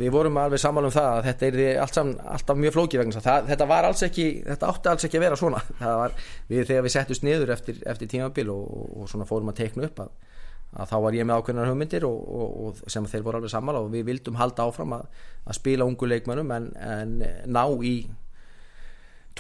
[0.01, 3.23] við vorum alveg sammála um það að þetta er allt saman, alltaf mjög flókið vegna
[3.25, 5.61] það, þetta var alls ekki, þetta átti alls ekki að vera svona.
[5.81, 6.17] Það var,
[6.51, 9.89] við þegar við settust niður eftir, eftir tímabil og, og, og svona fórum að teikna
[9.89, 10.11] upp að,
[10.77, 13.85] að þá var ég með ákveðnar hugmyndir og, og, og sem þeir voru alveg sammála
[13.85, 17.17] og við vildum halda áfram að, að spila ungu leikmennum en, en
[17.51, 17.95] ná í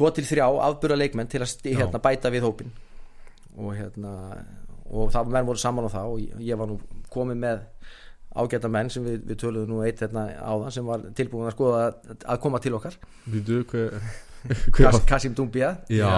[0.00, 2.72] 2-3 afbura leikmenn til að hérna, bæta við hópin
[3.58, 4.14] og hérna
[4.90, 6.78] og það menn voru saman á það og ég, ég var nú
[7.12, 7.64] komið með
[8.30, 11.84] ágæta menn sem við, við töluðum nú eitt hérna áðan sem var tilbúin að skoða
[11.88, 12.98] að, að koma til okkar.
[13.26, 13.96] Býtu, hver,
[14.70, 15.74] hver Kas, Kasim Dumbia.
[15.90, 16.10] Já,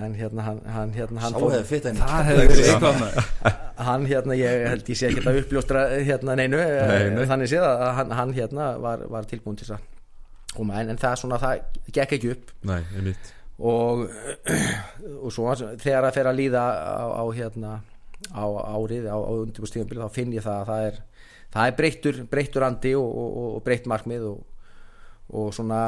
[0.00, 3.56] en hérna hann, hann, hérna, hann, fór, Það hefði verið eitthvað
[3.90, 7.66] hann hérna ég held ég sé ekki að uppljóstra hérna neinu eh, Nei, þannig séð
[7.66, 11.40] að hann, hann hérna var, var tilbúin til þess að koma en, en það svona
[11.42, 11.60] það
[11.90, 12.54] gekk ekki upp.
[12.70, 13.32] Nei, einmitt.
[13.60, 14.06] Og,
[15.20, 17.76] og svo þegar það fer að líða á, á hérna
[18.30, 20.98] á árið, á, á undirbúrstíðanbíl þá finn ég það að það er
[21.54, 24.42] það er breyttur, breyttur andi og, og, og breytt markmið og,
[25.34, 25.80] og svona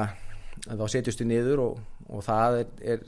[0.69, 1.79] þá setjust við niður og,
[2.13, 3.05] og það er, er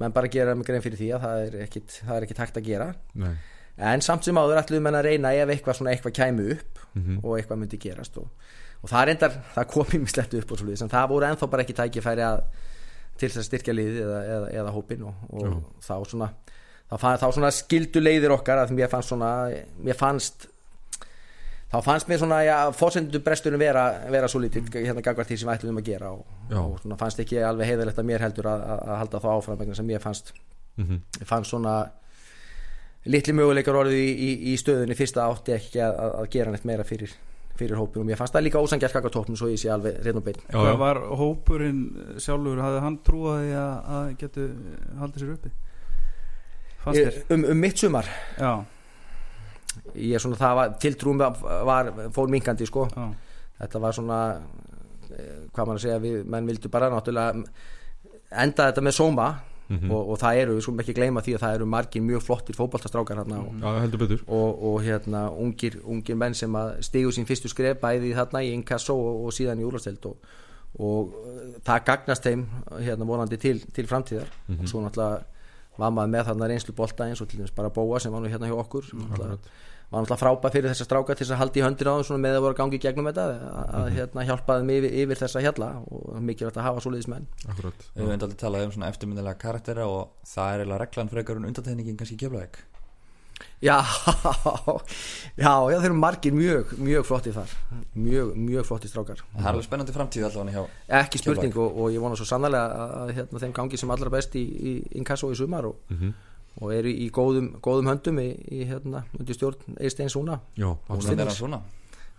[0.00, 2.56] menn bara gera mig grein fyrir því að það er ekkit, það er ekkit hægt
[2.58, 2.88] að gera.
[3.14, 3.34] Nei,
[3.94, 7.16] en samt sem áður ætluðum menn að reyna ef eitthvað svona eitthvað kæmi upp Mhm.
[7.26, 8.28] og eitthvað myndi gerast og,
[8.84, 11.48] og það reyndar, það kom í mig slett upp og svo en það voru ennþá
[11.50, 12.42] bara ekki tækifæri að
[13.18, 16.28] til þess að styrkja liðið eða, eða, eða hópin og, og þá svona
[16.90, 19.32] þá, fann, þá svona skildu leiðir okkar að mér fannst svona
[19.82, 20.46] mér fannst
[21.74, 25.48] þá fannst mér svona já, fórsendu bresturinn vera, vera svo lítið hérna gagvart því sem
[25.50, 28.62] við ætlum að gera og, og svona fannst ekki alveg heiðalegt að mér heldur að,
[28.74, 30.32] að, að halda þá áfram vegna sem mér fannst
[30.74, 30.96] Mhm.
[31.20, 31.72] ég fann svona
[33.06, 34.96] litli möguleikar orðið í, í, í stöðunni.
[34.98, 37.12] Fyrsta átti ekki að, að- að gera neitt meira fyrir,
[37.54, 40.18] fyrir hópin og mér fannst það líka ósangjart kakar tópnum svo ég sé alveg reynd
[40.18, 40.40] og beinn.
[40.48, 40.78] Já, Hvað já.
[40.80, 41.82] var hópurinn
[42.18, 44.48] sjálfur, hafði hann trúaði að, að getu
[44.98, 45.52] haldið sér uppi?
[46.84, 48.10] Fannst um, um mitt sumar?
[48.40, 48.50] Já,
[49.94, 51.22] ég svona það var, tiltrúum
[51.70, 52.86] var fór minkandi sko.
[52.92, 53.08] Já,
[53.62, 57.44] þetta var svona eh, hvað maður að segja við menn vildu bara náttúrulega
[58.44, 59.32] enda þetta með sóma.
[59.64, 59.88] Mhm.
[59.90, 62.56] og, og það eru, við skulum ekki gleyma því að það eru margir mjög flottir
[62.58, 64.24] fótballtastrákar hérna og, já, heldur betur.
[64.28, 68.50] og, og hérna ungir, ungir menn sem að stigu sín fyrstu skref bæði þarna í
[68.52, 70.34] inkasso og, og síðan í úrlasteld og,
[70.84, 72.44] og uh, það gagnast þeim
[72.76, 74.28] hérna vonandi til, til framtíðar.
[74.52, 75.24] Og svo náttúrulega
[75.78, 78.32] var maður með þarna reynslu bolta eins og til dæmis bara Bóa sem var nú
[78.32, 79.38] hérna hjá okkur sem náttúrulega
[79.90, 82.38] var náttúrulega frábæð fyrir þessa stráka til þess að halda í höndin á þeim með
[82.38, 86.20] að voru gangi gegnum þetta að, að hérna hjálpaði mig yfir, yfir þessa hjalla og
[86.24, 87.28] mikilvægt að hafa svoleiðis menn.
[87.46, 87.88] Akkurat.
[87.92, 92.00] Við höfum aldrei talað um svona eftirmyndilega karaktera og það er reglan frekar en undantekningin
[92.00, 92.62] kannski keflaðeg
[93.64, 93.78] Já,
[95.40, 97.52] já, já, þeir eru margir mjög, mjög flotti þar.
[97.96, 99.22] Mjög, mjög flotti strákar.
[99.32, 102.60] Það er alveg spennandi framtíð allavega hjá ekki spurning og, og ég vona svo sannlega
[102.68, 106.12] að, að hérna, þeim gangi sem allra best í, í inkasso í sumar og, Mhm.
[106.60, 110.38] og eru í góðum, góðum höndum í, í hérna, undir stjórn Eisteins Húna.
[110.60, 111.60] Já, Húnan er hann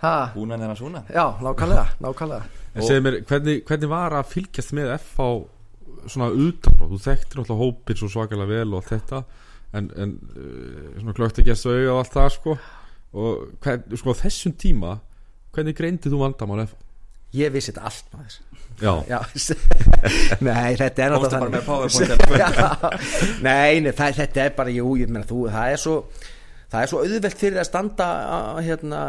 [0.01, 2.43] ha, Húnan er hann svona já, nákvæmlega, nákvæmlega.
[3.05, 5.30] Mér, hvernig, hvernig var að fylgjast með FH
[6.11, 6.89] svona utan frá?
[6.89, 9.23] Þú þekktir alltaf hópin svo svakalega vel og allt þetta
[9.76, 12.57] en, en uh, svona klögt að gesta auga og allt það sko.
[13.15, 14.97] Og hvern, sko þessum tíma
[15.55, 16.82] hvernig greindi þú vandamál FH?
[17.36, 18.38] ég vissi þetta allt maður.
[18.76, 19.19] Já, já,
[20.45, 21.63] nei, þetta er náttúrulega
[22.41, 22.49] Já,
[23.45, 25.95] nei, þetta er bara, jú, ég meina þú, það er svo
[26.76, 28.99] það er svo auðvelt fyrir að standa að, hérna,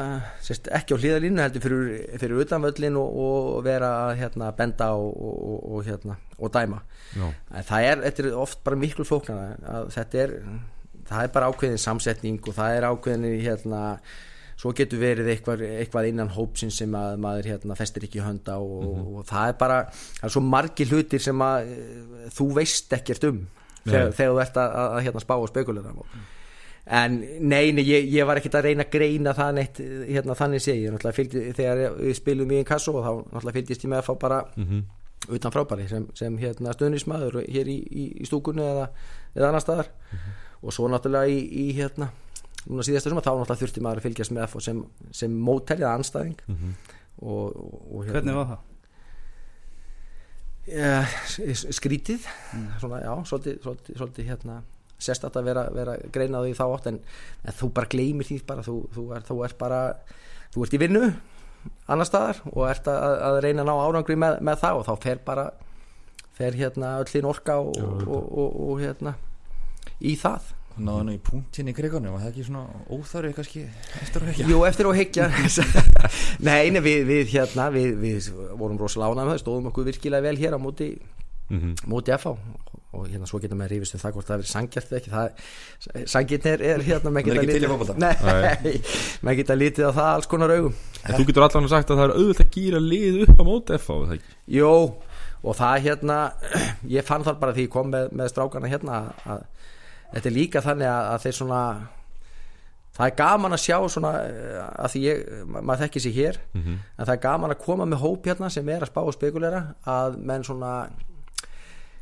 [0.45, 1.91] sérst, ekki á hlýðalínu heldur fyrir,
[2.23, 6.81] fyrir utanvöllin og, og vera að hérna, benda og, og, og, hérna, og dæma.
[7.17, 10.35] En það er, þetta er oft bara miklu flóknara að þetta er
[11.07, 13.83] það er bara ákveðin samsetning og það er ákveðin hérna
[14.57, 19.19] svo getur verið eitthvað, eitthvað innan hópsin sem að maður hérna festir ekki hönda og,
[19.21, 23.29] og það er bara það er svo margir hlutir sem að eh, þú veist ekkert
[23.29, 23.43] um
[23.85, 25.93] þegar, þegar þú ert að, að, hérna spá og spekulera
[26.87, 30.62] en nei, nei ég, ég var ekkert að reyna að greina það neitt hérna þannig
[30.62, 30.99] sé ég.
[31.16, 34.14] Fylgdi, þegar við spilum í einn kassu og þá náttúrulega fylgdist ég með að fá
[34.22, 34.84] bara mhm,
[35.37, 38.87] utan frábæri sem, sem hérna stöðnismæður hér í, í, í stúkunni eða,
[39.34, 39.91] eða annar staðar.
[40.62, 42.12] Og svo náttúrulega í, í hérna
[42.66, 46.78] núna síðasta suma þá náttúrulega þurfti maður að fylgjast með sem, sem mótelja anstæðing mhm.
[47.22, 48.64] og, og, og hvernig var það?
[50.66, 52.26] ja, s- skrítið.
[52.80, 54.57] Svona, já, svolítið, svolítið, svolítið hérna
[54.99, 57.01] sérstætt að vera, vera greinað í þá átt en,
[57.45, 59.81] en þú bara gleymir því bara þú, þú, er, þú ert bara
[60.55, 61.03] þú ert í vinnu
[61.91, 64.93] annar staðar og ert að, að reyna að ná árangri með, með það og þá
[65.03, 65.47] fer bara
[66.37, 69.15] fer hérna öll þín orka og, og, og, og, hérna
[70.05, 70.53] í það.
[70.77, 73.63] Náðu nú í punktin í krigunum var það ekki svona óþarfi kannski
[74.03, 75.29] eftir að vekja Jú, eftir að higgja
[76.49, 78.29] Nei, nei, við, við hérna við, við
[78.61, 80.91] vorum rosalega ánægð með það stóðum okkur virkilega vel hér á móti
[81.47, 81.77] Mhm.
[81.87, 82.33] móti FH
[82.97, 85.13] og hérna svo getur maður rífist um það hvort það verið sangjart eða ekki.
[85.15, 85.29] Það
[86.15, 87.27] sangjart er, er hérna maður
[89.41, 90.75] geta lítið á það alls konar augum.
[91.07, 93.79] En þú getur allan sagt að það er auðvitað að gýra lið upp á móti
[93.79, 93.91] FH?
[94.57, 94.73] Jó,
[95.47, 96.17] og það hérna
[96.97, 99.41] ég fann það bara því ég kom með, með strákana hérna að, að
[100.17, 101.61] þetta er líka þannig að, að þeir svona
[102.97, 105.19] það er gaman að sjá svona eh, að því ég,
[105.53, 106.79] ma- maður þekki sér hér Mhm.
[106.97, 109.61] en það er gaman að koma með hóp hérna sem er að spá og spekulera
[109.85, 110.71] að menn svona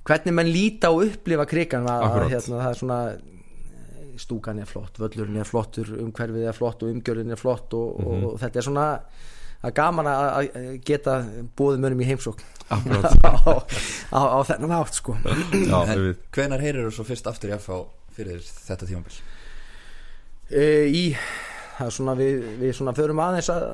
[0.05, 4.69] hvernig menn líta og upplifa krigan að, að hérna, það er svona eh, stúkan er
[4.71, 8.25] flott, völlurinn er flottur umhverfið er flott og umgjörðin er flott og, Mhm.
[8.29, 8.89] og þetta er svona
[9.65, 11.15] er gaman að að geta
[11.57, 12.43] búið mönnum í heimsókn.
[12.69, 13.15] Akkurat.
[14.13, 15.15] Á, á, á þennan átt sko.
[15.25, 17.79] Hvenar heyrir þú svo fyrst aftur í FH
[18.17, 19.17] fyrir þetta tímabil?
[20.53, 21.03] E, í
[21.79, 23.65] það er svona við, við svona förum aðeins að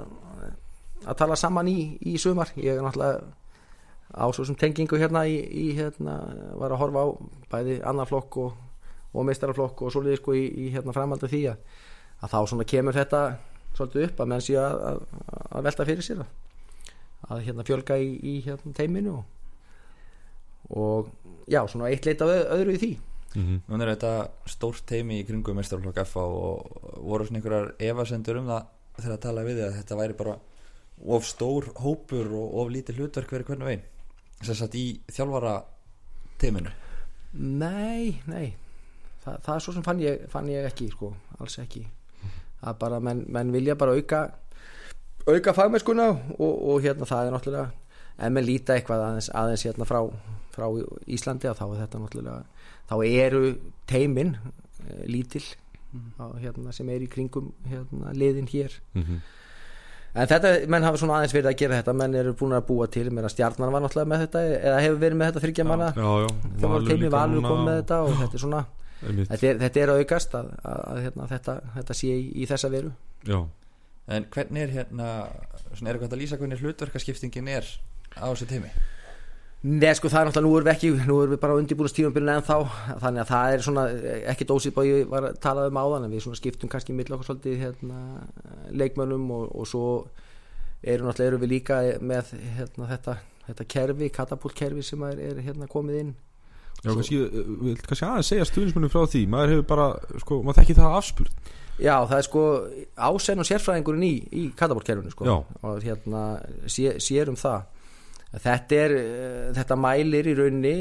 [1.10, 1.76] að tala saman í,
[2.06, 2.50] í sumar.
[2.60, 3.20] Ég er náttúrulega
[4.10, 6.18] á svo sem tengingu hérna í, í hérna
[6.58, 7.08] var að horfa á
[7.52, 8.56] bæði annar flokk og,
[9.14, 11.60] og meistaraflokk og svoleiði sko í, í hérna framaldu því að,
[12.20, 13.24] að þá svona kemur þetta
[13.76, 15.04] svolítið upp að menn sé að, að,
[15.50, 19.22] að velta fyrir sér að, hérna fjölga í, í hérna teiminu og,
[20.74, 21.14] og
[21.50, 22.92] já svona eitt leita öðru í því
[23.30, 23.60] Mhm.
[23.68, 24.12] Nú er þetta
[24.50, 28.64] stórt teimi í kringum mestarflokk FH og voru svona einhverjar efasendur um það
[28.96, 30.34] þegar að tala við þig að þetta væri bara
[31.14, 33.86] of stór hópur og of lítið hlutverk verið hvernig veginn
[34.48, 35.54] satt í þjálfara
[36.40, 36.72] teiminu?
[37.34, 38.54] Nei, nei.
[39.20, 41.84] Þa, það er svo sem fann ég, fann ég ekki sko, alls ekki.
[42.60, 44.22] Það er bara, menn, menn vilja bara auka
[45.28, 47.66] auka fagmennskuna og, og hérna það er náttúrulega
[48.20, 50.00] ef menn líta eitthvað aðeins, aðeins hérna frá,
[50.54, 50.66] frá
[51.08, 52.38] Íslandi þá er þetta náttúrulega
[52.90, 53.42] þá eru
[53.88, 55.44] teimin e, lítil
[56.20, 58.76] á, hérna, sem er í kringum hérna, liðin hér.
[58.94, 59.20] Mhm.
[60.14, 62.88] En þetta, menn hafa svona aðeins verið að gera þetta menn eru búin að búa
[62.90, 65.90] til, menn að stjarnan var náttúrulega með þetta eða hefur verið með þetta þryggja manna?
[65.94, 66.28] Já, já
[66.60, 68.64] það var teimi valur núna kom með þetta og þetta er svona
[69.30, 72.48] þetta er, þetta er að aukast að, að, að hérna, þetta, þetta sé í, í
[72.50, 72.92] þessa veru.
[73.28, 73.38] Já,
[74.16, 75.10] en hvernig er hérna
[75.74, 77.68] svona er eitthvað að lýsa hvernig hlutverkaskiptingin er
[78.18, 78.72] á þessu teimi
[79.60, 82.32] Nei sko það er náttúrulega, nú erum við ekki nú erum við bara undirbúinast tímabilinu
[82.32, 82.54] en þá
[83.02, 83.82] þannig að það er svona
[84.32, 87.12] ekki dósið bá ég var að tala um áðan en við svona skiptum kannski mill
[87.12, 87.98] okkur svolítið hérna,
[88.72, 89.90] leikmönnum og, og svo
[90.80, 93.16] eru náttúrulega erum við líka með hérna, þetta,
[93.50, 96.14] þetta kerfi, katapultkerfi sem er, er hérna, komið inn.
[96.80, 99.88] Já kannski, uh, vil kannski aðeins segja stuðnismunum frá því Maður hefur bara,
[100.22, 101.50] sko, maður þekki það afspurt
[101.80, 102.44] Já, það er sko
[103.10, 105.26] ásenn og sérfræðingurinn í, í katapultkerfinu sko.
[105.28, 105.36] Já.
[105.64, 106.22] og hérna
[106.68, 107.68] sé, sér um það
[108.30, 110.74] þetta er, eh, þetta mælir í raunni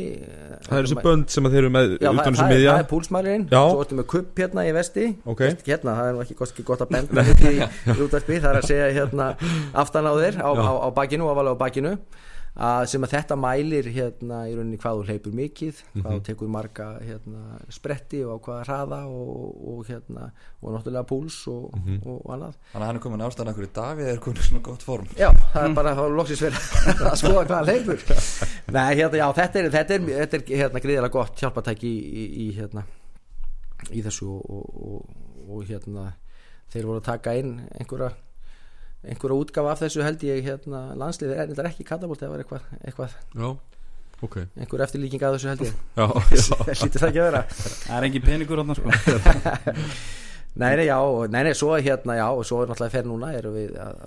[0.68, 2.90] Það eru þessi bönd sem þeir eru með Já, það, utan það, er, það er
[2.92, 3.46] púlsmælirinn.
[3.50, 5.08] Svo ertu með kupp hérna í vesti.
[5.26, 5.44] Ok.
[5.48, 7.26] Veist, Hérna, það er ekki ekki gott að benda
[8.40, 9.32] Það er að segja hérna
[9.74, 11.96] aftan á þér á, á, á bakinu, á bakinu
[12.60, 16.18] að sem að þetta mælir hérna í rauninni hvað þú hleypur mikið hvað Mhm.
[16.20, 17.42] þú tekur marga hérna,
[17.72, 20.26] spretti og á hvaða hraða og, og hérna
[20.62, 22.02] og náttúrulega púls og, Mhm.
[22.06, 24.44] og, og annað þannig að hann er komin ástæðan okkur í dag við er komin
[24.50, 26.60] svona gott form Já, það er bara að loksins verið
[27.12, 28.00] að skoða hvað hann leifur
[28.76, 32.26] Nei, hérna, já, þetta er, þetta er, þetta er hérna, gríðilega gott hjálpatæki í, í,
[32.50, 32.84] í, hérna,
[33.96, 35.06] í þessu og, og, og,
[35.50, 36.10] og hérna
[36.70, 38.12] þeir voru að taka inn einhverja
[39.04, 42.66] einhverja útgafa af þessu held ég hérna, landsliðið er þetta ekki katabólt það var eitthvað,
[42.84, 43.50] eitthvað Já,
[44.28, 44.38] ok.
[44.60, 45.76] einhver eftirlíking af þessu held ég.
[45.96, 46.08] Já,
[46.40, 47.44] já, Lítið það ekki að vera.
[47.54, 48.90] Það er engin peningur átna sko.
[50.60, 53.06] Nei, nei, já, og- nei, nei, svo er hérna, já, og svo er náttúrulega fer
[53.08, 54.00] núna, erum við að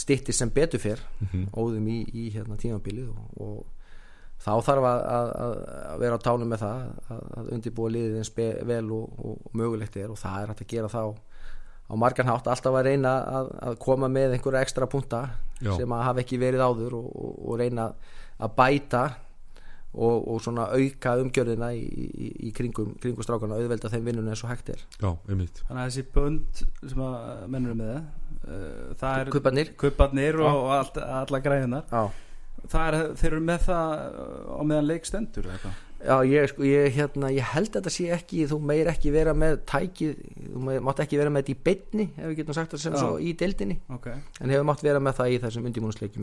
[0.00, 1.44] stýtti sem betur fer, Mhm.
[1.54, 3.66] óðum í, í hérna tímabilið og, og
[4.42, 5.60] þá þarf að, að,
[5.92, 6.80] að vera á tánum með það,
[7.12, 8.32] að, að undirbúa liðið eins
[8.66, 11.02] vel og, og, mögulegt er og það er hægt að gera þá
[11.92, 15.20] á margan hátt alltaf að reyna að, að koma með einhverja ekstra punta
[15.60, 15.74] Já.
[15.76, 17.90] sem að hafa ekki verið áður og, og, og reyna
[18.42, 19.02] að bæta
[19.92, 24.40] og, og svona auka umgjörðina í, í, í kringum, kringum strákana auðvelda þeim vinnunum eins
[24.46, 24.80] og hægt er.
[25.02, 25.60] Já, einmitt.
[25.68, 26.62] Þannig að þessi bönd
[26.94, 29.72] sem að mennur með uh, það er Kubbarnir.
[29.84, 32.02] kubbarnir og, og allt, alla græðunar Já,
[32.72, 33.92] það er, þeir eru með það
[34.48, 37.92] á meðan leik stendur eða eitthvað Já, ég, sko, ég, hérna, ég held að þetta
[37.94, 40.16] sé ekki þú meir ekki vera með tækið
[40.48, 43.00] þú mátt ekki vera með þetta í beinni ef við getum sagt það sem Já.
[43.04, 44.18] svo í deildinni okay.
[44.42, 45.68] en hefur mátt vera með það í þessum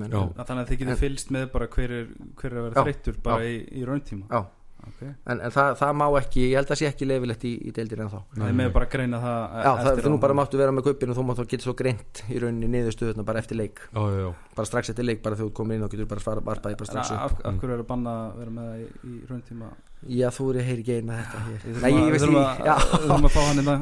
[0.09, 2.09] en, Þannig að þið getur fylgst með bara hver er,
[2.41, 2.83] hver er að vera Já.
[2.89, 4.41] þreyttur bara í, í rauntíma já,
[4.89, 5.13] okay.
[5.25, 8.05] en, en það, það má ekki ég held að sé ekki leifilegt í, í deildinni
[8.05, 10.75] en þá Það er með bara að greina það Já, það, þú bara máttu vera
[10.75, 13.83] með kuppinu þú mátt þá getur svo greint í rauninni niðurstöðuna bara eftir leik.
[13.89, 14.31] Já, já, já.
[14.55, 16.91] Bara strax eftir leik, bara þegar þú komir inn og getur bara svara varpaði bara
[16.91, 17.21] strax upp.
[17.27, 19.71] af, af hverju er að banna að vera með það í, í rauntíma
[20.07, 21.79] Já, þú eru að heyri geina þetta hér.
[21.83, 23.73] Nei, ég veist að, Já, við þurfum að fá hann hérna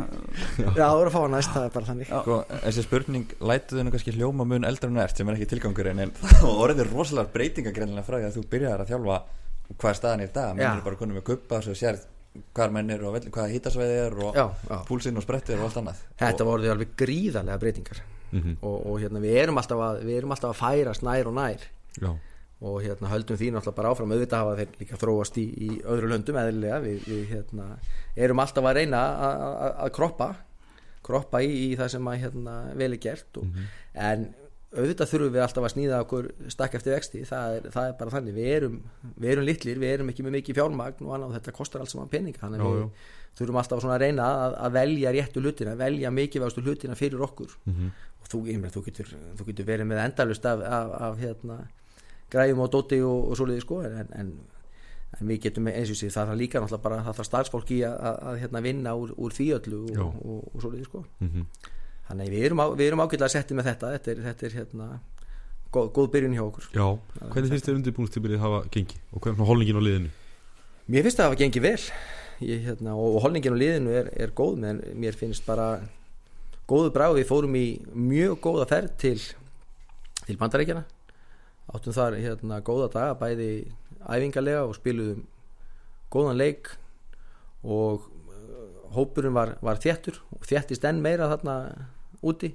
[0.57, 2.09] já, þú eru að fá hann næst, það er bara þannig.
[2.09, 5.49] Sko, þessi spurning lætuðu nú kannski hljóma mun eldra en þú ert sem er ekki
[5.51, 9.19] tilgangurinn en það orðið rosalega breytinga greinlega frá því að þú byrjar að þjálfa
[9.75, 11.97] hvað er staðan í dag, menn er bara konum með kuppa svo sér
[12.53, 14.77] hvað menn eru og hvaða hítasvæði er og Já, já.
[14.85, 16.01] púlsinn og sprettir og allt annað.
[16.21, 18.01] Þetta og, voru alveg gríðarlega breytingar.
[18.31, 18.57] Mhm.
[18.61, 21.61] og, og hérna, við erum alltaf að við erum alltaf að færast nær og nær.
[22.01, 22.09] Já,
[22.61, 24.11] og hérna höldum því náttúrulega bara áfram.
[24.13, 27.67] Auðvitað hafa þeir líka þróast í, í öðru löndum eðlilega, við, við hérna
[28.15, 30.29] erum alltaf að reyna að- að að kroppa
[31.07, 33.47] kroppa í, í það sem að hérna vel er gert og,
[33.95, 34.25] en
[34.75, 38.13] auðvitað þurfum við alltaf að snýða okkur stakk eftir vexti, það er, það er bara
[38.17, 38.33] þannig.
[38.35, 38.73] Við erum,
[39.15, 42.11] við erum litlir, við erum ekki með mikið fjármagn og annað, þetta kostar allt saman
[42.11, 42.41] peninga.
[42.41, 43.05] Þannig að við
[43.39, 47.55] þurfum alltaf að reyna að, að velja réttu hlutina, velja mikilvægastu hlutina fyrir okkur.
[47.69, 47.95] Mhm.
[48.17, 51.57] og þú, meina, þú, getur, þú getur verið með endalust af, af, af hérna,
[52.33, 53.79] græjum og dóti og, og svoleiði sko.
[53.87, 54.33] En, en,
[55.15, 57.79] en við getum eins og sér það þarf líka náttúrulega bara það þarf starfsfólk í
[57.87, 61.05] að, að, að hérna, vinna úr, úr því öllu og, og, og svoleiði sko.
[61.23, 61.47] Mhm.
[62.07, 63.91] Þannig við erum, erum ágætlega settið með þetta.
[63.95, 64.87] Þetta er, þetta er hérna
[65.73, 66.69] góð, góð byrjun hjá okkur.
[66.73, 66.85] Já,
[67.33, 69.03] hvernig finnst þér undirbúinustíbilið hafa gengið?
[69.11, 70.11] Og hvernig er holningin á liðinu?
[70.87, 71.77] Mér finnst það að hafa gengið vel.
[72.47, 75.71] Ég, hérna, og, holningin á liðinu er, er góð menn mér finnst bara
[76.69, 77.65] góðu bráð við fórum í
[77.95, 79.17] mjög góða ferð til,
[80.27, 80.85] til bandarækjana
[81.73, 83.49] áttum þar hérna, góða daga bæði
[84.07, 85.25] æfingarlega og spiluðum
[86.13, 86.71] góðan leik.
[87.67, 91.57] Og uh, hópurinn var, var þéttur og þéttist enn meira þarna
[92.21, 92.53] úti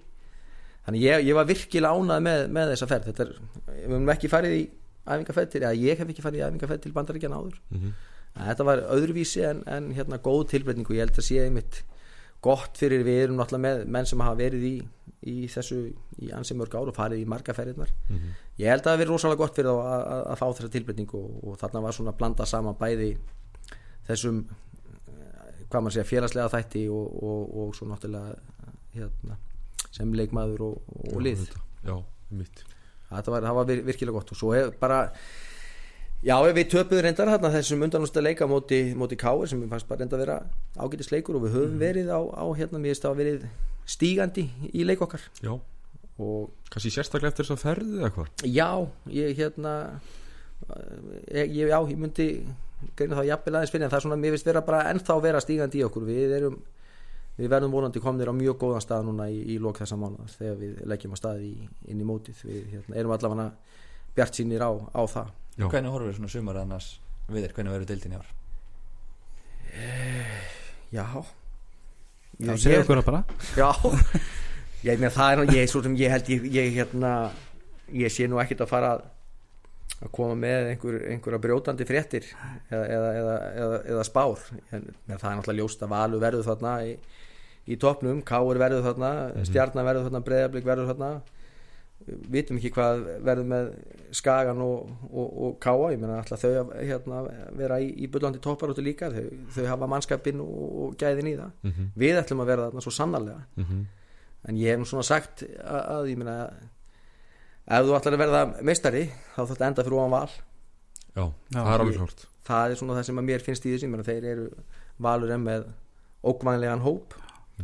[0.86, 3.34] þannig ég, ég var virkilega ánað með, með þessa ferð þetta er,
[3.76, 4.62] við höfum ekki farið í
[5.02, 7.92] æfingarferð til, eða ég hef ekki farið í æfingarferð til bandaríkjana áður Mhm.
[8.32, 11.82] en þetta var öðruvísi en, en hérna góð tilbreyting og ég held að sé einmitt
[12.42, 14.74] gott fyrir við erum náttúrulega með menn sem hafa verið í,
[15.30, 15.76] í þessu
[16.18, 18.32] í ansi mörg ár og farið í marga ferðirnar Mhm.
[18.58, 21.14] ég held að það verið rosalega gott fyrir þá að, að, að fá þessa tilbreyting
[21.14, 23.10] og, og þarna var svona að blanda saman bæði
[24.08, 24.42] þessum
[25.06, 28.36] eh, hvað maður segja félagslega þætti og, og, og svo náttúrulega
[28.96, 29.36] hérna,
[29.92, 31.22] sem leikmaður og, og
[31.86, 31.96] Já,
[32.40, 32.60] lið.
[33.10, 34.30] Já, þetta var, það var vir- virkilega gott.
[34.32, 35.00] Og svo er bara
[36.22, 40.04] já við töpuðum reyndar þarna þessum undanústa leika móti, móti Káir sem við fannst bara
[40.04, 40.36] reynda að vera
[40.78, 43.46] ágætis leikur og við höfum verið á, á hérna það að verið
[43.90, 45.24] stígandi í leik okkar.
[45.42, 45.52] Já,
[46.22, 48.68] og kannski sérstaklega eftir þess að ferði eða hvað já
[49.10, 49.72] ég hérna
[51.32, 52.26] ég, ég, já ég myndi
[52.98, 55.40] greina það jafnvel aðeins fyrir en það er svona mér finnst vera bara ennþá vera
[55.42, 56.06] stígandi í okkur.
[56.06, 56.56] Við erum
[57.38, 60.58] við verðum vonandi komnir á mjög góðan stað núna í, í lok þessa mánuðar þegar
[60.60, 61.52] við leggjum á stað í,
[61.88, 62.42] inn í mótið.
[62.48, 63.46] Við hérna, erum allavega
[64.16, 65.32] bjart sínir á, á það.
[65.52, 65.66] Já.
[65.68, 66.86] hvernig horfur svona sumar annars
[67.28, 68.28] við þér, hvernig verður deildin í ár?
[70.92, 71.06] Já.
[72.42, 73.24] Já, segja okkur það bara.
[73.56, 73.68] Já.
[74.82, 77.10] Ég meina það er ég, svo sem ég held ég, ég hérna
[77.94, 79.04] ég sé nú ekkert að fara að
[80.02, 82.24] að koma með einhver, einhverja brjótandi fréttir
[82.70, 84.48] eða, eða, eða, eða, eða spár.
[84.74, 86.96] En það er náttúrulega ljóst að Valur verður þarna í,
[87.70, 89.12] í topnum, Káur verður þarna
[89.46, 91.12] Stjarnar verður þarna, Breiðablík verður þarna.
[92.02, 93.68] Vitum ekki hvað verður með
[94.18, 97.22] Skagan og, og, og Káa, ég meina alltaf þau að hérna,
[97.60, 99.12] vera í, í bullandi topparóttu líka?
[99.14, 101.52] Þau, þau hafa mannskapinn og, og gæðin í það.
[101.68, 101.90] Mhm.
[102.02, 103.44] við ætlum að vera þarna svo sannarlega.
[103.62, 103.82] Mhm.
[104.50, 106.36] en ég hef nú svona sagt að, að ég meina
[107.66, 110.36] ef þú ætlar að verða meistari þá þarf þetta enda fyrir ofan val.
[111.12, 113.74] Já, Já, það er alveg klart það er svona það sem að mér finnst í
[113.90, 114.46] meina þeir eru
[115.02, 115.68] valur en með
[116.22, 117.18] ókvænlegan hóp.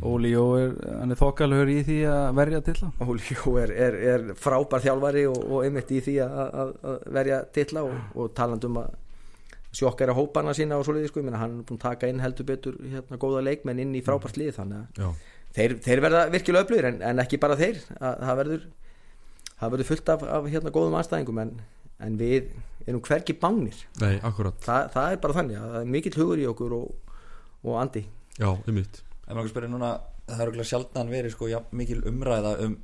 [0.05, 3.71] Óli Jó er, hann er þokkalhör í því að verja til það og Ljó er,
[3.73, 7.97] er, er frábær þjálfari og, og einmitt í því að, að, að verja titla og,
[8.15, 8.93] og talandum að
[9.75, 12.47] sjokkara hópana sína og svoleiði sko, ég meina hann er búin að taka inn heldur
[12.47, 15.09] betur hérna góða leikmenn inn í frábært lið þannig að Já,
[15.57, 18.65] þeir, þeir verða virkilega öflugir en, en ekki bara þeir að, það verður
[19.59, 21.53] það verður fullt af, af hérna góðum anstæðingum en,
[22.05, 22.51] en við
[22.87, 24.57] erum hvergi bánir nei, akkurat.
[24.65, 27.17] Þa, það er bara þannig að það er mikill hugur í okkur og,
[27.65, 28.05] og andi.
[28.39, 29.01] Já, einmitt.
[29.27, 29.93] En maður spyrir núna,
[30.29, 32.77] það er okkur sjaldan verið sko, já, mikil umræða um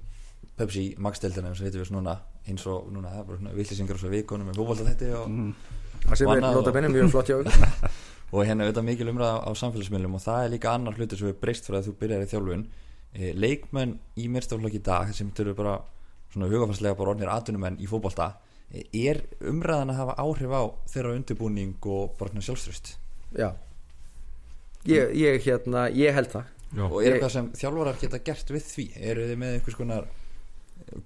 [0.56, 3.98] Pepsi Max-deildina eins og heitum við svona eins og núna, það er bara svona villisingar
[3.98, 5.40] og svo vikunum með fótbolta þetta og,
[6.06, 7.90] það sem er Vannað nota benni mjög flott hjá okkur
[8.36, 11.42] og hérna auðvitað mikil umræða á samfélagsmiðlum og það er líka annar hlutur sem við
[11.42, 12.64] breyst frá að þú byrjar í þjálfun.
[13.16, 15.76] E, leikmenn í mérstaflokki í dag sem þurfu bara
[16.36, 18.34] svona hugafarslega bara orðnir atvinnumenn í fótbolta
[18.70, 20.64] e, er umræðan að hafa áhrif á
[20.94, 22.94] þeirra undirbúning og bara svona sjálfströst
[23.40, 23.50] já.
[24.86, 26.52] Ég, ég, hérna, ég held það.
[26.76, 28.86] Já, og er Ég- eitthvað sem þjálfarar geta gert við því?
[29.10, 30.06] Eru þið með einhvers konar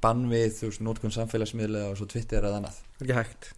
[0.03, 2.79] bann við þú veist nótkun samfélagsmiðla og svo Twitter eða annað?
[2.97, 3.49] Það er ekki hægt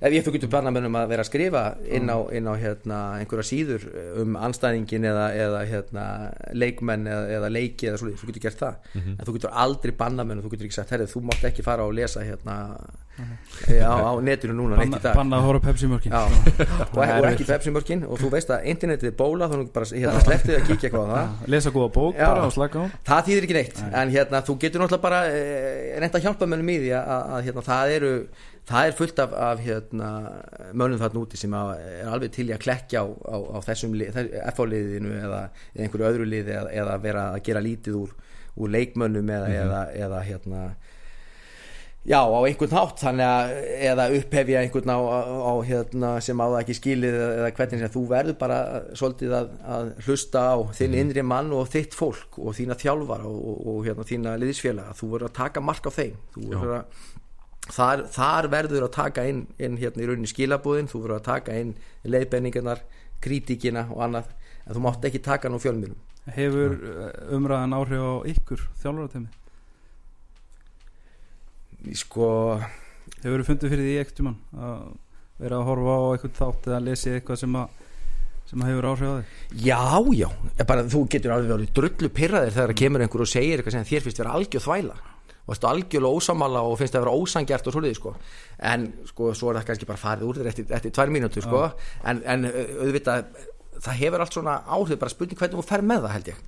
[0.00, 1.64] ef ég þú getur barnamennum að vera að skrifa
[1.98, 3.86] inn á, inn á hérna, einhverja síður
[4.22, 6.04] um anstæðingin eða, eða hérna,
[6.52, 8.92] leikmenn eða, eða leiki eða svo þú getur gert það.
[9.16, 11.96] En þú getur aldrei barnamennum þú getur ekki sagt, herrið, þú mátt ekki fara og
[11.96, 12.56] lesa hérna,
[13.16, 15.16] á, á netinu núna neitt í dag.
[15.16, 16.12] Banna að hóra Pepsi mörkin.
[16.12, 16.26] Já,
[16.92, 20.58] og, og ekki pepsimörkin og þú veist að internetið er bóla þannig bara hérna, slepptið
[20.58, 21.46] að kíkja hvað á það.
[21.54, 22.26] Lesa góða bók Já.
[22.26, 22.86] bara og slaka á.
[23.08, 23.80] Það þýðir ekki neitt.
[24.02, 25.40] En hérna þú getur náttúrulega bara e,
[26.02, 28.12] reynd að hjálpa mönnum í því að, að hérna, það eru
[28.66, 30.10] það er fullt af, af hérna,
[30.74, 35.14] mönnum þarna úti sem er alveg til í að klekja á, á, á þessum FH-liðinu
[35.20, 35.44] eða,
[35.76, 38.12] einhverju öðru liði eða, eða vera að gera lítið úr,
[38.56, 40.66] úr leikmönnum eða, eða, eða hérna
[42.06, 43.00] Já, á einhvern hátt.
[43.02, 43.52] Þannig að
[43.88, 48.02] eða upphefja einhvern á, á, hérna, sem á það ekki skilið eða hvernig sem þú
[48.12, 48.58] verður bara
[48.94, 53.40] svolítið að, að hlusta á þinn innri mann og þitt fólk og þína þjálfara og,
[53.50, 56.14] og, og hérna, þína liðisfélaga þú verður að taka mark á þeim.
[56.36, 57.02] Þú verður að
[57.72, 61.56] þar, þar verður að taka inn, inn hérna í rauninni skilabúðin þú verður að taka
[61.60, 61.72] inn
[62.06, 62.82] leiðbenningarnar
[63.24, 64.30] kritíkina og annað
[64.66, 66.02] en þú mátt ekki taka nú fjölmjölum
[66.34, 69.28] Hefur eh, umræðan áhrif á ykkur þjálfarateimi?
[71.94, 72.28] sko,
[73.22, 74.86] Hefur þú fundið fyrir því ekkert um hann að
[75.36, 77.82] vera að horfa á eitthvað þátt eða lesi eitthvað sem að
[78.46, 79.36] sem að hefur áhrif á þig?
[79.66, 79.80] Já,
[80.14, 80.28] já.
[80.66, 83.88] Bara, þú getur alveg verið drullu pyrraðir þegar það kemur einhver og segir eitthvað sem
[83.90, 84.98] þér finnst vera algjör þvæla
[85.46, 88.14] veist algjörlega ósamála og finnst það vera ósangjart og svoleiði sko.
[88.70, 91.62] En sko svo er það kannski bara farið úr þér eftir, eftir tvær mínútur sko.
[92.04, 93.28] En, en auðvitað
[93.84, 96.42] það hefur allt svona áhrif bara spurning hvernig þú fer með það held ég.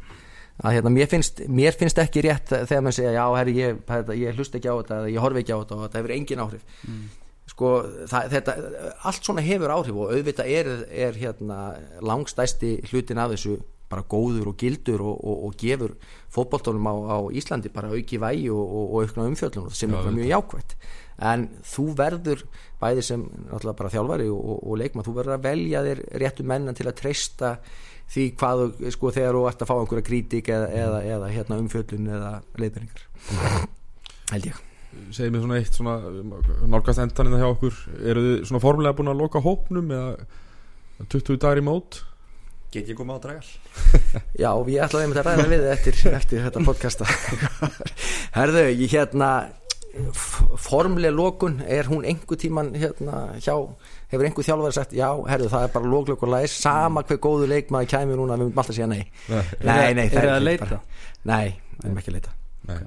[0.59, 4.19] Að hérna mér finnst, mér finnst ekki rétt þegar maður segja já herri ég, þetta,
[4.19, 6.65] ég hlust ekki á þetta ég horfi ekki á þetta og þetta hefur engin áhrif.
[7.49, 7.69] Sko
[8.11, 8.55] það, þetta
[9.09, 10.73] allt svona hefur áhrif og auðvitað er,
[11.07, 11.61] er hérna
[12.03, 15.95] langstæsti hlutin af þessu bara góður og gildur og, og, og gefur
[16.35, 20.15] fótboltónum á, á Íslandi bara auki vægi og, og, og aukna umfjöllun sem er bara
[20.15, 20.75] mjög jákvætt.
[21.29, 22.45] En þú verður
[22.79, 26.79] bæði sem náttúrulega bara þjálfari og, og leikmann, þú verður að velja þér réttu mennan
[26.79, 27.57] til að treysta
[28.09, 28.63] því hvað
[28.95, 33.67] sko þegar þú ert að fá einhverja krítik eða, eða, eða hérna umfjöllun eða leiðbendingar
[34.33, 34.65] held ég.
[35.15, 35.97] Segið mér svona eitt svona
[36.73, 37.81] nálgast endanina hjá okkur.
[38.09, 42.01] Eru þið svona formulega búin að loka hópnum eða 20 dagar í mót
[42.73, 43.53] Get ég komið á dragal?
[44.43, 47.07] Já, ég ætlaði að ræða við eftir, eftir þetta podcasta
[48.37, 49.31] Herðu, ég hérna
[50.13, 53.55] f- formleg lokun, er hún einhver tíman hérna hjá
[54.13, 57.49] hefur einhver þjálfari sagt, já, herðu, það er bara loklök og læs, sama hver góðu
[57.51, 59.95] leikmaður kæmi núna, við myndum alltaf segja nei Nei.
[59.97, 60.79] Nei, Er það að ekki
[61.29, 61.49] Nei,
[61.81, 62.37] við erum ekki að leita
[62.69, 62.79] Nei.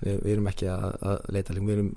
[0.00, 1.92] Við, erum ekki að, að leita við erum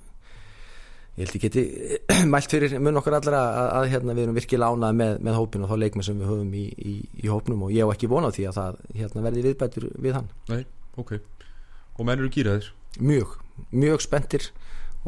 [1.20, 1.64] ég held ég geti
[2.34, 5.66] mælt fyrir mun okkar allra að, að hérna, við erum virkilega ánað með, með hópin
[5.66, 8.38] og þá leikmenn sem við höfum í, í, í hópnum og ég hef ekki vonað
[8.38, 10.30] því að það hérna, verði viðbætur við hann.
[10.50, 10.62] Nei,
[11.02, 11.18] ok.
[12.00, 12.72] Og menn eru gýraðir,
[13.04, 13.36] mjög,
[13.76, 14.48] mjög spenntir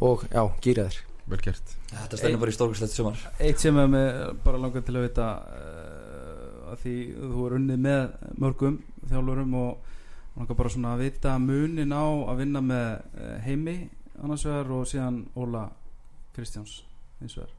[0.01, 0.99] og já, gýraðir
[1.31, 1.75] vel gert.
[1.91, 3.23] Þetta stennir bara í stórkvæslegt sumar.
[3.39, 7.83] Eitt sem er með bara langar til að vita uh, að því þú er unnið
[7.85, 8.03] með
[8.41, 13.77] mörgum þjálfurum og langar bara svona að vita munin á að vinna með uh, heimi
[14.21, 15.65] annars vegar og síðan Óla
[16.35, 16.81] Kristjáns
[17.21, 17.55] eins og er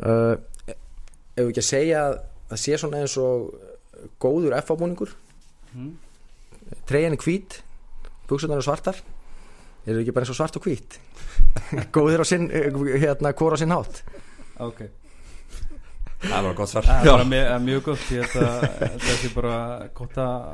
[0.00, 0.34] uh,
[0.68, 2.16] ef við ekki að segja að
[2.52, 3.52] það sé svona eins og
[4.22, 5.12] góður F-búningur
[5.72, 5.92] mm.
[6.88, 7.60] treyjan er hvít,
[8.30, 8.98] buksunar eru svartar.
[9.86, 10.98] Eru ekki bara eins og svart og hvít?
[11.94, 14.02] Góðir á sinn hérna, hvora á sinn hátt.
[14.62, 14.84] Ok,
[16.22, 16.86] Það var gott svar.
[16.86, 19.56] Það er bara mjög, mjög gott ég held að þetta sé bara
[19.98, 20.44] gott að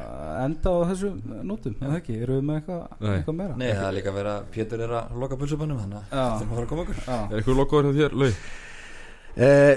[0.45, 1.11] enda á þessu
[1.51, 3.11] nótum eða ekki, eru við með eitthvað, Nei.
[3.16, 3.59] eitthvað meira?
[3.61, 6.47] Nei, það er líka að vera Pétur er að loka pulsubannum Þannig að það er
[6.47, 7.01] að fara að koma okkur.
[7.05, 7.19] Já.
[7.19, 8.31] Er eitthvað lokaður hjá þér, Lau?
[9.39, 9.74] Uh,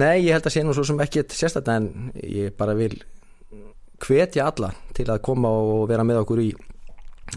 [0.00, 1.90] nei, ég held að sé nú svo sem ekki sérstætt en
[2.24, 2.94] ég bara vil
[4.00, 6.48] hvetja alla til að koma og vera með okkur í,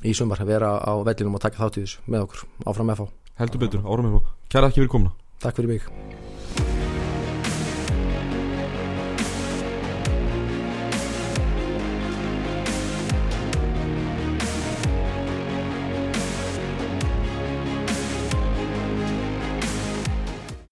[0.07, 3.09] í sumar, vera á vellinum og taka þátt í þessu með okkur, áfram með fá
[3.41, 5.15] Heldur betur, árum með Kæra ekki fyrir komuna.
[5.41, 6.32] Takk fyrir mig